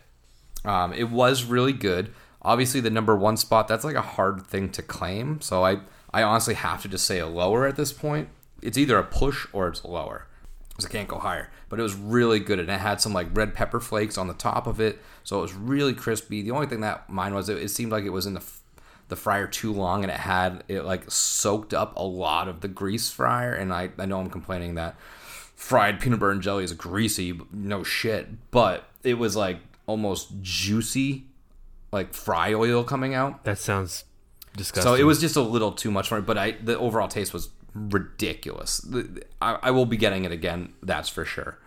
Um, 0.66 0.94
it 0.94 1.10
was 1.10 1.44
really 1.44 1.74
good. 1.74 2.14
Obviously, 2.42 2.80
the 2.80 2.90
number 2.90 3.16
one 3.16 3.38
spot 3.38 3.68
that's 3.68 3.84
like 3.84 3.96
a 3.96 4.02
hard 4.02 4.48
thing 4.48 4.70
to 4.72 4.82
claim. 4.82 5.42
So 5.42 5.64
I, 5.64 5.80
I 6.14 6.24
honestly 6.24 6.54
have 6.54 6.82
to 6.84 6.88
just 6.88 7.06
say 7.06 7.20
a 7.20 7.28
lower 7.28 7.68
at 7.68 7.76
this 7.76 7.92
point. 7.92 8.30
It's 8.62 8.78
either 8.78 8.98
a 8.98 9.04
push 9.04 9.48
or 9.54 9.68
it's 9.68 9.84
lower, 9.84 10.28
because 10.70 10.86
I 10.86 10.90
can't 10.90 11.08
go 11.08 11.20
higher. 11.20 11.50
But 11.70 11.80
it 11.80 11.84
was 11.84 11.96
really 11.96 12.40
good, 12.40 12.60
and 12.60 12.70
it 12.70 12.80
had 12.80 13.02
some 13.02 13.14
like 13.14 13.28
red 13.34 13.54
pepper 13.54 13.80
flakes 13.80 14.18
on 14.18 14.28
the 14.28 14.34
top 14.34 14.68
of 14.68 14.80
it, 14.80 15.00
so 15.24 15.40
it 15.40 15.42
was 15.42 15.54
really 15.54 15.94
crispy. 15.94 16.42
The 16.42 16.52
only 16.52 16.68
thing 16.68 16.82
that 16.82 17.10
mine 17.10 17.34
was, 17.34 17.50
it, 17.50 17.58
it 17.58 17.70
seemed 17.70 17.92
like 17.92 18.06
it 18.06 18.10
was 18.10 18.26
in 18.26 18.34
the 18.34 18.44
the 19.10 19.16
fryer 19.16 19.48
too 19.48 19.74
long, 19.74 20.04
and 20.04 20.12
it 20.12 20.20
had 20.20 20.64
it 20.68 20.84
like 20.84 21.10
soaked 21.12 21.74
up 21.74 21.96
a 21.98 22.04
lot 22.04 22.48
of 22.48 22.62
the 22.62 22.68
grease 22.68 23.10
fryer. 23.10 23.54
And 23.54 23.74
I, 23.74 23.90
I 23.98 24.06
know 24.06 24.20
I'm 24.20 24.30
complaining 24.30 24.76
that 24.76 24.96
fried 25.56 26.00
peanut 26.00 26.20
butter 26.20 26.32
and 26.32 26.42
jelly 26.42 26.64
is 26.64 26.74
greasy, 26.74 27.40
no 27.52 27.84
shit. 27.84 28.52
But 28.52 28.86
it 29.04 29.16
was 29.16 29.36
like 29.36 29.60
almost 29.88 30.42
juicy, 30.42 31.26
like 31.92 32.14
fry 32.14 32.54
oil 32.54 32.84
coming 32.84 33.14
out. 33.14 33.44
that 33.44 33.58
sounds 33.58 34.06
disgusting. 34.56 34.90
So 34.90 34.96
it 34.96 35.04
was 35.04 35.20
just 35.20 35.36
a 35.36 35.42
little 35.42 35.72
too 35.72 35.92
much 35.92 36.08
for 36.08 36.16
me. 36.16 36.22
But 36.22 36.38
I, 36.38 36.52
the 36.52 36.78
overall 36.78 37.08
taste 37.08 37.34
was 37.34 37.50
ridiculous. 37.90 38.86
I, 39.42 39.58
I 39.62 39.72
will 39.72 39.86
be 39.86 39.98
getting 39.98 40.26
it 40.26 40.32
again. 40.32 40.74
That's 40.84 41.10
for 41.10 41.26
sure. 41.26 41.58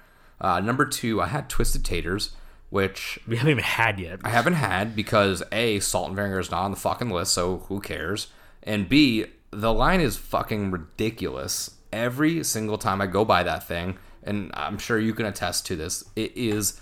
Uh, 0.40 0.60
number 0.60 0.84
two, 0.84 1.20
I 1.20 1.26
had 1.28 1.48
twisted 1.48 1.84
taters, 1.84 2.34
which 2.70 3.18
we 3.26 3.36
haven't 3.36 3.52
even 3.52 3.64
had 3.64 4.00
yet. 4.00 4.20
I 4.24 4.30
haven't 4.30 4.54
had 4.54 4.96
because 4.96 5.42
a 5.52 5.78
salt 5.80 6.08
and 6.08 6.16
vinegar 6.16 6.40
is 6.40 6.50
not 6.50 6.62
on 6.62 6.70
the 6.70 6.76
fucking 6.76 7.10
list, 7.10 7.32
so 7.32 7.58
who 7.68 7.80
cares? 7.80 8.28
And 8.62 8.88
b 8.88 9.26
the 9.50 9.72
line 9.72 10.00
is 10.00 10.16
fucking 10.16 10.70
ridiculous. 10.70 11.76
Every 11.92 12.42
single 12.42 12.78
time 12.78 13.00
I 13.02 13.06
go 13.06 13.24
by 13.24 13.42
that 13.42 13.66
thing, 13.68 13.98
and 14.22 14.50
I'm 14.54 14.78
sure 14.78 14.98
you 14.98 15.12
can 15.14 15.26
attest 15.26 15.66
to 15.66 15.76
this, 15.76 16.04
it 16.16 16.32
is 16.34 16.80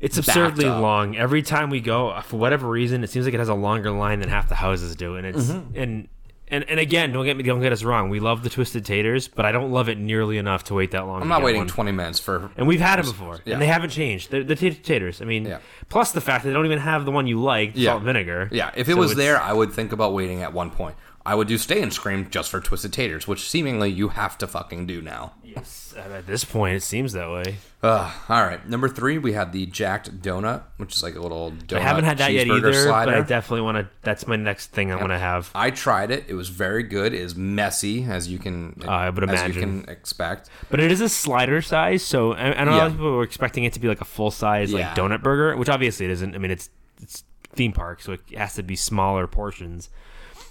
It's 0.00 0.18
absurdly 0.18 0.66
long. 0.66 1.16
Every 1.16 1.40
time 1.42 1.70
we 1.70 1.80
go, 1.80 2.20
for 2.22 2.36
whatever 2.36 2.68
reason, 2.68 3.02
it 3.04 3.10
seems 3.10 3.24
like 3.24 3.34
it 3.34 3.38
has 3.40 3.48
a 3.48 3.54
longer 3.54 3.90
line 3.90 4.20
than 4.20 4.28
half 4.28 4.48
the 4.48 4.56
houses 4.56 4.94
do, 4.96 5.16
and 5.16 5.26
it's 5.26 5.46
Mm-hmm. 5.46 5.78
and 5.80 6.08
And 6.52 6.64
and 6.68 6.78
again, 6.78 7.12
don't 7.12 7.24
get 7.24 7.36
me 7.36 7.42
don't 7.42 7.60
get 7.62 7.72
us 7.72 7.82
wrong. 7.82 8.10
We 8.10 8.20
love 8.20 8.42
the 8.44 8.50
twisted 8.50 8.84
taters, 8.84 9.26
but 9.26 9.44
I 9.46 9.52
don't 9.52 9.72
love 9.72 9.88
it 9.88 9.98
nearly 9.98 10.36
enough 10.36 10.64
to 10.64 10.74
wait 10.74 10.90
that 10.92 11.06
long. 11.06 11.22
I'm 11.22 11.28
not 11.28 11.42
waiting 11.42 11.62
one. 11.62 11.68
20 11.68 11.92
minutes 11.92 12.20
for. 12.20 12.50
And 12.58 12.68
we've 12.68 12.78
had 12.80 12.98
them 12.98 13.06
before, 13.06 13.40
Yeah. 13.44 13.54
and 13.54 13.62
they 13.62 13.66
haven't 13.66 13.90
changed. 13.90 14.30
They're 14.30 14.44
the 14.44 14.54
tater 14.54 14.80
taters. 14.80 15.22
I 15.22 15.24
mean, 15.24 15.46
Yeah. 15.46 15.58
plus 15.88 16.12
the 16.12 16.20
fact 16.20 16.44
that 16.44 16.50
they 16.50 16.54
don't 16.54 16.66
even 16.66 16.78
have 16.78 17.04
the 17.06 17.10
one 17.10 17.26
you 17.26 17.40
like, 17.40 17.72
Yeah. 17.74 17.92
salt 17.92 18.02
vinegar. 18.02 18.48
Yeah, 18.52 18.70
if 18.76 18.88
it 18.88 18.92
So 18.92 18.98
was 19.00 19.14
there, 19.16 19.40
I 19.40 19.52
would 19.54 19.72
think 19.72 19.92
about 19.92 20.12
waiting 20.12 20.42
at 20.42 20.52
one 20.52 20.70
point. 20.70 20.94
I 21.24 21.34
would 21.36 21.46
do 21.46 21.56
Stay 21.56 21.80
and 21.80 21.92
Scream 21.92 22.28
just 22.30 22.50
for 22.50 22.60
Twisted 22.60 22.92
Taters, 22.92 23.28
which 23.28 23.48
seemingly 23.48 23.90
you 23.90 24.08
have 24.08 24.36
to 24.38 24.46
fucking 24.48 24.86
do 24.86 25.00
now. 25.00 25.34
Yes, 25.44 25.94
at 25.96 26.26
this 26.26 26.44
point, 26.44 26.74
it 26.76 26.82
seems 26.82 27.12
that 27.12 27.30
way. 27.30 27.58
Ugh. 27.84 28.12
all 28.28 28.42
right, 28.44 28.66
number 28.68 28.88
three, 28.88 29.18
we 29.18 29.32
had 29.32 29.52
the 29.52 29.66
Jacked 29.66 30.20
Donut, 30.22 30.62
which 30.78 30.96
is 30.96 31.02
like 31.02 31.14
a 31.14 31.20
little 31.20 31.52
donut 31.52 31.78
I 31.78 31.80
haven't 31.82 32.04
had 32.04 32.18
that 32.18 32.32
yet 32.32 32.46
either, 32.48 32.72
slider. 32.72 33.12
but 33.12 33.20
I 33.20 33.22
definitely 33.24 33.60
want 33.60 33.78
to. 33.78 33.88
That's 34.02 34.26
my 34.26 34.36
next 34.36 34.68
thing 34.72 34.90
I'm 34.90 34.98
gonna 34.98 35.18
have. 35.18 35.50
I 35.54 35.70
tried 35.70 36.10
it. 36.10 36.24
It 36.28 36.34
was 36.34 36.48
very 36.48 36.82
good. 36.82 37.12
It 37.12 37.20
is 37.20 37.34
messy, 37.36 38.04
as 38.04 38.28
you 38.28 38.38
can, 38.38 38.82
I 38.88 39.08
would 39.10 39.22
as 39.22 39.30
imagine. 39.30 39.54
you 39.54 39.60
can 39.82 39.88
expect. 39.90 40.48
But 40.70 40.80
it 40.80 40.90
is 40.90 41.00
a 41.00 41.08
slider 41.08 41.60
size, 41.62 42.02
so 42.02 42.32
I, 42.32 42.52
I 42.60 42.64
know 42.64 42.72
a 42.72 42.76
lot 42.78 42.86
of 42.88 42.92
people 42.94 43.12
were 43.16 43.22
expecting 43.22 43.64
it 43.64 43.72
to 43.74 43.80
be 43.80 43.88
like 43.88 44.00
a 44.00 44.04
full 44.06 44.30
size 44.30 44.72
Yeah. 44.72 44.88
like 44.88 44.96
donut 44.96 45.22
burger, 45.22 45.56
which 45.56 45.68
obviously 45.68 46.06
it 46.06 46.12
isn't. 46.12 46.34
I 46.34 46.38
mean, 46.38 46.50
it's 46.50 46.68
it's 47.00 47.24
theme 47.54 47.72
park, 47.72 48.00
so 48.00 48.12
it 48.12 48.20
has 48.36 48.54
to 48.54 48.62
be 48.62 48.74
smaller 48.76 49.26
portions. 49.26 49.88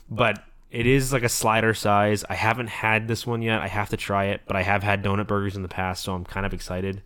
But 0.09 0.43
it 0.71 0.87
is 0.87 1.11
like 1.11 1.23
a 1.23 1.29
slider 1.29 1.73
size. 1.73 2.23
I 2.29 2.35
haven't 2.35 2.69
had 2.69 3.07
this 3.07 3.27
one 3.27 3.41
yet. 3.41 3.61
I 3.61 3.67
have 3.67 3.89
to 3.89 3.97
try 3.97 4.25
it, 4.25 4.41
but 4.47 4.55
I 4.55 4.63
have 4.63 4.83
had 4.83 5.03
donut 5.03 5.27
burgers 5.27 5.55
in 5.55 5.61
the 5.61 5.67
past, 5.67 6.03
so 6.03 6.13
I'm 6.13 6.25
kind 6.25 6.45
of 6.45 6.53
excited. 6.53 7.01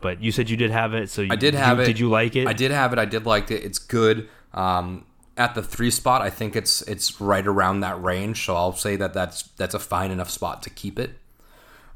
But 0.00 0.22
you 0.22 0.32
said 0.32 0.50
you 0.50 0.56
did 0.56 0.70
have 0.70 0.92
it, 0.92 1.08
so 1.08 1.22
you, 1.22 1.28
I 1.30 1.36
did 1.36 1.54
have 1.54 1.78
you, 1.78 1.84
it. 1.84 1.86
Did 1.86 1.98
you 1.98 2.10
like 2.10 2.36
it? 2.36 2.46
I 2.46 2.52
did 2.52 2.70
have 2.70 2.92
it. 2.92 2.98
I 2.98 3.04
did 3.04 3.24
like 3.24 3.50
it. 3.50 3.64
It's 3.64 3.78
good. 3.78 4.28
Um, 4.52 5.06
at 5.36 5.54
the 5.54 5.62
three 5.62 5.90
spot, 5.90 6.22
I 6.22 6.30
think 6.30 6.56
it's 6.56 6.82
it's 6.82 7.20
right 7.20 7.46
around 7.46 7.80
that 7.80 8.02
range. 8.02 8.44
So 8.44 8.56
I'll 8.56 8.72
say 8.72 8.96
that 8.96 9.14
that's 9.14 9.42
that's 9.56 9.74
a 9.74 9.78
fine 9.78 10.10
enough 10.10 10.30
spot 10.30 10.62
to 10.64 10.70
keep 10.70 10.98
it. 10.98 11.12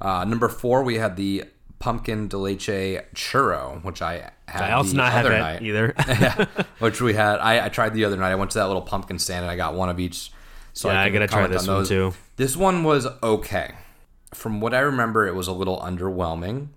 Uh, 0.00 0.24
number 0.24 0.48
four, 0.48 0.82
we 0.82 0.96
had 0.96 1.16
the 1.16 1.44
pumpkin 1.78 2.28
de 2.28 2.36
leche 2.36 3.02
churro, 3.14 3.82
which 3.82 4.00
I 4.00 4.30
had 4.46 4.62
I 4.62 4.72
also 4.72 4.92
the 4.92 4.96
not 4.98 5.12
other 5.14 5.32
it 5.32 5.38
night. 5.38 5.62
either. 5.62 5.94
yeah, 6.08 6.46
which 6.78 7.00
we 7.00 7.14
had. 7.14 7.38
I, 7.40 7.66
I 7.66 7.68
tried 7.68 7.94
the 7.94 8.04
other 8.04 8.16
night. 8.16 8.30
I 8.30 8.34
went 8.36 8.52
to 8.52 8.58
that 8.58 8.66
little 8.66 8.82
pumpkin 8.82 9.18
stand 9.18 9.42
and 9.42 9.50
I 9.50 9.56
got 9.56 9.74
one 9.74 9.88
of 9.88 9.98
each. 9.98 10.30
So 10.72 10.90
Yeah, 10.90 11.00
I 11.00 11.04
can 11.06 11.14
gotta 11.14 11.28
try 11.28 11.46
this 11.46 11.68
on 11.68 11.76
one 11.76 11.86
too. 11.86 12.14
This 12.36 12.56
one 12.56 12.84
was 12.84 13.06
okay. 13.22 13.74
From 14.32 14.60
what 14.60 14.74
I 14.74 14.80
remember, 14.80 15.26
it 15.26 15.34
was 15.34 15.48
a 15.48 15.52
little 15.52 15.78
underwhelming. 15.80 16.68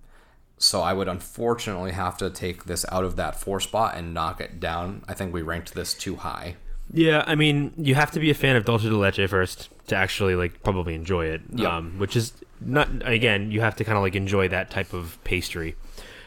So 0.58 0.82
I 0.82 0.94
would 0.94 1.08
unfortunately 1.08 1.92
have 1.92 2.18
to 2.18 2.30
take 2.30 2.66
this 2.66 2.86
out 2.90 3.04
of 3.04 3.16
that 3.18 3.36
four 3.40 3.60
spot 3.60 3.96
and 3.96 4.14
knock 4.14 4.40
it 4.40 4.60
down. 4.60 5.04
I 5.08 5.14
think 5.14 5.34
we 5.34 5.42
ranked 5.42 5.74
this 5.74 5.94
too 5.94 6.16
high. 6.16 6.56
Yeah, 6.92 7.24
I 7.26 7.36
mean, 7.36 7.74
you 7.78 7.96
have 7.96 8.12
to 8.12 8.20
be 8.20 8.30
a 8.30 8.34
fan 8.34 8.56
of 8.56 8.66
dulce 8.66 8.84
de 8.84 8.96
leche 8.96 9.30
first 9.30 9.70
to 9.88 9.96
actually 9.96 10.36
like 10.36 10.64
probably 10.64 10.96
enjoy 10.96 11.26
it. 11.26 11.42
Yep. 11.52 11.68
Um, 11.68 12.00
which 12.00 12.16
is 12.16 12.34
not 12.62 12.88
again, 13.08 13.52
you 13.52 13.62
have 13.62 13.76
to 13.78 13.84
kind 13.84 13.98
of 13.98 14.04
like 14.04 14.16
enjoy 14.16 14.48
that 14.50 14.70
type 14.70 14.94
of 14.94 15.18
pastry. 15.24 15.76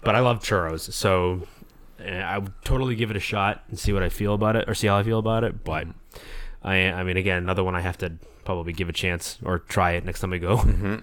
But 0.03 0.15
I 0.15 0.21
love 0.21 0.41
churros, 0.41 0.93
so 0.93 1.47
uh, 2.01 2.09
I 2.09 2.39
would 2.39 2.53
totally 2.65 2.95
give 2.95 3.11
it 3.11 3.17
a 3.17 3.21
shot 3.21 3.65
and 3.69 3.79
see 3.79 3.93
what 3.93 4.03
I 4.03 4.09
feel 4.09 4.35
about 4.35 4.57
it 4.57 4.69
or 4.69 4.75
see 4.75 4.87
how 4.87 4.99
I 4.99 5.03
feel 5.03 5.19
about 5.19 5.45
it. 5.45 5.65
But 5.65 5.89
I, 6.63 6.91
I 6.91 7.03
mean, 7.05 7.17
again, 7.17 7.39
another 7.39 7.63
one 7.65 7.75
I 7.75 7.81
have 7.81 7.99
to 7.99 8.13
probably 8.45 8.73
give 8.73 8.89
a 8.89 8.93
chance 8.93 9.39
or 9.45 9.59
try 9.59 9.93
it 9.93 10.05
next 10.05 10.21
time 10.21 10.33
I 10.33 10.39
go. 10.39 10.57
Mm-hmm. 10.67 10.97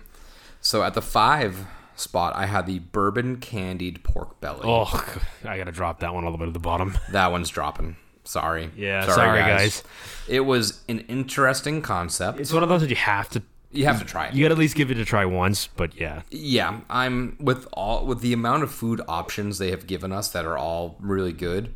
So 0.61 0.81
at 0.81 0.93
the 0.93 1.01
five 1.01 1.65
spot, 1.95 2.35
I 2.35 2.45
had 2.45 2.65
the 2.67 2.79
bourbon 2.79 3.35
candied 3.37 4.03
pork 4.03 4.39
belly. 4.39 4.61
oh, 4.63 5.19
I 5.45 5.57
gotta 5.57 5.71
drop 5.73 5.99
that 5.99 6.13
one 6.13 6.23
all 6.23 6.31
the 6.31 6.37
way 6.37 6.45
to 6.45 6.51
the 6.51 6.59
bottom. 6.59 6.97
That 7.11 7.31
one's 7.31 7.49
dropping. 7.49 7.97
Sorry. 8.23 8.71
Yeah, 8.77 9.05
sorry, 9.07 9.39
guys. 9.39 9.83
It 10.29 10.39
was 10.41 10.81
an 10.87 10.99
interesting 11.01 11.81
concept. 11.81 12.39
It's 12.39 12.53
one 12.53 12.63
of 12.63 12.69
those 12.69 12.79
that 12.81 12.89
you 12.89 12.95
have 12.95 13.27
to. 13.31 13.43
you 13.71 13.83
have 13.85 13.99
to 13.99 14.05
try 14.05 14.27
it. 14.27 14.33
You 14.33 14.43
gotta 14.45 14.53
at 14.53 14.57
least 14.59 14.75
give 14.75 14.89
it 14.89 14.97
a 14.97 15.03
try 15.03 15.25
once. 15.25 15.67
But 15.67 15.99
yeah, 15.99 16.21
yeah 16.31 16.79
i'm 16.89 17.35
with 17.41 17.67
all 17.73 18.05
with 18.05 18.21
the 18.21 18.31
amount 18.31 18.63
of 18.63 18.71
food 18.71 19.01
options 19.09 19.57
they 19.57 19.71
have 19.71 19.85
given 19.85 20.13
us 20.13 20.29
that 20.29 20.45
are 20.45 20.57
all 20.57 20.95
really 21.01 21.33
good 21.33 21.73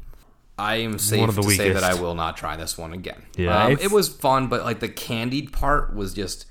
i 0.58 0.76
am 0.76 0.98
safe 1.00 1.20
One 1.20 1.30
of 1.30 1.36
the 1.36 1.42
to 1.44 1.50
say 1.52 1.72
that 1.72 1.84
i 1.84 1.94
will 1.94 2.16
not 2.16 2.38
try 2.38 2.56
this 2.58 2.78
one 2.78 2.94
again 2.94 3.22
Yeah, 3.36 3.66
um, 3.66 3.78
it 3.80 3.92
was 3.92 4.10
fun 4.10 4.48
but 4.48 4.64
like 4.64 4.80
the 4.80 4.90
candied 4.90 5.52
part 5.54 5.96
was 5.96 6.14
just 6.14 6.46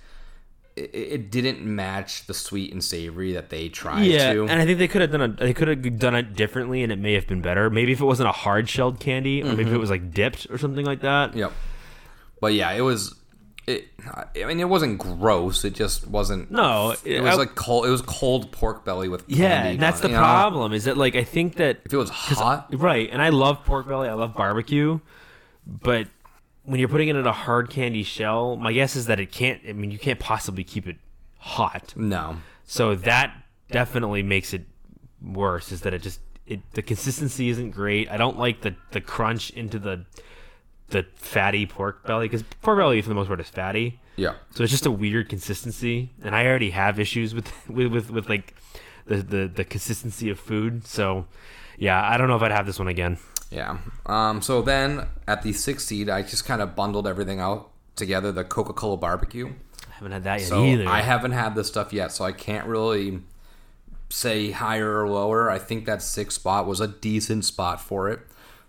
it, 0.76 0.90
it 0.94 1.30
didn't 1.30 1.62
match 1.62 2.26
the 2.26 2.34
sweet 2.34 2.70
and 2.72 2.84
savory 2.84 3.32
that 3.32 3.48
they 3.50 3.68
tried 3.70 4.04
Yeah, 4.04 4.32
to 4.34 4.42
and 4.46 4.60
I 4.60 4.66
think 4.66 4.78
they 4.78 4.88
could 4.88 5.00
have 5.00 5.10
done 5.10 5.22
a, 5.22 5.28
they 5.28 5.54
could 5.54 5.68
have 5.68 5.98
done 5.98 6.14
it 6.14 6.34
differently, 6.34 6.82
and 6.82 6.92
it 6.92 6.98
may 6.98 7.14
have 7.14 7.26
been 7.26 7.40
better. 7.40 7.70
Maybe 7.70 7.92
if 7.92 8.00
it 8.02 8.04
wasn't 8.04 8.28
a 8.28 8.32
hard 8.32 8.68
shelled 8.68 9.00
candy, 9.00 9.40
or 9.42 9.46
Mm-hmm. 9.46 9.56
maybe 9.56 9.70
if 9.70 9.74
it 9.74 9.78
was 9.78 9.88
like 9.88 10.12
dipped 10.12 10.46
or 10.50 10.58
something 10.58 10.84
like 10.84 11.00
that. 11.00 11.34
yep 11.34 11.52
but 12.42 12.52
yeah 12.52 12.70
it 12.72 12.82
was 12.82 13.14
it 13.66 13.88
i 14.36 14.44
mean 14.44 14.60
it 14.60 14.68
wasn't 14.68 14.96
gross 14.98 15.64
it 15.64 15.74
just 15.74 16.06
wasn't 16.06 16.50
No, 16.50 16.94
it 17.04 17.20
was 17.20 17.34
I- 17.34 17.36
like 17.36 17.54
cold 17.56 17.86
it 17.86 17.90
was 17.90 18.02
cold 18.02 18.52
pork 18.52 18.84
belly 18.84 19.08
with 19.08 19.24
Yeah, 19.26 19.48
candy 19.48 19.70
and 19.72 19.80
that's 19.82 19.96
on 19.96 20.02
the 20.02 20.08
it, 20.08 20.10
you 20.12 20.16
know? 20.18 20.22
problem. 20.24 20.72
Is 20.72 20.84
that 20.84 20.96
like 20.96 21.16
I 21.16 21.24
think 21.24 21.56
that 21.56 21.80
if 21.84 21.92
it 21.92 21.96
was 21.96 22.10
hot 22.10 22.68
right, 22.72 23.08
and 23.10 23.20
I 23.20 23.30
love 23.30 23.64
pork 23.64 23.88
belly. 23.88 24.08
I 24.08 24.14
love 24.14 24.34
barbecue, 24.34 25.00
but 25.66 26.06
when 26.62 26.78
you're 26.80 26.88
putting 26.88 27.08
it 27.08 27.16
in 27.16 27.26
a 27.26 27.32
hard 27.32 27.70
candy 27.70 28.02
shell, 28.02 28.56
my 28.56 28.72
guess 28.72 28.96
is 28.96 29.06
that 29.06 29.20
it 29.20 29.30
can't. 29.32 29.60
I 29.68 29.72
mean, 29.72 29.90
you 29.92 29.98
can't 29.98 30.18
possibly 30.18 30.64
keep 30.64 30.86
it 30.88 30.96
hot. 31.38 31.92
no 31.96 32.36
So 32.64 32.94
that 32.96 33.32
definitely 33.70 34.22
makes 34.22 34.52
it 34.54 34.64
worse. 35.22 35.72
Is 35.72 35.80
that 35.82 35.92
it 35.94 36.02
just 36.02 36.20
it 36.46 36.60
the 36.74 36.82
consistency 36.82 37.48
isn't 37.48 37.70
great. 37.70 38.08
I 38.10 38.16
don't 38.16 38.38
like 38.38 38.60
the 38.62 38.74
the 38.92 39.00
crunch 39.00 39.50
into 39.50 39.78
the 39.80 40.04
the 40.88 41.04
fatty 41.16 41.66
pork 41.66 42.06
belly 42.06 42.26
because 42.28 42.42
pork 42.62 42.78
belly 42.78 43.00
for 43.02 43.08
the 43.08 43.14
most 43.14 43.26
part 43.28 43.40
is 43.40 43.48
fatty. 43.48 43.98
yeah 44.16 44.34
So 44.54 44.62
it's 44.62 44.70
just 44.72 44.86
a 44.86 44.90
weird 44.90 45.28
consistency, 45.28 46.10
and 46.22 46.34
I 46.34 46.46
already 46.46 46.70
have 46.70 47.00
issues 47.00 47.34
with 47.34 47.50
with 47.68 47.88
with, 47.88 48.10
with 48.10 48.28
like 48.28 48.54
the, 49.06 49.16
the 49.16 49.48
the 49.48 49.64
consistency 49.64 50.30
of 50.30 50.38
food. 50.38 50.86
So 50.86 51.26
yeah, 51.78 52.02
I 52.08 52.16
don't 52.16 52.28
know 52.28 52.36
if 52.36 52.42
I'd 52.42 52.52
have 52.52 52.66
this 52.66 52.78
one 52.78 52.88
again. 52.88 53.18
Yeah. 53.50 53.78
Um, 54.06 54.42
so 54.42 54.62
then 54.62 55.06
at 55.28 55.42
the 55.42 55.52
sixth 55.52 55.86
seed, 55.86 56.08
I 56.08 56.22
just 56.22 56.44
kind 56.44 56.60
of 56.62 56.74
bundled 56.74 57.06
everything 57.06 57.38
out 57.40 57.70
together. 57.94 58.32
The 58.32 58.44
Coca 58.44 58.72
Cola 58.72 58.96
barbecue. 58.96 59.52
I 59.88 59.92
haven't 59.94 60.12
had 60.12 60.24
that 60.24 60.40
yet 60.40 60.48
So 60.48 60.64
either. 60.64 60.88
I 60.88 61.00
haven't 61.00 61.32
had 61.32 61.54
this 61.54 61.68
stuff 61.68 61.92
yet, 61.92 62.12
so 62.12 62.24
I 62.24 62.32
can't 62.32 62.66
really 62.66 63.20
say 64.08 64.50
higher 64.50 65.00
or 65.02 65.08
lower. 65.08 65.50
I 65.50 65.58
think 65.58 65.84
that 65.86 66.02
sixth 66.02 66.40
spot 66.40 66.66
was 66.66 66.80
a 66.80 66.88
decent 66.88 67.44
spot 67.44 67.80
for 67.80 68.08
it. 68.08 68.20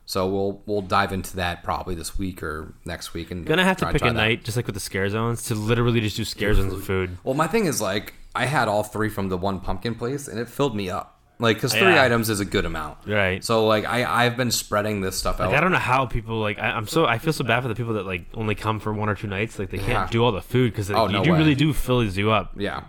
So 0.10 0.26
we'll 0.26 0.63
we'll 0.65 0.82
dive 0.82 1.12
into 1.12 1.36
that 1.36 1.63
probably 1.63 1.93
this 1.93 2.17
week 2.17 2.41
or 2.41 2.74
next 2.86 3.13
week. 3.13 3.30
And 3.30 3.46
Gonna 3.46 3.65
have 3.65 3.76
to 3.78 3.86
try- 3.86 3.91
pick 3.91 4.02
a 4.04 4.06
that. 4.06 4.13
night, 4.13 4.43
just 4.46 4.56
like 4.58 4.65
with 4.65 4.74
the 4.74 4.80
scare 4.80 5.10
zones, 5.10 5.43
to 5.43 5.54
literally 5.56 6.00
just 6.00 6.15
do 6.15 6.24
scare 6.24 6.54
zones 6.54 6.72
of 6.74 6.84
food. 6.84 7.17
Well, 7.26 7.36
my 7.36 7.46
thing 7.48 7.65
is 7.65 7.82
like 7.82 8.13
I 8.34 8.46
had 8.46 8.67
all 8.70 8.84
three 8.84 9.10
from 9.10 9.28
the 9.30 9.38
one 9.38 9.60
pumpkin 9.60 9.96
place, 9.96 10.28
and 10.30 10.39
it 10.39 10.48
filled 10.48 10.76
me 10.76 10.89
up. 10.89 11.13
Like, 11.39 11.58
because 11.58 11.72
three 11.74 11.82
Yeah. 11.93 12.04
items 12.04 12.30
is 12.32 12.39
a 12.39 12.46
good 12.46 12.65
amount. 12.65 13.00
Right. 13.06 13.43
So 13.43 13.67
like 13.67 13.86
I 13.86 14.26
I've 14.26 14.38
been 14.38 14.50
spreading 14.50 15.02
this 15.02 15.17
stuff 15.20 15.39
out. 15.41 15.50
Like, 15.50 15.58
I 15.58 15.62
don't 15.62 15.72
know 15.74 15.78
how 15.78 16.06
people 16.06 16.39
like. 16.39 16.58
I, 16.58 16.72
I'm 16.72 16.88
so 16.88 17.06
I 17.06 17.17
feel 17.17 17.34
so 17.34 17.43
bad 17.43 17.62
for 17.62 17.67
the 17.67 17.76
people 17.76 17.93
that 17.96 18.06
like 18.06 18.26
only 18.34 18.56
come 18.56 18.80
for 18.80 18.93
one 18.93 19.10
or 19.10 19.13
two 19.15 19.28
nights. 19.28 19.60
Like 19.60 19.70
they 19.72 19.78
can't 19.78 19.89
Yeah. 19.89 20.08
do 20.10 20.24
all 20.24 20.32
the 20.32 20.41
food 20.41 20.72
because 20.72 20.89
Oh, 20.89 21.08
you 21.08 21.12
no 21.13 21.24
do 21.26 21.34
way. 21.34 21.38
really 21.38 21.54
do 21.56 21.74
fill 21.74 22.04
you 22.04 22.32
up. 22.32 22.54
Yeah. 22.56 22.84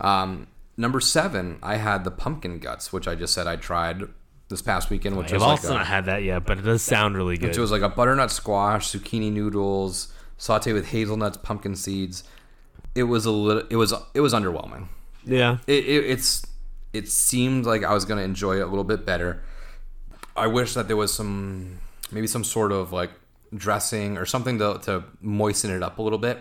Um, 0.00 0.46
number 0.76 0.98
seven, 1.00 1.58
I 1.62 1.76
had 1.76 2.04
the 2.04 2.10
pumpkin 2.10 2.58
guts, 2.58 2.92
which 2.92 3.06
I 3.06 3.14
just 3.14 3.34
said 3.34 3.46
I 3.46 3.56
tried 3.56 4.04
this 4.54 4.62
past 4.62 4.88
weekend, 4.88 5.16
which 5.16 5.26
I've 5.32 5.34
was 5.34 5.42
like 5.42 5.50
also 5.50 5.70
a, 5.72 5.78
not 5.78 5.86
had 5.86 6.04
that 6.06 6.22
yet, 6.22 6.46
but 6.46 6.58
it 6.58 6.62
does 6.62 6.80
sound 6.82 7.16
really 7.16 7.36
good. 7.36 7.48
which 7.48 7.58
was 7.58 7.70
like 7.72 7.82
a 7.82 7.88
butternut 7.88 8.30
squash, 8.30 8.88
zucchini 8.92 9.32
noodles, 9.32 10.12
saute 10.38 10.72
with 10.72 10.88
hazelnuts, 10.88 11.36
pumpkin 11.38 11.74
seeds. 11.74 12.24
It 12.94 13.04
was 13.04 13.26
a 13.26 13.30
little. 13.32 13.64
It 13.68 13.76
was 13.76 13.92
it 14.14 14.20
was 14.20 14.32
underwhelming. 14.32 14.86
yeah, 15.24 15.58
It, 15.66 15.84
it 15.84 16.04
it's 16.04 16.46
it 16.92 17.08
seemed 17.08 17.66
like 17.66 17.82
I 17.82 17.92
was 17.92 18.04
gonna 18.04 18.22
enjoy 18.22 18.58
it 18.58 18.62
a 18.62 18.66
little 18.66 18.84
bit 18.84 19.04
better. 19.04 19.42
I 20.36 20.46
wish 20.46 20.74
that 20.74 20.86
there 20.86 20.96
was 20.96 21.12
some 21.12 21.78
maybe 22.12 22.26
some 22.28 22.44
sort 22.44 22.70
of 22.70 22.92
like 22.92 23.10
dressing 23.54 24.16
or 24.18 24.26
something 24.26 24.58
to 24.58 24.78
to 24.84 25.04
moisten 25.20 25.70
it 25.70 25.82
up 25.82 25.98
a 25.98 26.02
little 26.02 26.18
bit 26.18 26.38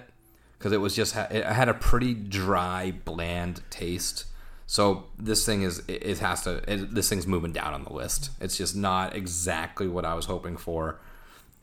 because 0.57 0.71
it 0.71 0.77
was 0.81 0.95
just 0.95 1.15
it 1.15 1.45
had 1.45 1.69
a 1.69 1.73
pretty 1.73 2.13
dry, 2.13 2.93
bland 3.05 3.61
taste. 3.69 4.25
So 4.73 5.03
this 5.19 5.45
thing 5.45 5.61
is 5.61 5.83
it, 5.87 6.03
it 6.03 6.17
has 6.17 6.41
to 6.45 6.63
it, 6.67 6.95
this 6.95 7.07
thing's 7.07 7.27
moving 7.27 7.51
down 7.51 7.75
on 7.75 7.83
the 7.83 7.93
list. 7.93 8.31
It's 8.41 8.57
just 8.57 8.75
not 8.75 9.15
exactly 9.15 9.87
what 9.87 10.03
I 10.03 10.15
was 10.15 10.25
hoping 10.25 10.57
for. 10.57 10.99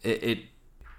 It, 0.04 0.22
it 0.22 0.38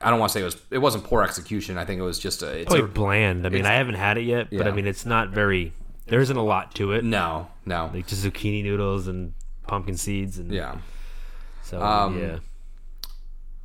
I 0.02 0.10
don't 0.10 0.20
want 0.20 0.30
to 0.32 0.34
say 0.34 0.42
it 0.42 0.44
was 0.44 0.58
it 0.72 0.80
wasn't 0.80 1.06
poor 1.06 1.24
execution. 1.24 1.78
I 1.78 1.86
think 1.86 2.02
it 2.02 2.04
was 2.04 2.20
just 2.20 2.44
a 2.44 2.64
it's 2.64 2.74
a, 2.74 2.84
bland. 2.84 3.46
I 3.46 3.50
mean, 3.50 3.66
I 3.66 3.76
haven't 3.76 3.96
had 3.96 4.18
it 4.18 4.24
yet, 4.24 4.50
but 4.52 4.68
I 4.68 4.72
mean, 4.72 4.88
it's 4.88 5.06
not 5.06 5.30
very. 5.30 5.72
There 6.08 6.20
isn't 6.20 6.36
a 6.36 6.44
lot 6.44 6.76
to 6.76 6.92
it. 6.92 7.06
no 7.06 7.48
no 7.66 7.90
Like 7.94 8.08
just 8.08 8.26
zucchini 8.26 8.62
noodles 8.62 9.08
and 9.08 9.34
pumpkin 9.66 9.96
seeds 9.96 10.38
and 10.38 10.52
yeah. 10.52 10.80
So 11.64 11.82
Um, 11.82 12.20
yeah, 12.20 12.40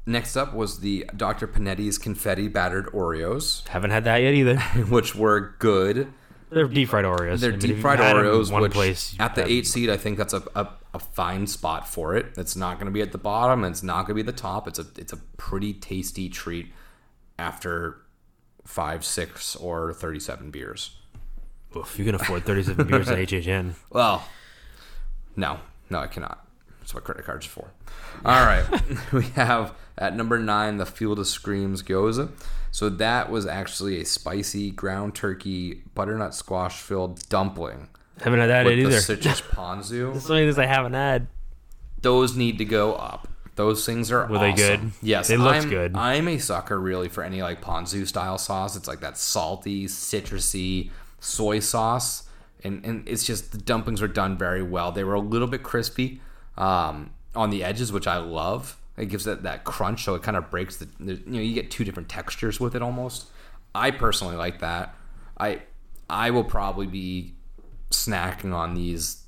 Next 0.07 0.37
up 0.37 0.55
was 0.55 0.79
the 0.79 1.11
Dr. 1.16 1.49
Panetti's 1.49 1.99
confetti 1.99 2.47
battered 2.47 2.87
Oreos, 2.93 3.66
haven't 3.66 3.91
had 3.91 4.05
that 4.05 4.18
yet 4.18 4.35
either. 4.35 4.61
which 4.89 5.16
were 5.16 5.57
good. 5.59 6.12
They're 6.51 6.68
deep 6.68 6.88
fried 6.88 7.05
Oreos. 7.05 7.40
They're 7.40 7.51
I 7.51 7.57
mean, 7.57 7.61
deep 7.61 7.78
fried 7.78 7.99
Oreos, 7.99 8.53
One 8.53 8.62
which 8.62 8.72
place 8.72 9.16
at 9.18 9.34
the 9.34 9.47
eight 9.47 9.66
seed, 9.66 9.90
I 9.90 9.97
think 9.97 10.16
that's 10.16 10.32
a, 10.32 10.42
a, 10.55 10.68
a 10.94 10.99
fine 10.99 11.47
spot 11.47 11.88
for 11.88 12.14
it. 12.14 12.26
It's 12.36 12.55
not 12.55 12.74
going 12.74 12.86
to 12.86 12.92
be 12.92 13.03
at 13.03 13.12
the 13.12 13.18
bottom. 13.18 13.64
It's 13.64 13.82
not 13.82 14.07
going 14.07 14.16
to 14.16 14.22
be 14.22 14.22
the 14.22 14.36
top. 14.36 14.68
It's 14.68 14.78
a 14.78 14.86
it's 14.97 15.12
a 15.12 15.16
pretty 15.36 15.74
tasty 15.74 16.28
treat 16.28 16.72
after 17.38 17.99
five, 18.64 19.05
six, 19.05 19.57
or 19.57 19.92
thirty-seven 19.92 20.51
beers. 20.51 20.97
Oof, 21.76 21.99
you 21.99 22.05
can 22.05 22.14
afford 22.14 22.44
37 22.44 22.86
beers 22.88 23.09
at 23.11 23.18
HHN. 23.18 23.74
Well, 23.90 24.24
no, 25.34 25.59
no, 25.90 25.99
I 25.99 26.07
cannot. 26.07 26.47
That's 26.80 26.94
what 26.94 27.05
credit 27.05 27.24
cards 27.24 27.44
are 27.47 27.51
for. 27.51 27.72
All 28.24 28.47
right, 28.47 28.64
we 29.12 29.24
have 29.30 29.74
at 29.99 30.16
number 30.16 30.38
nine 30.38 30.76
the 30.76 30.86
Field 30.86 31.18
of 31.18 31.26
Screams 31.26 31.82
Gyoza. 31.82 32.30
So 32.77 32.91
that 32.91 33.31
was 33.31 33.47
actually 33.47 34.03
a 34.03 34.05
spicy 34.05 34.70
ground 34.70 35.14
turkey 35.14 35.81
butternut 35.95 36.35
squash 36.35 36.74
filled 36.74 37.27
dumpling 37.31 37.89
Haven't 38.20 38.41
had 38.41 38.51
that 38.51 38.66
with 38.66 38.79
either. 38.79 38.91
the 38.91 39.01
citrus 39.01 39.41
ponzu. 39.41 40.12
That's 40.12 40.27
something 40.27 40.47
that 40.47 40.59
I 40.59 40.66
haven't 40.66 40.93
had. 40.93 41.27
Those 42.03 42.37
need 42.37 42.59
to 42.59 42.66
go 42.66 42.93
up. 42.93 43.29
Those 43.55 43.87
things 43.87 44.12
are 44.12 44.27
Were 44.27 44.39
they 44.39 44.53
good? 44.53 44.93
Yes, 45.01 45.29
They 45.29 45.39
looked 45.39 45.62
I'm, 45.62 45.70
good. 45.70 45.97
I'm 45.97 46.29
a 46.29 46.37
sucker 46.37 46.79
really 46.79 47.09
for 47.09 47.24
any 47.24 47.41
like 47.41 47.62
ponzu 47.62 48.07
style 48.07 48.37
sauce. 48.37 48.77
It's 48.77 48.87
like 48.87 49.01
that 49.01 49.16
salty, 49.16 49.87
citrusy 49.87 50.91
soy 51.18 51.61
sauce, 51.61 52.29
and 52.62 52.85
and 52.85 53.09
it's 53.09 53.24
just 53.24 53.53
the 53.53 53.59
dumplings 53.59 54.03
were 54.03 54.07
done 54.07 54.37
very 54.37 54.62
well. 54.62 54.93
They 54.93 55.03
were 55.03 55.14
a 55.14 55.20
little 55.20 55.49
bit 55.49 55.62
crispy 55.62 56.20
um, 56.59 57.14
on 57.35 57.49
the 57.49 57.64
edges, 57.64 57.91
which 57.91 58.07
I 58.07 58.18
love. 58.18 58.77
It 58.97 59.07
gives 59.07 59.26
it 59.26 59.42
that 59.42 59.64
crunch, 59.64 60.05
so 60.05 60.14
it 60.14 60.22
kind 60.22 60.36
of 60.36 60.51
breaks 60.51 60.76
the. 60.76 60.88
You 60.99 61.20
know, 61.26 61.40
you 61.40 61.55
get 61.55 61.70
two 61.70 61.84
different 61.84 62.09
textures 62.09 62.59
with 62.59 62.74
it 62.74 62.82
almost. 62.82 63.26
I 63.74 63.90
personally 63.90 64.36
like 64.36 64.61
that. 64.61 64.94
I 65.38 65.62
I 66.09 66.30
will 66.30 66.44
probably 66.44 66.86
be 66.86 67.34
snacking 67.90 68.55
on 68.55 68.74
these 68.74 69.22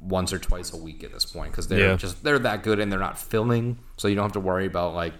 once 0.00 0.32
or 0.32 0.38
twice 0.38 0.72
a 0.72 0.76
week 0.76 1.02
at 1.02 1.12
this 1.12 1.24
point 1.24 1.50
because 1.52 1.68
they're 1.68 1.90
Yeah. 1.90 1.96
just 1.96 2.22
they're 2.22 2.38
that 2.38 2.62
good 2.62 2.78
and 2.78 2.92
they're 2.92 2.98
not 3.00 3.18
filling, 3.18 3.78
so 3.96 4.08
you 4.08 4.14
don't 4.14 4.24
have 4.24 4.32
to 4.32 4.40
worry 4.40 4.66
about 4.66 4.94
like 4.94 5.14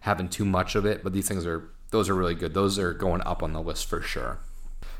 having 0.00 0.28
too 0.28 0.44
much 0.44 0.74
of 0.74 0.84
it. 0.84 1.02
But 1.02 1.12
these 1.12 1.26
things 1.26 1.46
are 1.46 1.70
those 1.90 2.08
are 2.10 2.14
really 2.14 2.34
good. 2.34 2.52
Those 2.52 2.78
are 2.78 2.92
going 2.92 3.22
up 3.22 3.42
on 3.42 3.54
the 3.54 3.62
list 3.62 3.86
for 3.88 4.02
sure. 4.02 4.40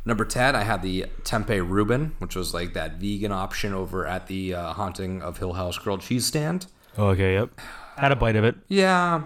Number 0.06 0.24
ten, 0.24 0.56
I 0.56 0.62
had 0.62 0.80
the 0.80 1.04
tempeh 1.24 1.68
Reuben, 1.68 2.14
which 2.18 2.34
was 2.34 2.54
like 2.54 2.72
that 2.72 2.94
vegan 2.94 3.30
option 3.32 3.74
over 3.74 4.06
at 4.06 4.26
the 4.26 4.54
uh, 4.54 4.72
Haunting 4.72 5.20
of 5.20 5.36
Hill 5.36 5.52
House 5.52 5.76
grilled 5.76 6.00
cheese 6.00 6.24
stand. 6.24 6.66
Okay, 6.98 7.34
yep. 7.34 7.50
Had 7.98 8.12
a 8.12 8.16
bite 8.16 8.36
of 8.36 8.44
it. 8.44 8.56
Yeah, 8.68 9.22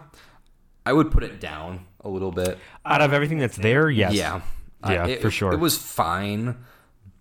I 0.86 0.92
would 0.92 1.10
put 1.10 1.22
it 1.22 1.40
down 1.40 1.86
a 2.04 2.08
little 2.08 2.32
bit. 2.32 2.58
Out 2.84 3.00
of 3.00 3.12
everything 3.12 3.38
that's 3.38 3.56
there, 3.56 3.90
yes. 3.90 4.12
Yeah, 4.14 4.40
Yeah, 4.88 5.04
Uh, 5.04 5.06
it- 5.08 5.22
for 5.22 5.30
sure. 5.30 5.52
It 5.52 5.60
was 5.60 5.76
fine, 5.78 6.56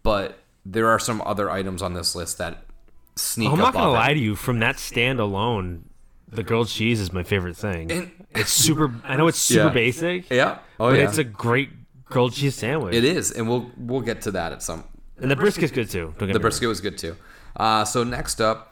but 0.04 0.40
there 0.66 0.88
are 0.90 0.98
some 1.00 1.22
other 1.26 1.50
items 1.50 1.82
on 1.82 1.94
this 1.94 2.16
list 2.16 2.38
that 2.40 2.64
sneak. 3.16 3.52
I'm 3.52 3.58
not 3.60 3.74
gonna 3.74 3.90
it. 3.90 3.94
lie 3.94 4.14
to 4.14 4.20
you. 4.20 4.36
From 4.36 4.60
that 4.60 4.80
stand 4.80 5.20
alone, 5.20 5.86
the 6.28 6.42
grilled 6.44 6.70
cheese 6.70 7.00
is 7.00 7.12
my 7.14 7.24
favorite 7.24 7.58
thing. 7.58 7.92
And- 7.92 8.12
it's 8.34 8.52
super. 8.52 8.94
I 9.04 9.18
know 9.18 9.28
it's 9.28 9.38
super 9.52 9.66
Yeah. 9.68 9.74
basic. 9.74 10.30
Yeah, 10.32 10.60
oh 10.80 10.92
but 10.92 10.98
yeah, 11.00 11.04
it's 11.10 11.18
a 11.18 11.24
great 11.26 11.70
grilled 12.06 12.34
cheese 12.34 12.56
sandwich. 12.56 12.96
it 12.96 13.04
is, 13.04 13.30
and 13.32 13.48
we'll 13.50 13.70
we'll 13.78 14.02
get 14.02 14.22
to 14.24 14.32
that 14.32 14.52
at 14.54 14.64
some. 14.64 14.86
and 15.22 15.30
the 15.30 15.36
brisket's 15.36 15.72
good 15.72 15.90
too. 15.90 16.16
The 16.18 16.40
brisket 16.40 16.68
was 16.70 16.80
good 16.82 16.98
too. 16.98 17.16
Uh, 17.58 17.84
so 17.86 18.04
next 18.06 18.40
up, 18.42 18.71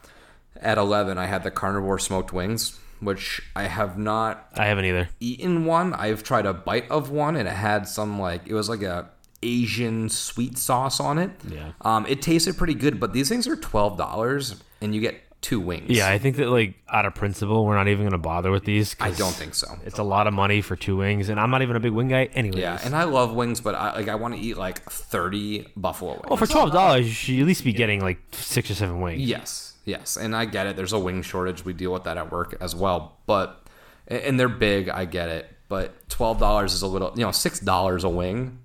at 0.58 0.78
eleven, 0.78 1.18
I 1.18 1.26
had 1.26 1.44
the 1.44 1.52
carnivore 1.52 2.00
smoked 2.00 2.34
wings, 2.34 2.80
which 3.00 3.42
I 3.56 3.64
have 3.64 3.98
not. 3.98 4.50
I 4.56 4.66
haven't 4.66 4.86
either. 4.86 5.10
eaten 5.20 5.66
one. 5.66 5.94
I've 5.94 6.24
tried 6.24 6.46
a 6.46 6.54
bite 6.54 6.90
of 6.90 7.12
one, 7.12 7.36
and 7.36 7.48
it 7.48 7.54
had 7.54 7.88
some 7.88 8.20
like 8.20 8.48
it 8.48 8.54
was 8.54 8.70
like 8.70 8.82
a 8.82 9.10
Asian 9.42 10.10
sweet 10.10 10.58
sauce 10.58 11.00
on 11.00 11.18
it. 11.18 11.32
Yeah. 11.48 11.72
Um, 11.82 12.06
it 12.08 12.22
tasted 12.22 12.58
pretty 12.58 12.74
good, 12.74 13.00
but 13.00 13.14
these 13.14 13.30
things 13.30 13.48
are 13.48 13.56
twelve 13.56 13.98
dollars, 13.98 14.62
and 14.82 14.94
you 14.94 15.02
get 15.02 15.22
two 15.42 15.60
wings. 15.60 15.90
Yeah, 15.90 16.10
I 16.10 16.18
think 16.18 16.36
that 16.38 16.50
like 16.50 16.76
out 16.90 17.06
of 17.06 17.16
principle, 17.16 17.66
we're 17.66 17.76
not 17.76 17.88
even 17.88 18.06
gonna 18.06 18.18
bother 18.18 18.52
with 18.52 18.66
these. 18.66 18.96
i 19.00 19.12
don't 19.12 19.32
think 19.34 19.56
so. 19.56 19.68
it's 19.86 20.00
a 20.00 20.04
lot 20.04 20.28
of 20.28 20.34
money 20.34 20.62
for 20.62 20.76
two 20.76 20.98
wings, 20.98 21.30
and 21.30 21.40
I'm 21.40 21.50
not 21.50 21.62
even 21.62 21.76
a 21.76 21.80
big 21.80 21.94
wing 21.94 22.10
guy 22.10 22.26
anyway. 22.34 22.62
Yeah, 22.62 22.80
and 22.84 22.96
I 22.96 23.04
love 23.06 23.34
wings, 23.34 23.62
but 23.62 23.76
I 23.76 23.94
like 23.94 24.08
I 24.08 24.16
want 24.16 24.36
to 24.36 24.40
eat 24.40 24.58
like 24.58 24.82
thirty 24.90 25.68
buffalo 25.78 26.14
wings. 26.14 26.26
well, 26.28 26.38
for 26.38 26.48
twelve 26.48 26.72
dollars, 26.72 27.06
you 27.08 27.14
should 27.14 27.40
at 27.40 27.46
least 27.46 27.64
be 27.64 27.74
getting 27.74 28.02
like 28.02 28.20
six 28.32 28.70
or 28.70 28.76
seven 28.76 29.00
wings. 29.00 29.22
Yes, 29.22 29.69
yes, 29.90 30.16
and 30.18 30.36
I 30.36 30.46
get 30.46 30.68
it. 30.68 30.76
There's 30.78 30.94
a 30.94 31.00
wing 31.00 31.22
shortage. 31.22 31.66
We 31.66 31.74
deal 31.74 31.92
with 31.92 32.04
that 32.04 32.18
at 32.18 32.32
work 32.32 32.56
as 32.62 32.76
well. 32.76 33.18
But 33.26 33.62
and 34.08 34.40
they're 34.40 34.48
big. 34.50 34.90
I 34.90 35.06
get 35.06 35.30
it. 35.30 35.50
But 35.68 36.10
twelve 36.10 36.40
dollars 36.40 36.74
is 36.74 36.82
a 36.82 36.88
little. 36.88 37.12
You 37.16 37.26
know, 37.26 37.32
six 37.32 37.60
dollars 37.60 38.04
a 38.04 38.10
wing 38.10 38.60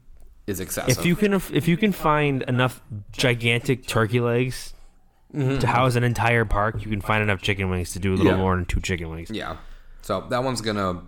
is 0.46 0.60
excessive. 0.60 0.98
If 0.98 1.04
you 1.06 1.16
can, 1.16 1.34
if 1.34 1.66
you 1.68 1.76
can 1.76 1.92
find 1.92 2.42
enough 2.42 2.80
gigantic 3.12 3.86
turkey 3.86 4.20
legs 4.20 4.72
to 5.32 5.66
house 5.66 5.96
an 5.96 6.04
entire 6.04 6.44
park, 6.44 6.82
you 6.84 6.88
can 6.90 7.00
find 7.00 7.22
enough 7.22 7.42
chicken 7.42 7.68
wings 7.68 7.92
to 7.94 7.98
do 7.98 8.14
a 8.14 8.16
little 8.16 8.32
Yeah. 8.32 8.38
more 8.38 8.54
than 8.54 8.64
two 8.66 8.80
chicken 8.80 9.10
wings. 9.10 9.30
yeah. 9.30 9.56
So 10.02 10.20
that 10.30 10.44
one's 10.44 10.60
gonna, 10.60 11.02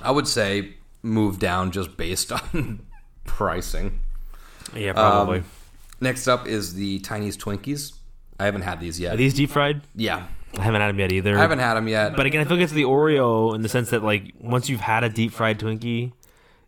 I 0.00 0.10
would 0.12 0.28
say, 0.28 0.74
move 1.02 1.38
down 1.40 1.72
just 1.72 1.96
based 1.96 2.30
on 2.54 2.86
pricing. 3.24 4.00
Yeah, 4.76 4.92
probably. 4.92 5.38
Um, 5.38 5.44
Next 6.00 6.28
up 6.28 6.46
is 6.46 6.74
the 6.74 7.00
Chinese 7.00 7.36
Twinkies. 7.36 7.94
I 8.38 8.44
haven't 8.44 8.62
had 8.62 8.80
these 8.80 8.98
yet. 9.00 9.14
Are 9.14 9.16
these 9.16 9.34
deep 9.34 9.50
fried? 9.50 9.80
yeah, 9.94 10.26
I 10.56 10.62
haven't 10.62 10.80
had 10.80 10.88
them 10.88 10.98
yet 10.98 11.12
either. 11.12 11.36
I 11.36 11.40
haven't 11.40 11.58
had 11.58 11.74
them 11.74 11.88
yet. 11.88 12.16
But 12.16 12.26
again, 12.26 12.40
I 12.40 12.44
feel 12.44 12.56
like 12.56 12.64
it's 12.64 12.72
the 12.72 12.84
Oreo 12.84 13.54
in 13.54 13.62
the 13.62 13.68
sense 13.68 13.90
that 13.90 14.02
like 14.02 14.32
once 14.40 14.68
you've 14.68 14.80
had 14.80 15.04
a 15.04 15.08
deep 15.08 15.32
fried 15.32 15.58
Twinkie, 15.58 16.12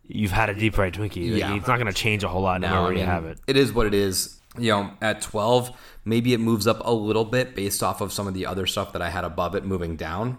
you've 0.07 0.31
had 0.31 0.49
a 0.49 0.53
deep 0.53 0.75
fried 0.75 0.93
Twinkie. 0.93 1.31
Like, 1.31 1.39
Yeah. 1.39 1.55
it's 1.55 1.67
not 1.67 1.77
going 1.77 1.87
to 1.87 1.93
change 1.93 2.23
a 2.23 2.27
whole 2.27 2.41
lot 2.41 2.61
now 2.61 2.75
No, 2.75 2.83
where 2.83 2.93
you 2.93 3.03
have 3.05 3.25
it. 3.25 3.39
It 3.47 3.57
is 3.57 3.71
what 3.73 3.87
it 3.87 3.93
is. 3.93 4.37
You 4.59 4.71
know, 4.71 4.91
at 5.01 5.21
12, 5.21 5.71
maybe 6.03 6.33
it 6.33 6.39
moves 6.41 6.67
up 6.67 6.81
a 6.85 6.91
little 6.93 7.23
bit 7.23 7.55
based 7.55 7.81
off 7.81 8.01
of 8.01 8.11
some 8.11 8.27
of 8.27 8.33
the 8.33 8.45
other 8.45 8.65
stuff 8.67 8.91
that 8.91 9.01
I 9.01 9.09
had 9.09 9.23
above 9.23 9.55
it 9.55 9.63
moving 9.63 9.95
down. 9.95 10.37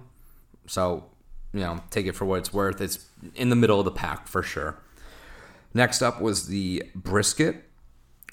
So, 0.67 1.05
you 1.55 1.61
know, 1.61 1.81
take 1.89 2.05
it 2.07 2.13
for 2.13 2.27
what 2.27 2.41
it's 2.41 2.53
worth. 2.53 2.83
It's 2.83 3.07
in 3.35 3.49
the 3.49 3.57
middle 3.57 3.79
of 3.79 3.87
the 3.87 3.91
pack 3.91 4.29
for 4.29 4.43
sure. 4.43 4.77
Next 5.73 6.03
up 6.03 6.21
was 6.21 6.49
the 6.49 6.83
brisket, 6.95 7.65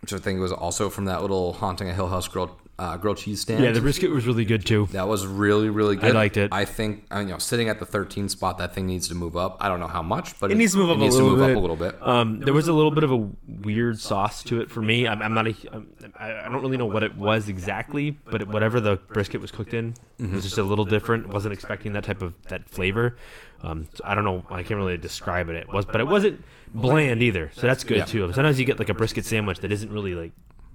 which 0.02 0.12
I 0.12 0.18
think 0.18 0.42
was 0.42 0.52
also 0.52 0.90
from 0.90 1.06
that 1.06 1.22
little 1.22 1.54
haunting 1.54 1.90
a 1.90 1.94
Hill 1.94 2.10
House 2.10 2.28
grilled 2.28 2.52
uh, 2.80 2.96
grilled 2.98 3.18
cheese 3.18 3.42
stand. 3.42 3.64
Yeah, 3.64 3.72
the 3.74 3.82
brisket 3.82 4.10
was 4.10 4.26
really 4.26 4.46
good 4.46 4.66
too. 4.66 4.88
that 4.94 5.08
was 5.08 5.28
really 5.28 5.70
really 5.70 5.96
good. 5.98 6.12
I 6.12 6.14
liked 6.14 6.38
it. 6.38 6.52
I 6.54 6.64
think 6.66 7.06
I 7.12 7.20
mean, 7.20 7.28
you 7.28 7.34
know 7.34 7.38
sitting 7.40 7.68
at 7.70 7.78
the 7.80 7.86
13 7.86 8.30
spot, 8.30 8.58
that 8.60 8.74
thing 8.74 8.88
needs 8.88 9.08
to 9.10 9.16
move 9.16 9.36
up. 9.36 9.58
I 9.60 9.68
don't 9.68 9.80
know 9.80 9.88
how 9.88 10.02
much, 10.02 10.40
but 10.40 10.50
It 10.52 10.56
needs 10.56 10.72
to 10.72 10.78
move 10.80 10.90
up, 10.92 10.98
needs 10.98 11.16
a, 11.16 11.24
little 11.24 11.38
to 11.38 11.42
move 11.42 11.48
bit. 11.48 11.52
up 11.52 11.58
a 11.58 11.62
little 11.62 11.76
bit. 11.76 12.08
Um, 12.08 12.40
there 12.40 12.54
was 12.54 12.68
a 12.70 12.74
little 12.74 12.92
bit 12.92 13.04
of 13.04 13.12
a 13.12 13.30
weird 13.62 14.00
sauce 14.00 14.42
to 14.44 14.62
it 14.62 14.72
for 14.72 14.82
me. 14.82 15.08
I'm, 15.08 15.22
I'm 15.22 15.34
not 15.34 15.48
a, 15.48 15.56
I'm, 15.74 15.88
I 16.18 16.40
I 16.40 16.44
don't 16.50 16.62
really 16.62 16.78
know 16.78 16.86
what 16.86 17.04
it 17.04 17.16
was 17.18 17.50
exactly, 17.50 18.12
but 18.12 18.42
it, 18.42 18.48
whatever 18.48 18.80
the 18.80 18.96
brisket 18.96 19.42
was 19.42 19.52
cooked 19.52 19.74
in 19.74 19.94
Mm-hmm. 20.20 20.36
was 20.36 20.44
just 20.44 20.58
a 20.58 20.64
little 20.64 20.84
different. 20.84 21.30
Wasn't 21.30 21.54
expecting 21.54 21.94
that 21.94 22.04
type 22.04 22.22
of 22.22 22.34
that 22.50 22.70
flavor. 22.70 23.16
Um, 23.62 23.88
so 23.94 24.04
I 24.04 24.16
don't 24.16 24.26
know. 24.26 24.44
I 24.50 24.64
can't 24.64 24.78
really 24.78 24.98
describe 24.98 25.48
it. 25.48 25.56
It 25.56 25.72
was, 25.72 25.86
but 25.86 26.02
it 26.02 26.08
wasn't 26.08 26.44
bland 26.74 27.24
either. 27.24 27.52
So 27.56 27.62
that's 27.68 27.86
good 27.86 27.98
Yeah. 28.00 28.06
too. 28.06 28.34
Sometimes 28.34 28.60
you 28.60 28.66
get 28.66 28.80
like 28.80 28.90
a 28.90 28.94
brisket 28.94 29.24
sandwich 29.26 29.60
that 29.60 29.72
isn't 29.72 29.90
really 29.90 30.16
like 30.16 30.32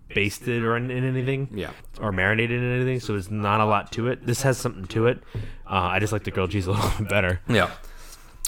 basted 0.09 0.63
or 0.63 0.77
in, 0.77 0.91
in 0.91 1.05
anything. 1.05 1.49
Yeah. 1.53 1.71
Or 2.01 2.13
marinated 2.13 2.63
in 2.63 2.73
anything, 2.75 3.01
so 3.01 3.13
there's 3.13 3.31
not 3.31 3.61
a 3.61 3.65
lot 3.65 3.93
to 3.93 4.09
it. 4.09 4.27
This 4.27 4.43
has 4.43 4.59
something 4.59 4.87
to 4.87 5.07
it. 5.07 5.23
Uh, 5.67 5.91
I 5.93 5.99
just 5.99 6.13
like 6.13 6.25
the 6.25 6.31
grilled 6.31 6.51
cheese 6.51 6.67
a 6.67 6.73
little 6.73 6.91
bit 6.99 7.09
better. 7.09 7.41
Yeah. 7.49 7.71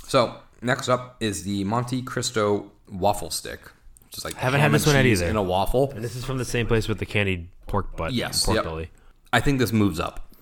So 0.07 0.36
next 0.62 0.88
up 0.88 1.16
is 1.20 1.44
the 1.44 1.64
Monte 1.64 2.02
Cristo 2.02 2.70
waffle 2.90 3.30
stick, 3.30 3.61
which 4.04 4.18
is 4.18 4.24
like 4.24 4.34
Haven't 4.34 4.61
ham 4.61 4.72
had 4.72 4.80
this 4.80 4.86
one 4.86 4.96
either. 5.04 5.26
in 5.26 5.36
a 5.36 5.42
waffle. 5.42 5.90
And 5.92 6.04
this 6.04 6.16
is 6.16 6.24
from 6.24 6.38
the 6.38 6.44
same 6.44 6.66
place 6.66 6.88
with 6.88 6.98
the 6.98 7.07
candied 7.07 7.48
pork 7.66 7.96
butt. 7.96 8.12
Yes, 8.12 8.44
pork 8.44 8.57
yep. 8.57 8.64
belly. 8.64 8.90
I 9.32 9.40
think 9.40 9.59
this 9.59 9.72
moves 9.72 9.98
up. 10.00 10.32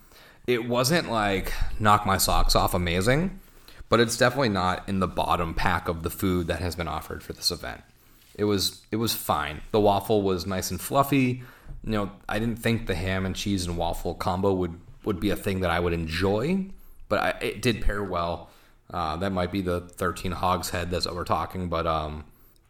It 0.46 0.68
wasn't 0.68 1.10
like 1.10 1.52
knock 1.78 2.04
my 2.04 2.18
socks 2.18 2.54
off 2.54 2.74
amazing, 2.74 3.40
but 3.88 3.98
it's 4.00 4.16
definitely 4.16 4.50
not 4.50 4.86
in 4.88 5.00
the 5.00 5.08
bottom 5.08 5.54
pack 5.54 5.88
of 5.88 6.02
the 6.02 6.10
food 6.10 6.48
that 6.48 6.60
has 6.60 6.76
been 6.76 6.88
offered 6.88 7.22
for 7.22 7.32
this 7.32 7.50
event. 7.50 7.80
It 8.36 8.44
was 8.44 8.82
it 8.90 8.96
was 8.96 9.14
fine. 9.14 9.62
The 9.70 9.80
waffle 9.80 10.22
was 10.22 10.46
nice 10.46 10.70
and 10.70 10.80
fluffy. 10.80 11.42
You 11.84 11.90
know, 11.90 12.12
I 12.28 12.38
didn't 12.38 12.56
think 12.56 12.86
the 12.86 12.94
ham 12.94 13.26
and 13.26 13.36
cheese 13.36 13.66
and 13.66 13.76
waffle 13.76 14.14
combo 14.14 14.52
would 14.54 14.80
would 15.04 15.20
be 15.20 15.30
a 15.30 15.36
thing 15.36 15.60
that 15.60 15.70
I 15.70 15.80
would 15.80 15.92
enjoy, 15.92 16.66
but 17.08 17.18
I, 17.20 17.28
it 17.40 17.62
did 17.62 17.82
pair 17.82 18.02
well. 18.02 18.50
Uh, 18.90 19.16
that 19.16 19.32
might 19.32 19.50
be 19.50 19.60
the 19.60 19.80
13 19.80 20.32
hogshead 20.32 20.90
that's 20.90 21.06
what 21.06 21.14
we're 21.14 21.24
talking, 21.24 21.68
but 21.68 21.86
um, 21.86 22.24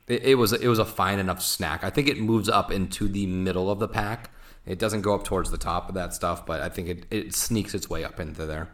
it, 0.06 0.22
it 0.22 0.34
was 0.36 0.52
it 0.52 0.68
was 0.68 0.78
a 0.78 0.84
fine 0.84 1.18
enough 1.18 1.42
snack. 1.42 1.84
I 1.84 1.90
think 1.90 2.08
it 2.08 2.18
moves 2.18 2.48
up 2.48 2.70
into 2.70 3.08
the 3.08 3.26
middle 3.26 3.70
of 3.70 3.78
the 3.78 3.88
pack. 3.88 4.30
It 4.66 4.78
doesn't 4.78 5.02
go 5.02 5.14
up 5.14 5.24
towards 5.24 5.50
the 5.50 5.58
top 5.58 5.88
of 5.88 5.94
that 5.94 6.14
stuff, 6.14 6.46
but 6.46 6.60
I 6.60 6.68
think 6.68 6.88
it, 6.88 7.06
it 7.10 7.34
sneaks 7.34 7.74
its 7.74 7.90
way 7.90 8.02
up 8.02 8.18
into 8.18 8.46
there. 8.46 8.70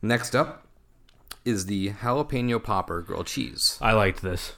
Next 0.00 0.36
up 0.36 0.66
is 1.44 1.66
the 1.66 1.90
jalapeno 1.90 2.62
popper 2.62 3.02
grilled 3.02 3.26
cheese. 3.26 3.78
I 3.80 3.92
liked 3.92 4.22
this. 4.22 4.54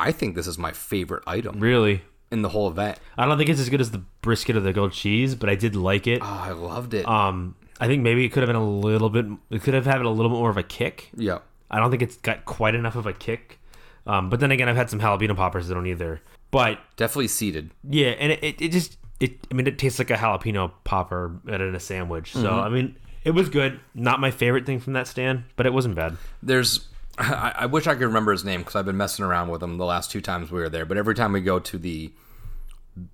I 0.00 0.12
think 0.12 0.34
this 0.34 0.46
is 0.46 0.58
my 0.58 0.72
favorite 0.72 1.22
item 1.26 1.60
Really. 1.60 2.02
in 2.30 2.42
the 2.42 2.48
whole 2.48 2.68
event. 2.68 2.98
I 3.18 3.26
don't 3.26 3.36
think 3.38 3.50
it's 3.50 3.60
as 3.60 3.68
good 3.68 3.80
as 3.80 3.90
the 3.90 4.02
brisket 4.22 4.56
or 4.56 4.60
the 4.60 4.72
grilled 4.72 4.92
cheese, 4.92 5.34
but 5.34 5.48
I 5.50 5.54
did 5.54 5.76
like 5.76 6.06
it. 6.06 6.20
Oh, 6.22 6.26
I 6.26 6.50
loved 6.52 6.94
it. 6.94 7.06
Um, 7.06 7.54
I 7.80 7.86
think 7.86 8.02
maybe 8.02 8.24
it 8.24 8.30
could 8.30 8.42
have 8.42 8.48
been 8.48 8.56
a 8.56 8.68
little 8.70 9.10
bit. 9.10 9.26
It 9.50 9.62
could 9.62 9.74
have 9.74 9.86
had 9.86 10.00
a 10.02 10.08
little 10.10 10.30
bit 10.30 10.36
more 10.38 10.50
of 10.50 10.56
a 10.56 10.62
kick. 10.62 11.10
yeah. 11.16 11.38
I 11.72 11.78
don't 11.78 11.90
think 11.90 12.02
it's 12.02 12.16
got 12.16 12.44
quite 12.46 12.74
enough 12.74 12.96
of 12.96 13.06
a 13.06 13.12
kick. 13.12 13.60
Um, 14.06 14.28
but 14.28 14.40
then 14.40 14.50
again, 14.50 14.68
I've 14.68 14.74
had 14.76 14.90
some 14.90 14.98
jalapeno 14.98 15.36
poppers 15.36 15.68
that 15.68 15.74
don't 15.74 15.86
either. 15.86 16.20
But 16.50 16.80
Definitely 16.96 17.28
seated. 17.28 17.70
yeah, 17.88 18.08
and 18.18 18.32
it, 18.32 18.42
it, 18.42 18.60
it 18.60 18.72
just 18.72 18.96
it. 19.20 19.46
I 19.50 19.54
mean, 19.54 19.68
it 19.68 19.78
tastes 19.78 19.98
like 20.00 20.10
a 20.10 20.14
jalapeno 20.16 20.72
popper 20.82 21.38
in 21.46 21.60
a 21.74 21.78
sandwich. 21.78 22.32
So 22.32 22.50
I 22.58 22.68
mean, 22.70 22.96
it 23.24 23.30
was 23.32 23.48
good. 23.48 23.78
Not 23.94 24.18
my 24.18 24.32
favorite 24.32 24.66
thing 24.66 24.80
from 24.80 24.94
that 24.94 25.06
stand, 25.06 25.44
but 25.54 25.64
it 25.64 25.72
wasn't 25.72 25.94
bad. 25.94 26.16
There's 26.42 26.88
I, 27.18 27.52
I 27.60 27.66
wish 27.66 27.86
I 27.86 27.94
could 27.94 28.04
remember 28.04 28.32
his 28.32 28.44
name 28.44 28.60
because 28.60 28.76
I've 28.76 28.86
been 28.86 28.96
messing 28.96 29.24
around 29.24 29.48
with 29.48 29.62
him 29.62 29.76
the 29.78 29.84
last 29.84 30.10
two 30.10 30.20
times 30.20 30.50
we 30.50 30.60
were 30.60 30.68
there. 30.68 30.84
But 30.86 30.96
every 30.96 31.14
time 31.14 31.32
we 31.32 31.40
go 31.40 31.58
to 31.58 31.78
the 31.78 32.12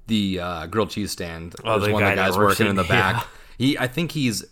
the 0.06 0.40
uh, 0.40 0.66
grilled 0.66 0.90
cheese 0.90 1.10
stand, 1.12 1.54
Oh, 1.64 1.78
there's 1.78 1.86
the 1.88 1.92
one 1.92 2.02
of 2.02 2.10
the 2.10 2.14
guy 2.16 2.26
guys 2.28 2.36
working 2.36 2.66
in 2.66 2.76
the 2.76 2.84
back. 2.88 3.14
yeah. 3.14 3.24
He, 3.58 3.78
I 3.78 3.86
think 3.86 4.12
he's, 4.12 4.42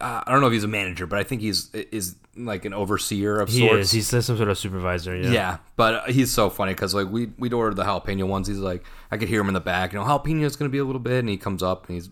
uh, 0.00 0.22
I 0.26 0.30
don't 0.32 0.40
know 0.40 0.46
if 0.46 0.52
he's 0.52 0.64
a 0.64 0.68
manager, 0.68 1.06
but 1.06 1.18
I 1.18 1.24
think 1.24 1.40
he's 1.42 1.70
is 1.74 2.16
like 2.36 2.64
an 2.64 2.74
overseer 2.74 3.38
of 3.40 3.48
He 3.48 3.60
sorts. 3.66 3.86
is. 3.86 3.90
He's 3.92 4.06
some 4.24 4.36
sort 4.36 4.48
of 4.48 4.58
supervisor. 4.58 5.14
Yeah. 5.16 5.30
Yeah, 5.30 5.56
but 5.76 6.10
he's 6.10 6.32
so 6.32 6.50
funny 6.50 6.72
because 6.74 6.94
like 6.94 7.08
we 7.10 7.26
we'd 7.38 7.52
order 7.52 7.74
the 7.74 7.84
jalapeno 7.84 8.26
ones. 8.26 8.48
He's 8.48 8.58
like, 8.58 8.84
I 9.10 9.16
could 9.18 9.28
hear 9.28 9.40
him 9.40 9.48
in 9.48 9.54
the 9.54 9.60
back. 9.60 9.92
You 9.92 9.98
know, 9.98 10.04
jalapeno's 10.04 10.56
gonna 10.56 10.68
be 10.70 10.78
a 10.78 10.84
little 10.84 11.00
bit, 11.00 11.20
and 11.20 11.28
he 11.28 11.36
comes 11.36 11.62
up 11.62 11.86
and 11.88 11.94
he's 11.94 12.10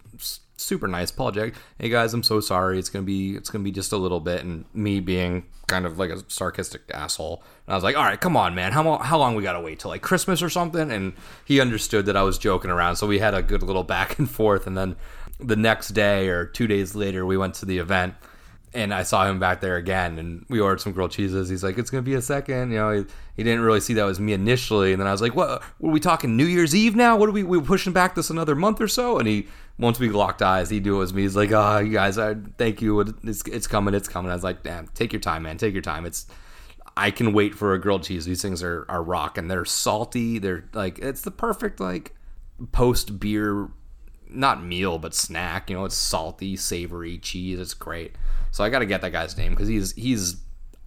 super 0.57 0.87
nice. 0.87 1.11
Paul 1.11 1.33
Jack, 1.33 1.55
hey 1.79 1.89
guys, 1.89 2.15
I'm 2.15 2.23
so 2.23 2.41
sorry. 2.41 2.79
It's 2.79 2.89
gonna 2.89 3.05
be 3.05 3.37
it's 3.37 3.51
gonna 3.51 3.65
be 3.65 3.73
just 3.73 3.93
a 3.93 3.97
little 3.97 4.21
bit, 4.21 4.45
and 4.45 4.65
me 4.73 5.01
being 5.01 5.47
kind 5.67 5.87
of 5.87 5.99
like 5.99 6.11
a 6.11 6.23
sarcastic 6.29 6.83
asshole. 6.93 7.43
And 7.67 7.73
I 7.73 7.77
was 7.77 7.85
like, 7.85 7.97
all 7.97 8.05
right, 8.05 8.21
come 8.21 8.37
on, 8.37 8.55
man. 8.55 8.73
How 8.73 8.99
how 8.99 9.19
long 9.19 9.35
we 9.35 9.43
gotta 9.43 9.61
wait 9.61 9.81
till 9.81 9.91
like 9.91 10.03
Christmas 10.03 10.43
or 10.43 10.51
something? 10.51 10.91
And 10.91 11.15
he 11.45 11.61
understood 11.61 12.07
that 12.07 12.17
I 12.17 12.23
was 12.23 12.39
joking 12.39 12.71
around, 12.71 12.97
so 12.97 13.07
we 13.07 13.19
had 13.19 13.35
a 13.35 13.43
good 13.43 13.63
little 13.63 13.85
back 13.95 14.19
and 14.19 14.31
forth. 14.31 14.67
And 14.67 14.77
then 14.77 14.97
the 15.41 15.57
next 15.57 15.89
day 15.89 16.29
or 16.29 16.47
two 16.47 16.67
days 16.67 16.95
later, 16.95 17.27
we 17.27 17.37
went 17.37 17.55
to 17.55 17.67
the 17.67 17.79
event 17.79 18.15
and 18.75 18.93
I 18.93 19.05
saw 19.05 19.27
him 19.27 19.39
back 19.39 19.61
there 19.61 19.77
again, 19.77 20.19
and 20.19 20.45
we 20.49 20.59
ordered 20.59 20.81
some 20.81 20.93
grilled 20.93 21.13
cheeses. 21.13 21.49
He's 21.49 21.63
like, 21.63 21.79
"It's 21.79 21.91
gonna 21.91 22.03
be 22.03 22.15
a 22.15 22.21
second. 22.21 22.73
You 22.73 22.79
know, 22.79 22.91
he, 22.91 23.05
he 23.37 23.43
didn't 23.45 23.61
really 23.61 23.81
see 23.81 23.95
that 23.95 24.05
was 24.05 24.19
me 24.19 24.33
initially, 24.33 24.93
and 24.93 25.01
then 25.01 25.07
I 25.07 25.13
was 25.13 25.23
like, 25.23 25.37
"What? 25.37 25.63
Were 25.79 25.93
we 25.93 26.01
talking 26.01 26.37
New 26.37 26.45
Year's 26.45 26.75
Eve 26.75 26.97
now? 26.97 27.17
What 27.17 27.29
are 27.29 27.33
we? 27.33 27.45
We 27.45 27.61
pushing 27.61 27.93
back 27.93 28.17
this 28.17 28.31
another 28.31 28.57
month 28.57 28.81
or 28.81 28.89
so?" 28.89 29.19
And 29.19 29.29
he, 29.29 29.47
once 29.79 29.99
we 29.99 30.09
locked 30.09 30.43
eyes, 30.43 30.71
he 30.71 30.81
knew 30.81 30.97
it 30.97 30.99
was 31.01 31.15
me. 31.15 31.23
He's 31.23 31.37
like, 31.37 31.53
"Ah, 31.53 31.79
you 31.79 31.93
guys, 31.93 32.19
I 32.19 32.37
thank 32.59 32.81
you. 32.81 33.01
It's 33.01 33.43
it's 33.47 33.67
coming. 33.67 33.95
It's 33.95 34.09
coming." 34.09 34.31
I 34.31 34.35
was 34.35 34.45
like, 34.45 34.63
"Damn, 34.63 34.89
take 34.89 35.13
your 35.13 35.21
time, 35.21 35.43
man. 35.43 35.59
Take 35.59 35.73
your 35.73 35.83
time. 35.83 36.07
It's." 36.07 36.27
I 36.97 37.11
can 37.11 37.33
wait 37.33 37.57
for 37.57 37.75
a 37.75 37.81
grilled 37.81 38.05
cheese. 38.05 38.25
These 38.25 38.41
things 38.41 38.63
are, 38.63 38.87
are 38.89 39.03
rock 39.03 39.37
and 39.37 39.51
they're 39.51 39.65
salty. 39.65 40.39
They're 40.39 40.69
like 40.73 41.01
it's 41.01 41.23
the 41.23 41.33
perfect 41.33 41.81
like 41.81 42.15
post 42.71 43.19
beer 43.19 43.69
not 44.29 44.63
meal 44.63 44.99
but 44.99 45.15
snack. 45.15 45.71
You 45.71 45.77
know, 45.77 45.85
it's 45.85 45.97
salty, 45.97 46.57
savory 46.57 47.19
cheese. 47.19 47.59
It's 47.59 47.75
great. 47.75 48.15
So 48.51 48.63
I 48.63 48.69
got 48.69 48.81
to 48.81 48.87
get 48.87 49.01
that 49.03 49.13
guy's 49.13 49.37
name 49.37 49.53
because 49.53 49.69
he's 49.69 49.93
he's 49.93 50.37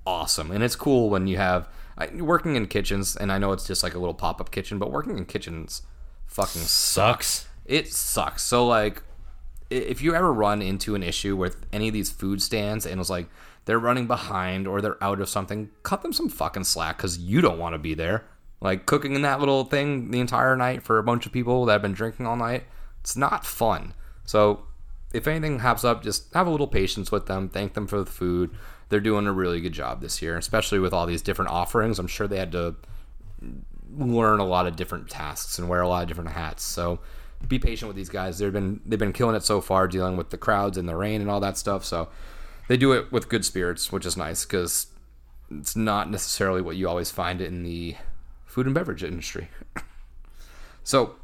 awesome, 0.05 0.51
and 0.51 0.63
it's 0.63 0.75
cool 0.75 1.09
when 1.09 1.27
you 1.27 1.37
have 1.37 1.67
I, 1.97 2.07
working 2.21 2.55
in 2.55 2.67
kitchens. 2.67 3.15
And 3.15 3.31
I 3.31 3.37
know 3.37 3.51
it's 3.51 3.67
just 3.67 3.83
like 3.83 3.93
a 3.93 3.99
little 3.99 4.13
pop 4.13 4.39
up 4.39 4.51
kitchen, 4.51 4.79
but 4.79 4.91
working 4.91 5.17
in 5.17 5.25
kitchens 5.25 5.81
fucking 6.25 6.61
Sucks. 6.61 7.47
It 7.67 7.93
sucks. 7.93 8.43
So 8.43 8.65
like, 8.65 9.03
if 9.69 10.01
you 10.01 10.15
ever 10.15 10.31
run 10.31 10.61
into 10.61 10.95
an 10.95 11.03
issue 11.03 11.35
with 11.35 11.65
any 11.73 11.89
of 11.89 11.93
these 11.93 12.09
food 12.09 12.41
stands 12.41 12.85
and 12.85 12.99
it's 13.01 13.09
like 13.09 13.27
they're 13.65 13.79
running 13.79 14.07
behind 14.07 14.65
or 14.65 14.81
they're 14.81 15.03
out 15.03 15.19
of 15.19 15.27
something, 15.27 15.69
cut 15.83 16.01
them 16.01 16.13
some 16.13 16.29
fucking 16.29 16.63
slack 16.63 16.97
because 16.97 17.17
you 17.17 17.41
don't 17.41 17.59
want 17.59 17.73
to 17.73 17.79
be 17.79 17.93
there. 17.93 18.23
Like 18.61 18.85
cooking 18.85 19.13
in 19.13 19.21
that 19.23 19.39
little 19.39 19.65
thing 19.65 20.11
the 20.11 20.19
entire 20.19 20.55
night 20.55 20.83
for 20.83 20.97
a 20.97 21.03
bunch 21.03 21.25
of 21.25 21.33
people 21.33 21.65
that 21.65 21.73
have 21.73 21.81
been 21.81 21.93
drinking 21.93 22.25
all 22.25 22.37
night, 22.37 22.63
it's 23.01 23.17
not 23.17 23.45
fun. 23.45 23.93
So 24.23 24.63
if 25.13 25.27
anything 25.27 25.59
happens 25.59 25.83
up, 25.83 26.01
just 26.01 26.33
have 26.33 26.47
a 26.47 26.49
little 26.49 26.67
patience 26.67 27.11
with 27.11 27.27
them. 27.27 27.49
Thank 27.49 27.73
them 27.73 27.87
for 27.87 27.99
the 27.99 28.09
food. 28.09 28.51
They're 28.89 28.99
doing 28.99 29.27
a 29.27 29.33
really 29.33 29.59
good 29.59 29.73
job 29.73 30.01
this 30.01 30.21
year, 30.21 30.37
especially 30.37 30.79
with 30.79 30.93
all 30.93 31.05
these 31.05 31.21
different 31.21 31.51
offerings. 31.51 31.99
I'm 31.99 32.07
sure 32.07 32.27
they 32.27 32.39
had 32.39 32.53
to 32.53 32.75
learn 33.95 34.39
a 34.39 34.45
lot 34.45 34.65
of 34.65 34.75
different 34.75 35.09
tasks 35.09 35.59
and 35.59 35.67
wear 35.67 35.81
a 35.81 35.87
lot 35.87 36.03
of 36.03 36.07
different 36.07 36.31
hats. 36.31 36.63
So 36.63 36.99
be 37.47 37.59
patient 37.59 37.87
with 37.87 37.95
these 37.95 38.09
guys. 38.09 38.39
They've 38.39 38.51
been 38.51 38.81
they've 38.85 38.99
been 38.99 39.13
killing 39.13 39.35
it 39.35 39.43
so 39.43 39.61
far, 39.61 39.87
dealing 39.87 40.17
with 40.17 40.29
the 40.29 40.37
crowds 40.37 40.77
and 40.77 40.87
the 40.87 40.95
rain 40.95 41.21
and 41.21 41.29
all 41.29 41.39
that 41.39 41.57
stuff. 41.57 41.85
So 41.85 42.09
they 42.67 42.77
do 42.77 42.91
it 42.93 43.11
with 43.11 43.29
good 43.29 43.45
spirits, 43.45 43.91
which 43.91 44.05
is 44.05 44.17
nice 44.17 44.45
because 44.45 44.87
it's 45.51 45.75
not 45.75 46.09
necessarily 46.09 46.61
what 46.61 46.75
you 46.75 46.87
always 46.87 47.11
find 47.11 47.41
in 47.41 47.63
the 47.63 47.95
food 48.45 48.65
and 48.65 48.75
beverage 48.75 49.03
industry. 49.03 49.49
so 50.83 51.15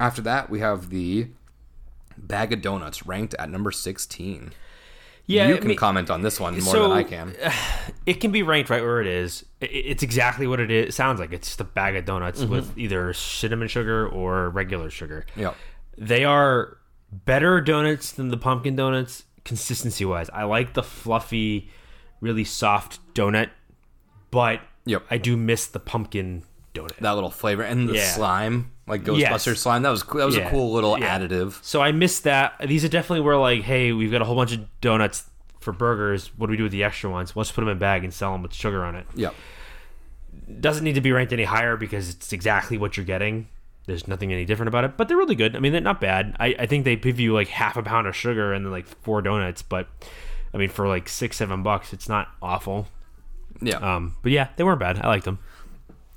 after 0.00 0.22
that, 0.22 0.50
we 0.50 0.60
have 0.60 0.90
the 0.90 1.28
bag 2.16 2.52
of 2.52 2.60
donuts 2.60 3.06
ranked 3.06 3.34
at 3.38 3.50
number 3.50 3.70
16. 3.70 4.52
Yeah. 5.32 5.48
you 5.48 5.54
I 5.54 5.58
can 5.58 5.68
mean, 5.68 5.76
comment 5.76 6.10
on 6.10 6.22
this 6.22 6.38
one 6.40 6.54
more 6.54 6.72
so- 6.74 6.82
than 6.88 6.92
I 6.98 7.02
can. 7.02 7.34
it 8.06 8.14
can 8.20 8.30
be 8.32 8.42
ranked 8.42 8.70
right 8.70 8.82
where 8.82 9.00
it 9.00 9.06
is. 9.06 9.44
It's 9.60 10.02
exactly 10.02 10.46
what 10.46 10.60
it 10.60 10.70
is. 10.70 10.88
It 10.88 10.92
sounds 10.92 11.20
like 11.20 11.32
it's 11.32 11.48
just 11.48 11.60
a 11.60 11.64
bag 11.64 11.96
of 11.96 12.04
donuts 12.04 12.40
Mm-hmm. 12.42 12.50
with 12.52 12.76
either 12.78 13.12
cinnamon 13.12 13.68
sugar 13.68 14.06
or 14.08 14.50
regular 14.50 14.90
sugar. 14.90 15.24
Yep. 15.36 15.54
They 15.98 16.24
are 16.24 16.78
better 17.10 17.60
donuts 17.60 18.12
than 18.12 18.28
the 18.28 18.36
pumpkin 18.38 18.74
donuts 18.76 19.24
consistency 19.44 20.04
wise. 20.04 20.30
I 20.30 20.44
like 20.44 20.74
the 20.74 20.82
fluffy, 20.82 21.68
really 22.20 22.44
soft 22.44 23.00
donut, 23.14 23.50
but 24.30 24.60
Yep. 24.84 25.04
I 25.10 25.18
do 25.18 25.36
miss 25.36 25.66
the 25.66 25.78
pumpkin 25.80 26.42
donut. 26.74 26.96
That 26.98 27.12
little 27.12 27.30
flavor 27.30 27.62
and 27.62 27.88
the 27.88 27.94
Yeah. 27.94 28.06
slime, 28.06 28.70
like 28.86 29.02
Ghostbuster 29.04 29.46
Yes. 29.46 29.60
slime. 29.60 29.82
That 29.82 29.90
was 29.90 30.02
that 30.02 30.24
was 30.26 30.36
a 30.36 30.48
cool 30.50 30.72
little 30.72 30.98
Yeah. 30.98 31.18
additive. 31.18 31.58
So 31.62 31.80
I 31.82 31.92
missed 31.92 32.24
that. 32.24 32.54
These 32.66 32.84
are 32.84 32.88
definitely 32.88 33.20
where 33.20 33.36
like, 33.36 33.62
hey, 33.62 33.92
we've 33.92 34.10
got 34.10 34.22
a 34.22 34.24
whole 34.24 34.36
bunch 34.36 34.52
of 34.52 34.80
donuts 34.80 35.24
for 35.60 35.72
burgers. 35.72 36.30
What 36.36 36.46
do 36.48 36.50
we 36.52 36.56
do 36.56 36.62
with 36.64 36.72
the 36.72 36.82
extra 36.84 37.08
ones? 37.10 37.34
Let's 37.36 37.52
put 37.52 37.60
them 37.62 37.68
in 37.68 37.76
a 37.76 37.80
bag 37.80 38.04
and 38.04 38.12
sell 38.12 38.32
them 38.32 38.42
with 38.42 38.52
sugar 38.54 38.84
on 38.84 38.94
it. 38.96 39.06
Yep. 39.14 39.34
doesn't 40.60 40.84
need 40.84 40.94
to 40.94 41.00
be 41.00 41.12
ranked 41.12 41.32
any 41.32 41.44
higher 41.44 41.76
because 41.76 42.10
it's 42.10 42.32
exactly 42.32 42.76
what 42.76 42.96
you're 42.96 43.06
getting. 43.06 43.48
There's 43.86 44.06
nothing 44.06 44.32
any 44.32 44.44
different 44.44 44.68
about 44.68 44.84
it, 44.84 44.96
but 44.96 45.08
they're 45.08 45.16
really 45.16 45.34
good. 45.34 45.56
I 45.56 45.60
mean, 45.60 45.72
they're 45.72 45.80
not 45.80 46.00
bad. 46.00 46.36
I, 46.38 46.54
I 46.58 46.66
think 46.66 46.84
they 46.84 46.94
give 46.96 47.18
you 47.18 47.32
like 47.32 47.48
half 47.48 47.76
a 47.76 47.82
pound 47.82 48.06
of 48.06 48.14
sugar 48.14 48.52
and 48.52 48.64
then 48.64 48.72
like 48.72 48.86
four 48.86 49.22
donuts, 49.22 49.62
but 49.62 49.88
I 50.52 50.58
mean, 50.58 50.68
for 50.68 50.86
like 50.88 51.08
six, 51.08 51.36
seven 51.36 51.62
bucks, 51.62 51.92
it's 51.92 52.08
not 52.08 52.28
awful. 52.42 52.88
Yeah. 53.60 53.76
Um, 53.76 54.16
but 54.22 54.32
yeah, 54.32 54.48
they 54.56 54.64
weren't 54.64 54.80
bad. 54.80 55.00
I 55.02 55.08
liked 55.08 55.24
them. 55.24 55.38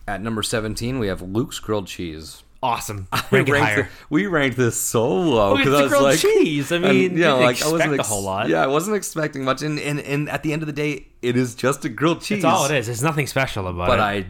At 0.08 0.22
number 0.22 0.44
17, 0.44 1.00
we 1.00 1.08
have 1.08 1.22
Luke's 1.22 1.60
grilled 1.60 1.88
cheese. 1.88 2.44
Awesome. 2.62 3.08
We 3.32 3.40
Rank 3.40 3.50
ranked, 3.50 3.68
higher. 3.68 3.80
it- 3.82 3.88
we 4.10 4.28
ranked 4.28 4.58
this 4.58 4.80
so 4.80 5.08
low 5.12 5.58
because 5.58 5.72
the 5.72 5.78
I 5.78 5.82
was 5.84 5.90
grilled 5.90 6.04
like, 6.04 6.20
cheese. 6.20 6.72
I 6.72 6.76
and, 6.78 6.86
mean, 6.86 7.18
yeah, 7.18 7.32
didn't 7.32 7.42
like 7.42 7.62
I 7.64 7.72
wasn't 7.72 7.94
expect 7.94 8.00
a 8.00 8.04
whole 8.14 8.24
lot. 8.24 8.50
Yeah, 8.50 8.64
I 8.64 8.68
wasn't 8.68 8.96
expecting 8.98 9.44
much, 9.44 9.62
and 9.62 9.80
and, 9.80 10.00
and 10.00 10.30
at 10.30 10.42
the 10.44 10.52
end 10.54 10.62
of 10.64 10.68
the 10.68 10.74
day, 10.74 11.08
it 11.22 11.36
is 11.38 11.54
just 11.56 11.86
a 11.86 11.90
grilled 11.90 12.22
cheese. 12.22 12.42
That's 12.44 12.56
all 12.58 12.66
it 12.66 12.72
is. 12.76 12.86
There's 12.88 13.04
nothing 13.04 13.28
special 13.28 13.68
about 13.68 13.88
But 13.88 13.94
it. 13.94 13.98
But 13.98 14.00
I 14.00 14.26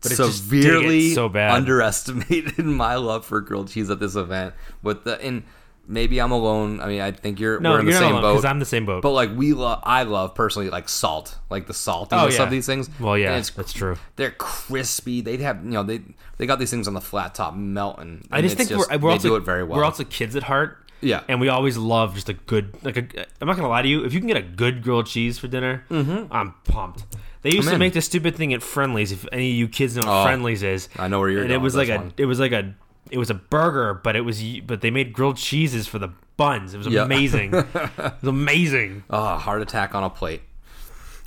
But 0.00 0.12
it 0.12 0.16
just 0.16 0.50
dig 0.50 0.60
it 0.60 0.62
severely 0.64 1.10
so 1.14 1.28
bad. 1.28 1.52
underestimated 1.54 2.58
my 2.64 2.96
love 2.96 3.24
for 3.24 3.40
grilled 3.40 3.68
cheese 3.68 3.90
at 3.90 3.98
this 4.00 4.14
event. 4.16 4.54
With 4.82 5.04
the 5.04 5.20
and 5.20 5.42
maybe 5.86 6.20
I'm 6.20 6.32
alone. 6.32 6.80
I 6.80 6.86
mean, 6.86 7.00
I 7.00 7.10
think 7.12 7.40
you're 7.40 7.60
no, 7.60 7.72
we're 7.72 7.80
in 7.80 7.86
the 7.86 7.92
you're 7.92 8.00
same 8.00 8.12
not 8.12 8.22
boat. 8.22 8.32
because 8.32 8.44
I'm 8.44 8.58
the 8.58 8.64
same 8.64 8.86
boat. 8.86 9.02
But 9.02 9.10
like 9.12 9.30
we 9.34 9.52
love, 9.52 9.80
I 9.84 10.02
love 10.04 10.34
personally 10.34 10.70
like 10.70 10.88
salt, 10.88 11.38
like 11.50 11.66
the 11.66 11.72
saltiness 11.72 12.08
Oh, 12.12 12.28
yeah. 12.28 12.42
of 12.42 12.50
these 12.50 12.66
things. 12.66 12.88
Well, 13.00 13.16
yeah, 13.18 13.36
it's, 13.36 13.50
that's 13.50 13.72
true. 13.72 13.96
They're 14.16 14.30
crispy. 14.32 15.20
They'd 15.20 15.40
have, 15.40 15.64
you 15.64 15.70
know, 15.70 15.82
they 15.82 16.00
they 16.38 16.46
got 16.46 16.58
these 16.58 16.70
things 16.70 16.88
on 16.88 16.94
the 16.94 17.00
flat 17.00 17.34
top 17.34 17.54
melting. 17.54 18.26
I 18.30 18.42
just 18.42 18.56
think 18.56 18.70
we're, 18.70 18.78
we're 18.78 18.98
they 18.98 19.06
also 19.06 19.28
do 19.28 19.36
it 19.36 19.40
very 19.44 19.64
well. 19.64 19.78
we're 19.78 19.84
also 19.84 20.04
kids 20.04 20.36
at 20.36 20.44
heart. 20.44 20.78
Yeah. 21.04 21.24
and 21.26 21.40
we 21.40 21.48
always 21.48 21.76
love 21.76 22.14
just 22.14 22.28
a 22.28 22.34
good 22.34 22.76
like 22.84 22.96
a. 22.96 23.26
I'm 23.40 23.48
not 23.48 23.56
gonna 23.56 23.68
lie 23.68 23.82
to 23.82 23.88
you. 23.88 24.04
If 24.04 24.12
you 24.14 24.20
can 24.20 24.28
get 24.28 24.36
a 24.36 24.42
good 24.42 24.82
grilled 24.84 25.06
cheese 25.06 25.36
for 25.38 25.48
dinner, 25.48 25.84
mm-hmm. 25.90 26.32
I'm 26.32 26.54
pumped. 26.64 27.04
They 27.42 27.50
used. 27.50 27.66
I'm 27.66 27.70
to 27.72 27.74
in. 27.74 27.78
make 27.80 27.92
this 27.92 28.04
stupid 28.06 28.36
thing 28.36 28.54
at 28.54 28.62
Friendly's. 28.62 29.10
If 29.10 29.26
any 29.32 29.50
of 29.50 29.56
you 29.56 29.66
kids 29.68 29.96
know 29.96 30.02
what 30.06 30.20
Oh, 30.20 30.24
Friendly's 30.24 30.62
is, 30.62 30.88
I 30.96 31.08
know 31.08 31.18
where 31.18 31.28
you're 31.28 31.42
and 31.42 31.50
it 31.50 31.56
was 31.58 31.74
like 31.74 31.88
a 31.88 31.96
one. 31.96 32.12
it 32.16 32.26
was 32.26 32.38
like 32.38 32.52
a 32.52 32.72
it 33.12 33.18
was 33.18 33.30
a 33.30 33.34
burger, 33.34 33.94
but 33.94 34.16
it 34.16 34.22
was 34.22 34.42
but 34.66 34.80
they 34.80 34.90
made 34.90 35.12
grilled 35.12 35.36
cheeses 35.36 35.86
for 35.86 35.98
the 35.98 36.08
buns. 36.36 36.74
It 36.74 36.78
was 36.78 36.86
Yeah. 36.86 37.02
amazing. 37.04 37.54
it 37.54 37.66
was 37.94 38.12
amazing. 38.24 39.04
Oh, 39.10 39.36
heart 39.36 39.62
attack 39.62 39.94
on 39.94 40.02
a 40.02 40.10
plate. 40.10 40.42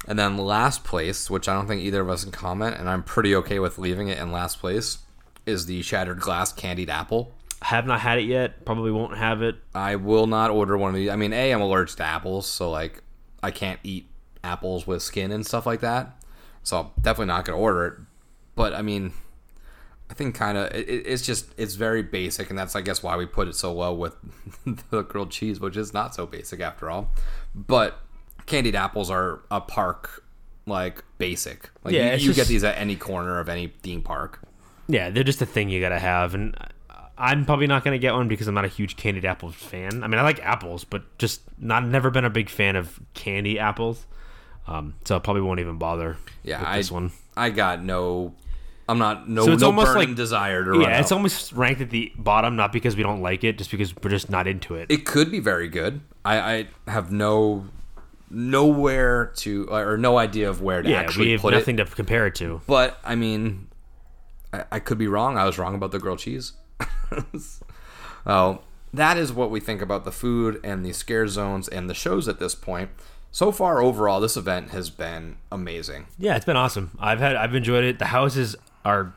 And 0.07 0.19
then 0.19 0.37
last 0.37 0.83
place, 0.83 1.29
which 1.29 1.47
I 1.49 1.53
don't 1.53 1.67
think 1.67 1.81
either 1.81 2.01
of 2.01 2.09
us 2.09 2.23
can 2.23 2.31
comment, 2.31 2.75
and 2.77 2.89
I'm 2.89 3.01
pretty 3.03 3.35
okay 3.37 3.59
with 3.59 3.77
leaving 3.79 4.07
it 4.07 4.19
in 4.19 4.31
last 4.31 4.59
place, 4.59 4.99
is 5.45 5.65
the 5.65 5.81
shattered 5.81 6.19
glass 6.19 6.53
candied 6.53 6.89
apple. 6.89 7.31
I 7.61 7.67
Have 7.67 7.87
not 7.87 8.01
had 8.01 8.19
it 8.19 8.25
yet. 8.25 8.65
Probably 8.65 8.91
won't 8.91 9.17
have 9.17 9.41
it. 9.41 9.55
I 9.73 9.95
will 9.95 10.27
not 10.27 10.51
order 10.51 10.77
one 10.77 10.89
of 10.89 10.95
these. 10.95 11.09
I 11.09 11.15
mean, 11.15 11.33
A, 11.33 11.51
I'm 11.51 11.61
allergic 11.61 11.97
to 11.97 12.03
apples, 12.03 12.45
so 12.47 12.69
like 12.69 13.01
I 13.41 13.49
can't 13.51 13.79
eat 13.83 14.07
apples 14.43 14.85
with 14.85 15.01
skin 15.01 15.31
and 15.31 15.45
stuff 15.45 15.65
like 15.65 15.79
that. 15.81 16.21
So 16.61 16.79
I'm 16.79 16.87
definitely 17.01 17.27
not 17.27 17.45
gonna 17.45 17.57
order 17.57 17.85
it. 17.87 17.93
But 18.55 18.73
I 18.75 18.81
mean, 18.83 19.13
I 20.09 20.13
think 20.13 20.35
kind 20.35 20.57
of 20.57 20.71
it, 20.71 20.87
it's 20.87 21.25
just 21.25 21.47
it's 21.57 21.75
very 21.75 22.03
basic, 22.03 22.49
and 22.49 22.57
that's 22.57 22.75
I 22.75 22.81
guess 22.81 23.01
why 23.01 23.17
we 23.17 23.25
put 23.25 23.47
it 23.47 23.55
so 23.55 23.73
low 23.73 23.93
with 23.93 24.15
the 24.91 25.03
grilled 25.03 25.31
cheese, 25.31 25.59
which 25.59 25.77
is 25.77 25.93
not 25.93 26.13
so 26.13 26.25
basic 26.25 26.59
after 26.59 26.89
all. 26.89 27.11
But 27.53 27.99
candied 28.45 28.75
apples 28.75 29.09
are 29.09 29.41
a 29.49 29.61
park 29.61 30.23
like 30.65 31.03
basic. 31.17 31.69
Like 31.83 31.93
Yeah, 31.93 32.15
you, 32.15 32.29
you 32.29 32.33
get 32.33 32.47
these 32.47 32.63
at 32.63 32.77
any 32.77 32.95
corner 32.95 33.39
of 33.39 33.49
any 33.49 33.67
theme 33.67 34.01
park. 34.01 34.41
Yeah, 34.87 35.09
they're 35.09 35.23
just 35.23 35.41
a 35.41 35.45
thing 35.45 35.69
you 35.69 35.81
gotta 35.81 35.99
have, 35.99 36.35
and 36.35 36.55
I'm 37.17 37.45
probably 37.45 37.67
not 37.67 37.83
gonna 37.83 37.97
get 37.97 38.13
one 38.13 38.27
because 38.27 38.47
I'm 38.47 38.55
not 38.55 38.65
a 38.65 38.69
huge 38.69 38.97
candied 38.97 39.25
apples 39.25 39.55
fan. 39.55 40.03
I 40.03 40.07
mean, 40.07 40.19
I 40.19 40.23
like 40.23 40.39
apples, 40.41 40.83
but 40.83 41.17
just 41.17 41.41
not 41.57 41.85
never 41.85 42.09
been 42.09 42.25
a 42.25 42.29
big 42.29 42.49
fan 42.49 42.75
of 42.75 42.99
candy 43.13 43.57
apples. 43.57 44.05
Um, 44.67 44.95
so 45.05 45.15
I 45.15 45.19
probably 45.19 45.43
won't 45.43 45.59
even 45.59 45.77
bother. 45.77 46.17
Yeah, 46.43 46.59
with 46.59 46.67
I 46.67 46.77
this 46.77 46.91
one. 46.91 47.11
I 47.37 47.49
got 47.49 47.83
no. 47.83 48.33
I'm 48.87 48.99
not 48.99 49.27
no 49.27 49.45
So 49.45 49.51
it's 49.53 49.61
no 49.61 49.67
almost 49.67 49.93
burning 49.93 50.09
like- 50.09 50.15
desire 50.17 50.63
to 50.63 50.71
run 50.71 50.81
Yeah, 50.81 50.99
it's 50.99 51.11
out. 51.11 51.15
almost 51.15 51.51
ranked 51.53 51.81
at 51.81 51.89
the 51.89 52.11
bottom, 52.17 52.55
not 52.55 52.71
because 52.71 52.95
we 52.95 53.01
don't 53.03 53.21
like 53.21 53.43
it, 53.43 53.57
just 53.57 53.71
because 53.71 53.95
we're 53.95 54.09
just 54.11 54.29
not 54.29 54.47
into 54.47 54.75
it. 54.75 54.87
It 54.91 55.05
could 55.05 55.31
be 55.31 55.39
very 55.39 55.67
good. 55.67 56.01
I, 56.23 56.67
I 56.87 56.91
have 56.91 57.11
no 57.11 57.65
nowhere 58.29 59.27
to 59.37 59.67
or 59.71 59.97
no 59.97 60.17
idea 60.17 60.49
of 60.49 60.61
where 60.61 60.81
to 60.81 60.89
Yeah, 60.89 60.97
actually 60.99 61.27
we 61.27 61.31
have 61.33 61.41
put 61.41 61.53
nothing 61.53 61.79
it. 61.79 61.87
to 61.87 61.95
compare 61.95 62.27
it 62.27 62.35
to. 62.35 62.61
But 62.67 62.99
I 63.03 63.15
mean, 63.15 63.67
I, 64.53 64.65
I 64.73 64.79
could 64.79 64.97
be 64.97 65.07
wrong. 65.07 65.37
I 65.37 65.45
was 65.45 65.57
wrong 65.57 65.73
about 65.75 65.91
the 65.91 65.99
grilled 65.99 66.19
cheese. 66.19 66.53
oh, 68.25 68.59
that 68.93 69.17
is 69.17 69.31
what 69.33 69.51
we 69.51 69.59
think 69.59 69.81
about 69.81 70.05
the 70.05 70.11
food 70.11 70.59
and 70.63 70.85
the 70.85 70.93
scare 70.93 71.27
zones 71.27 71.67
and 71.67 71.89
the 71.89 71.93
shows 71.93 72.27
at 72.27 72.39
this 72.39 72.55
point. 72.55 72.89
So 73.31 73.51
far, 73.51 73.81
overall, 73.81 74.21
this 74.21 74.37
event 74.37 74.69
has 74.69 74.89
been 74.89 75.35
amazing. 75.51 76.07
Yeah, 76.17 76.35
it's 76.37 76.45
been 76.45 76.55
awesome. 76.55 76.91
I've 76.99 77.19
had 77.19 77.35
I've 77.35 77.53
enjoyed 77.53 77.83
it. 77.83 77.99
The 77.99 78.05
houses 78.05 78.55
are 78.85 79.13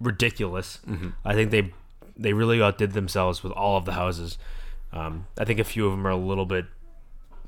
ridiculous. 0.00 0.78
Mm-hmm. 0.88 1.08
I 1.24 1.34
think 1.34 1.50
they 1.50 1.72
they 2.16 2.32
really 2.32 2.60
outdid 2.62 2.92
themselves 2.92 3.42
with 3.42 3.52
all 3.52 3.76
of 3.76 3.84
the 3.84 3.92
houses. 3.92 4.38
Um, 4.92 5.26
I 5.38 5.44
think 5.44 5.60
a 5.60 5.64
few 5.64 5.86
of 5.86 5.92
them 5.92 6.06
are 6.06 6.10
a 6.10 6.16
little 6.16 6.46
bit 6.46 6.66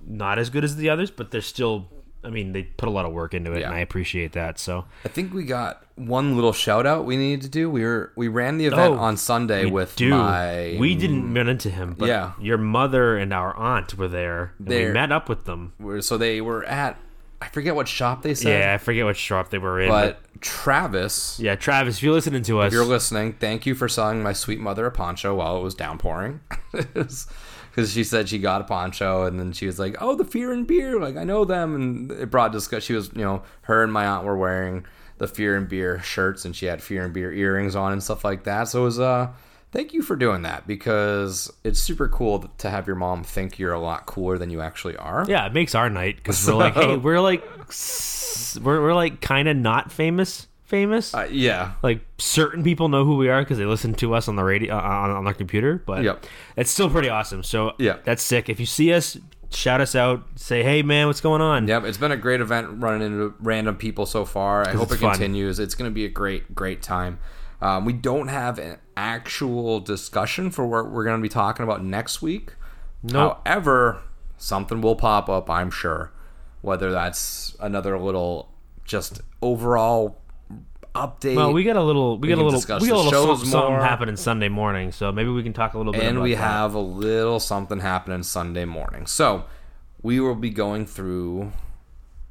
not 0.06 0.38
as 0.38 0.50
good 0.50 0.64
as 0.64 0.76
the 0.76 0.88
others, 0.90 1.10
but 1.10 1.30
they're 1.30 1.40
still. 1.40 1.88
I 2.22 2.28
mean, 2.28 2.52
they 2.52 2.64
put 2.64 2.86
a 2.86 2.92
lot 2.92 3.06
of 3.06 3.12
work 3.12 3.32
into 3.32 3.50
it, 3.52 3.60
Yeah. 3.60 3.68
and 3.68 3.74
I 3.74 3.78
appreciate 3.80 4.32
that. 4.32 4.58
So 4.58 4.84
I 5.06 5.08
think 5.08 5.32
we 5.32 5.42
got 5.42 5.82
one 5.96 6.34
little 6.34 6.52
shout 6.52 6.84
out 6.84 7.06
we 7.06 7.16
needed 7.16 7.40
to 7.42 7.48
do. 7.48 7.70
We 7.70 7.82
were 7.82 8.12
we 8.14 8.28
ran 8.28 8.58
the 8.58 8.66
event 8.66 8.92
Oh, 8.94 8.98
on 8.98 9.16
Sunday 9.16 9.64
with 9.64 9.96
do. 9.96 10.10
my 10.10 10.76
we 10.78 10.94
didn't 10.94 11.32
run 11.32 11.48
into 11.48 11.70
him, 11.70 11.94
but 11.98 12.08
Yeah. 12.08 12.32
your 12.38 12.58
mother 12.58 13.16
and 13.16 13.32
our 13.32 13.56
aunt 13.56 13.96
were 13.96 14.06
there. 14.08 14.52
And 14.58 14.68
we 14.68 14.86
met 14.88 15.10
up 15.10 15.30
with 15.30 15.44
them. 15.46 15.72
so 16.00 16.18
they 16.18 16.42
were 16.42 16.62
at 16.66 16.98
I 17.42 17.48
forget 17.48 17.74
what 17.74 17.88
shop 17.88 18.22
they 18.22 18.34
said. 18.34 18.60
Yeah, 18.60 18.74
I 18.74 18.78
forget 18.78 19.04
what 19.04 19.16
shop 19.16 19.50
they 19.50 19.58
were 19.58 19.80
in, 19.80 19.88
but 19.88 20.20
Travis, 20.40 21.38
yeah, 21.40 21.54
Travis, 21.54 21.96
if 21.96 22.02
you're 22.02 22.12
listening 22.12 22.42
to 22.42 22.60
us, 22.60 22.68
if 22.68 22.72
you're 22.72 22.84
listening, 22.84 23.32
thank 23.34 23.64
you 23.66 23.74
for 23.74 23.88
selling 23.88 24.22
my 24.22 24.32
sweet 24.32 24.60
mother 24.60 24.86
a 24.86 24.90
poncho 24.90 25.34
while 25.34 25.56
it 25.56 25.62
was 25.62 25.74
downpouring. 25.74 26.40
Because 27.70 27.92
she 27.92 28.02
said 28.02 28.28
she 28.28 28.38
got 28.40 28.60
a 28.60 28.64
poncho, 28.64 29.24
and 29.26 29.38
then 29.38 29.52
she 29.52 29.64
was 29.64 29.78
like, 29.78 29.94
"Oh, 30.00 30.16
the 30.16 30.24
Fear 30.24 30.52
and 30.52 30.66
Beer, 30.66 30.98
like 30.98 31.16
I 31.16 31.22
know 31.22 31.44
them." 31.44 31.76
And 31.76 32.10
it 32.10 32.28
brought 32.28 32.50
discuss. 32.50 32.82
She 32.82 32.94
was, 32.94 33.12
you 33.14 33.22
know, 33.22 33.44
her 33.62 33.84
and 33.84 33.92
my 33.92 34.06
aunt 34.06 34.24
were 34.24 34.36
wearing 34.36 34.84
the 35.18 35.28
Fear 35.28 35.56
and 35.56 35.68
Beer 35.68 36.02
shirts, 36.02 36.44
and 36.44 36.54
she 36.54 36.66
had 36.66 36.82
Fear 36.82 37.04
and 37.04 37.14
Beer 37.14 37.32
earrings 37.32 37.76
on 37.76 37.92
and 37.92 38.02
stuff 38.02 38.24
like 38.24 38.42
that. 38.42 38.64
So 38.64 38.80
it 38.82 38.84
was, 38.86 38.98
uh, 38.98 39.28
thank 39.72 39.92
you 39.92 40.02
for 40.02 40.16
doing 40.16 40.42
that 40.42 40.66
because 40.66 41.52
it's 41.64 41.78
super 41.80 42.08
cool 42.08 42.50
to 42.58 42.70
have 42.70 42.86
your 42.86 42.96
mom 42.96 43.22
think 43.24 43.58
you're 43.58 43.72
a 43.72 43.80
lot 43.80 44.06
cooler 44.06 44.36
than 44.38 44.50
you 44.50 44.60
actually 44.60 44.96
are. 44.96 45.24
Yeah, 45.28 45.46
it 45.46 45.52
makes 45.52 45.74
our 45.74 45.88
night 45.90 46.16
because 46.16 46.44
we're 46.46 46.54
like, 46.54 46.74
hey, 46.74 46.96
we're 46.96 47.20
like, 47.20 47.44
we're, 48.62 48.80
we're 48.82 48.94
like 48.94 49.20
kind 49.20 49.48
of 49.48 49.56
not 49.56 49.92
famous, 49.92 50.46
famous. 50.64 51.14
Uh, 51.14 51.28
yeah. 51.30 51.72
like 51.82 52.00
certain 52.18 52.62
people 52.64 52.88
know 52.88 53.04
who 53.04 53.16
we 53.16 53.28
are 53.28 53.42
because 53.42 53.58
they 53.58 53.64
listen 53.64 53.94
to 53.94 54.14
us 54.14 54.28
on 54.28 54.36
the 54.36 54.44
radio 54.44 54.74
uh, 54.76 54.80
on, 54.80 55.10
on 55.10 55.24
their 55.24 55.34
computer, 55.34 55.82
but 55.86 56.02
Yep. 56.02 56.26
it's 56.56 56.70
still 56.70 56.90
pretty 56.90 57.08
awesome. 57.08 57.42
So 57.42 57.74
Yeah. 57.78 57.96
that's 58.04 58.22
sick. 58.22 58.48
If 58.48 58.60
you 58.60 58.66
see 58.66 58.92
us, 58.92 59.16
shout 59.52 59.80
us 59.80 59.94
out. 59.94 60.22
Say, 60.36 60.62
hey 60.62 60.82
man, 60.82 61.06
what's 61.06 61.20
going 61.20 61.40
on? 61.42 61.66
Yep, 61.68 61.84
it's 61.84 61.98
been 61.98 62.12
a 62.12 62.16
great 62.16 62.40
event 62.40 62.68
running 62.82 63.06
into 63.06 63.34
random 63.40 63.76
people 63.76 64.06
so 64.06 64.24
far. 64.24 64.66
I 64.66 64.72
hope 64.72 64.92
it 64.92 64.96
fun. 64.98 65.12
continues. 65.12 65.58
It's 65.58 65.74
going 65.74 65.90
to 65.90 65.94
be 65.94 66.04
a 66.04 66.08
great, 66.08 66.54
great 66.54 66.82
time. 66.82 67.18
Um, 67.62 67.84
we 67.84 67.92
don't 67.92 68.28
have 68.28 68.58
an 68.58 68.78
actual 68.96 69.80
discussion 69.80 70.50
for 70.50 70.66
what 70.66 70.90
we're 70.90 71.04
going 71.04 71.18
to 71.18 71.22
be 71.22 71.28
talking 71.28 71.64
about 71.64 71.84
next 71.84 72.22
week. 72.22 72.54
Nope. 73.02 73.40
However, 73.44 74.02
something 74.38 74.80
will 74.80 74.96
pop 74.96 75.28
up, 75.28 75.50
I'm 75.50 75.70
sure. 75.70 76.12
Whether 76.62 76.90
that's 76.90 77.56
another 77.60 77.98
little 77.98 78.50
just 78.84 79.20
overall 79.40 80.20
update. 80.94 81.36
Well, 81.36 81.52
we 81.52 81.64
got 81.64 81.76
a 81.76 81.82
little, 81.82 82.18
we, 82.18 82.28
got 82.28 82.38
a 82.38 82.42
little, 82.42 82.60
we 82.80 82.88
got 82.88 83.04
a 83.04 83.20
little 83.20 83.36
something, 83.36 83.74
happening 83.74 84.16
Sunday 84.16 84.48
morning. 84.48 84.92
So 84.92 85.12
maybe 85.12 85.30
we 85.30 85.42
can 85.42 85.52
talk 85.52 85.74
a 85.74 85.78
little 85.78 85.92
bit. 85.92 86.02
and 86.02 86.20
we 86.20 86.34
that. 86.34 86.38
have 86.38 86.74
a 86.74 86.80
little 86.80 87.40
something 87.40 87.80
happening 87.80 88.22
Sunday 88.22 88.64
morning. 88.64 89.06
So 89.06 89.44
we 90.02 90.20
will 90.20 90.34
be 90.34 90.50
going 90.50 90.86
through 90.86 91.52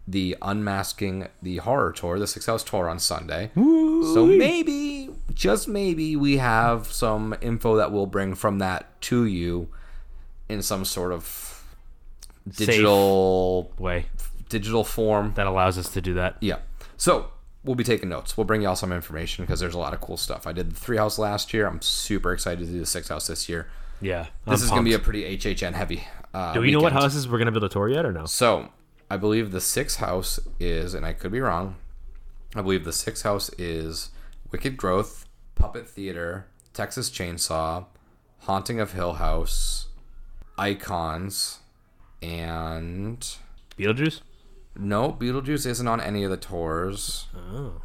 the 0.07 0.35
unmasking 0.41 1.27
the 1.41 1.57
horror 1.57 1.91
tour, 1.91 2.19
the 2.19 2.27
Six 2.27 2.47
House 2.47 2.63
tour 2.63 2.89
on 2.89 2.99
Sunday. 2.99 3.51
So 3.55 4.25
maybe, 4.25 4.98
just 5.33 5.67
maybe, 5.67 6.15
we 6.15 6.37
have 6.37 6.87
some 6.87 7.35
info 7.41 7.75
that 7.77 7.91
we'll 7.91 8.05
bring 8.05 8.35
from 8.35 8.59
that 8.59 8.99
to 9.01 9.25
you 9.25 9.69
in 10.47 10.61
some 10.61 10.83
sort 10.85 11.11
of 11.11 11.63
digital 12.47 13.71
way 13.77 14.05
digital 14.49 14.83
form. 14.83 15.33
that 15.35 15.45
allows 15.47 15.77
us 15.77 15.89
to 15.89 16.01
do 16.01 16.15
that. 16.15 16.35
Yeah. 16.39 16.57
So 16.97 17.29
we'll 17.63 17.75
be 17.75 17.83
taking 17.83 18.09
notes. 18.09 18.35
We'll 18.35 18.45
bring 18.45 18.61
y'all 18.63 18.75
some 18.75 18.91
information 18.91 19.45
because 19.45 19.59
there's 19.59 19.75
a 19.75 19.79
lot 19.79 19.93
of 19.93 20.01
cool 20.01 20.17
stuff. 20.17 20.47
I 20.47 20.53
did 20.53 20.71
the 20.71 20.75
three 20.75 20.97
house 20.97 21.19
last 21.19 21.53
year. 21.53 21.67
I'm 21.67 21.81
super 21.81 22.33
excited 22.33 22.65
to 22.65 22.71
do 22.71 22.79
the 22.79 22.85
six 22.85 23.09
house 23.09 23.27
this 23.27 23.47
year. 23.47 23.67
Yeah, 24.01 24.23
This 24.47 24.61
I'm 24.61 24.65
is 24.65 24.69
going 24.69 24.85
to 24.85 24.89
be 24.89 24.93
a 24.95 24.99
pretty 24.99 25.37
HHN 25.37 25.73
heavy. 25.73 26.03
Uh, 26.33 26.53
Do 26.53 26.61
we 26.61 26.71
know 26.71 26.79
what 26.79 26.93
houses 26.93 27.27
we're 27.27 27.37
gonna 27.37 27.51
build 27.51 27.65
a 27.65 27.69
tour 27.69 27.89
yet 27.89 28.05
or 28.05 28.11
no? 28.13 28.25
So 28.25 28.69
I 29.11 29.17
believe 29.17 29.51
the 29.51 29.59
sixth 29.61 29.99
house 29.99 30.39
is, 30.59 30.93
and 30.93 31.05
I 31.05 31.11
could 31.13 31.31
be 31.31 31.41
wrong. 31.41 31.75
I 32.55 32.61
believe 32.61 32.85
the 32.85 32.93
sixth 32.93 33.23
house 33.23 33.49
is 33.57 34.09
Wicked 34.51 34.77
Growth, 34.77 35.25
Puppet 35.55 35.87
Theater, 35.87 36.47
Texas 36.73 37.09
Chainsaw, 37.09 37.85
Haunting 38.41 38.79
of 38.79 38.93
Hill 38.93 39.13
House, 39.13 39.87
Icons, 40.57 41.59
and 42.21 43.19
Beetlejuice. 43.77 44.21
no, 44.75 45.11
Beetlejuice 45.13 45.65
isn't 45.65 45.87
on 45.87 46.01
any 46.01 46.23
of 46.23 46.31
the 46.31 46.37
tours. 46.37 47.27
Oh, 47.35 47.81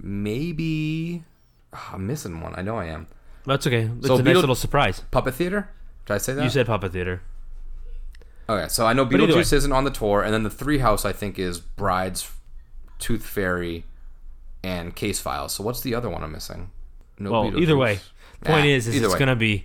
Maybe 0.00 1.24
Ah, 1.72 1.90
I'm 1.94 2.06
missing 2.06 2.40
one. 2.40 2.54
I 2.56 2.62
know 2.62 2.76
I 2.76 2.86
am. 2.86 3.08
that's 3.44 3.66
okay. 3.66 3.90
It's 3.98 4.06
So 4.06 4.16
a 4.16 4.22
nice 4.22 4.36
little 4.36 4.54
surprise. 4.54 5.02
Puppet 5.10 5.34
Theater. 5.34 5.68
Did 6.06 6.14
I 6.14 6.18
say 6.18 6.32
that? 6.34 6.42
You 6.44 6.50
said 6.50 6.66
Puppet 6.66 6.92
Theater. 6.92 7.20
Okay, 8.48 8.68
so 8.68 8.86
I 8.86 8.94
know. 8.94 9.04
Beetlejuice 9.04 9.52
isn't 9.52 9.72
on 9.72 9.84
the 9.84 9.90
tour, 9.90 10.22
and 10.22 10.32
then 10.32 10.42
the 10.44 10.50
three 10.50 10.78
house 10.78 11.04
I 11.04 11.12
think 11.12 11.38
is 11.38 11.60
Bride's, 11.60 12.30
Tooth 12.98 13.26
Fairy, 13.26 13.84
and 14.68 14.94
Case 14.94 15.18
Files. 15.20 15.54
So 15.54 15.62
what's 15.64 15.80
the 15.80 15.94
other 15.94 16.08
one 16.10 16.22
I'm 16.22 16.32
missing? 16.32 16.70
No 17.18 17.30
Well, 17.32 17.46
either 17.58 17.74
Beetlejuice. 17.74 17.78
way, 17.78 18.00
point 18.44 18.64
Nah, 18.66 18.70
is, 18.70 18.86
is 18.88 18.96
it's 19.02 19.12
way. 19.12 19.18
gonna 19.18 19.36
be, 19.36 19.64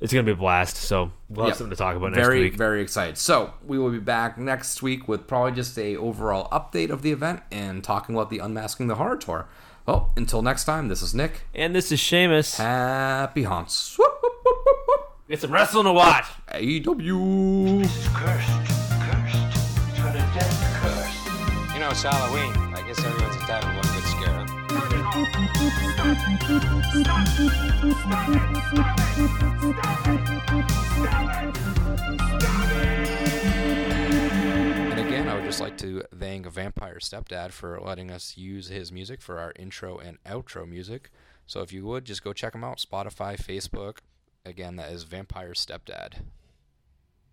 it's 0.00 0.12
gonna 0.12 0.24
be 0.24 0.32
a 0.32 0.36
blast. 0.36 0.76
So 0.76 1.12
we'll 1.28 1.44
have 1.46 1.50
Yep. 1.52 1.56
something 1.58 1.70
to 1.70 1.76
talk 1.76 1.96
about 1.96 2.12
next 2.12 2.26
very 2.26 2.40
week. 2.44 2.54
very 2.56 2.68
very 2.78 2.82
excited. 2.82 3.18
So 3.18 3.52
we 3.66 3.78
will 3.78 3.90
be 3.90 3.98
back 3.98 4.38
next 4.38 4.82
week 4.82 5.06
with 5.08 5.26
probably 5.26 5.52
just 5.52 5.78
a 5.78 5.96
overall 5.96 6.48
update 6.50 6.90
of 6.90 7.02
the 7.02 7.12
event 7.12 7.42
and 7.52 7.84
talking 7.84 8.14
about 8.14 8.30
the 8.30 8.38
Unmasking 8.38 8.86
the 8.88 8.96
Horror 8.96 9.16
Tour. 9.16 9.46
Well, 9.86 10.12
until 10.16 10.42
next 10.42 10.64
time, 10.64 10.88
this 10.88 11.00
is 11.02 11.14
Nick. 11.14 11.42
and 11.54 11.74
this 11.74 11.90
is 11.92 11.98
Shamus. 12.00 12.56
Happy 12.58 13.42
haunts. 13.44 13.96
Whoop, 13.98 14.10
whoop, 14.22 14.32
whoop, 14.44 14.56
whoop, 14.66 14.76
whoop. 14.86 15.00
Get 15.28 15.40
some 15.40 15.50
wrestling 15.52 15.84
to 15.84 15.92
watch. 15.92 16.26
AW. 16.52 17.80
It's 17.82 18.08
cursed. 18.08 18.48
Cursed. 19.00 19.56
It's 19.88 19.98
got 19.98 20.14
a 20.14 20.24
death 20.36 20.82
curse. 20.82 21.74
You 21.74 21.80
know, 21.80 21.88
it's 21.90 22.02
Halloween. 22.02 22.52
I 22.74 22.82
guess 22.86 22.98
everyone's 23.04 23.36
And 26.08 26.16
again, 34.98 35.28
I 35.28 35.34
would 35.34 35.44
just 35.44 35.60
like 35.60 35.76
to 35.78 36.02
thank 36.18 36.46
Vampire 36.46 36.96
Stepdad 36.98 37.52
for 37.52 37.78
letting 37.78 38.10
us 38.10 38.38
use 38.38 38.68
his 38.68 38.90
music 38.90 39.20
for 39.20 39.38
our 39.38 39.52
intro 39.58 39.98
and 39.98 40.16
outro 40.24 40.66
music. 40.66 41.10
So 41.46 41.60
if 41.60 41.74
you 41.74 41.84
would, 41.84 42.06
just 42.06 42.24
go 42.24 42.32
check 42.32 42.54
him 42.54 42.64
out 42.64 42.78
Spotify, 42.78 43.36
Facebook. 43.36 43.98
Again, 44.46 44.76
that 44.76 44.90
is 44.90 45.02
Vampire 45.02 45.52
Stepdad. 45.52 46.22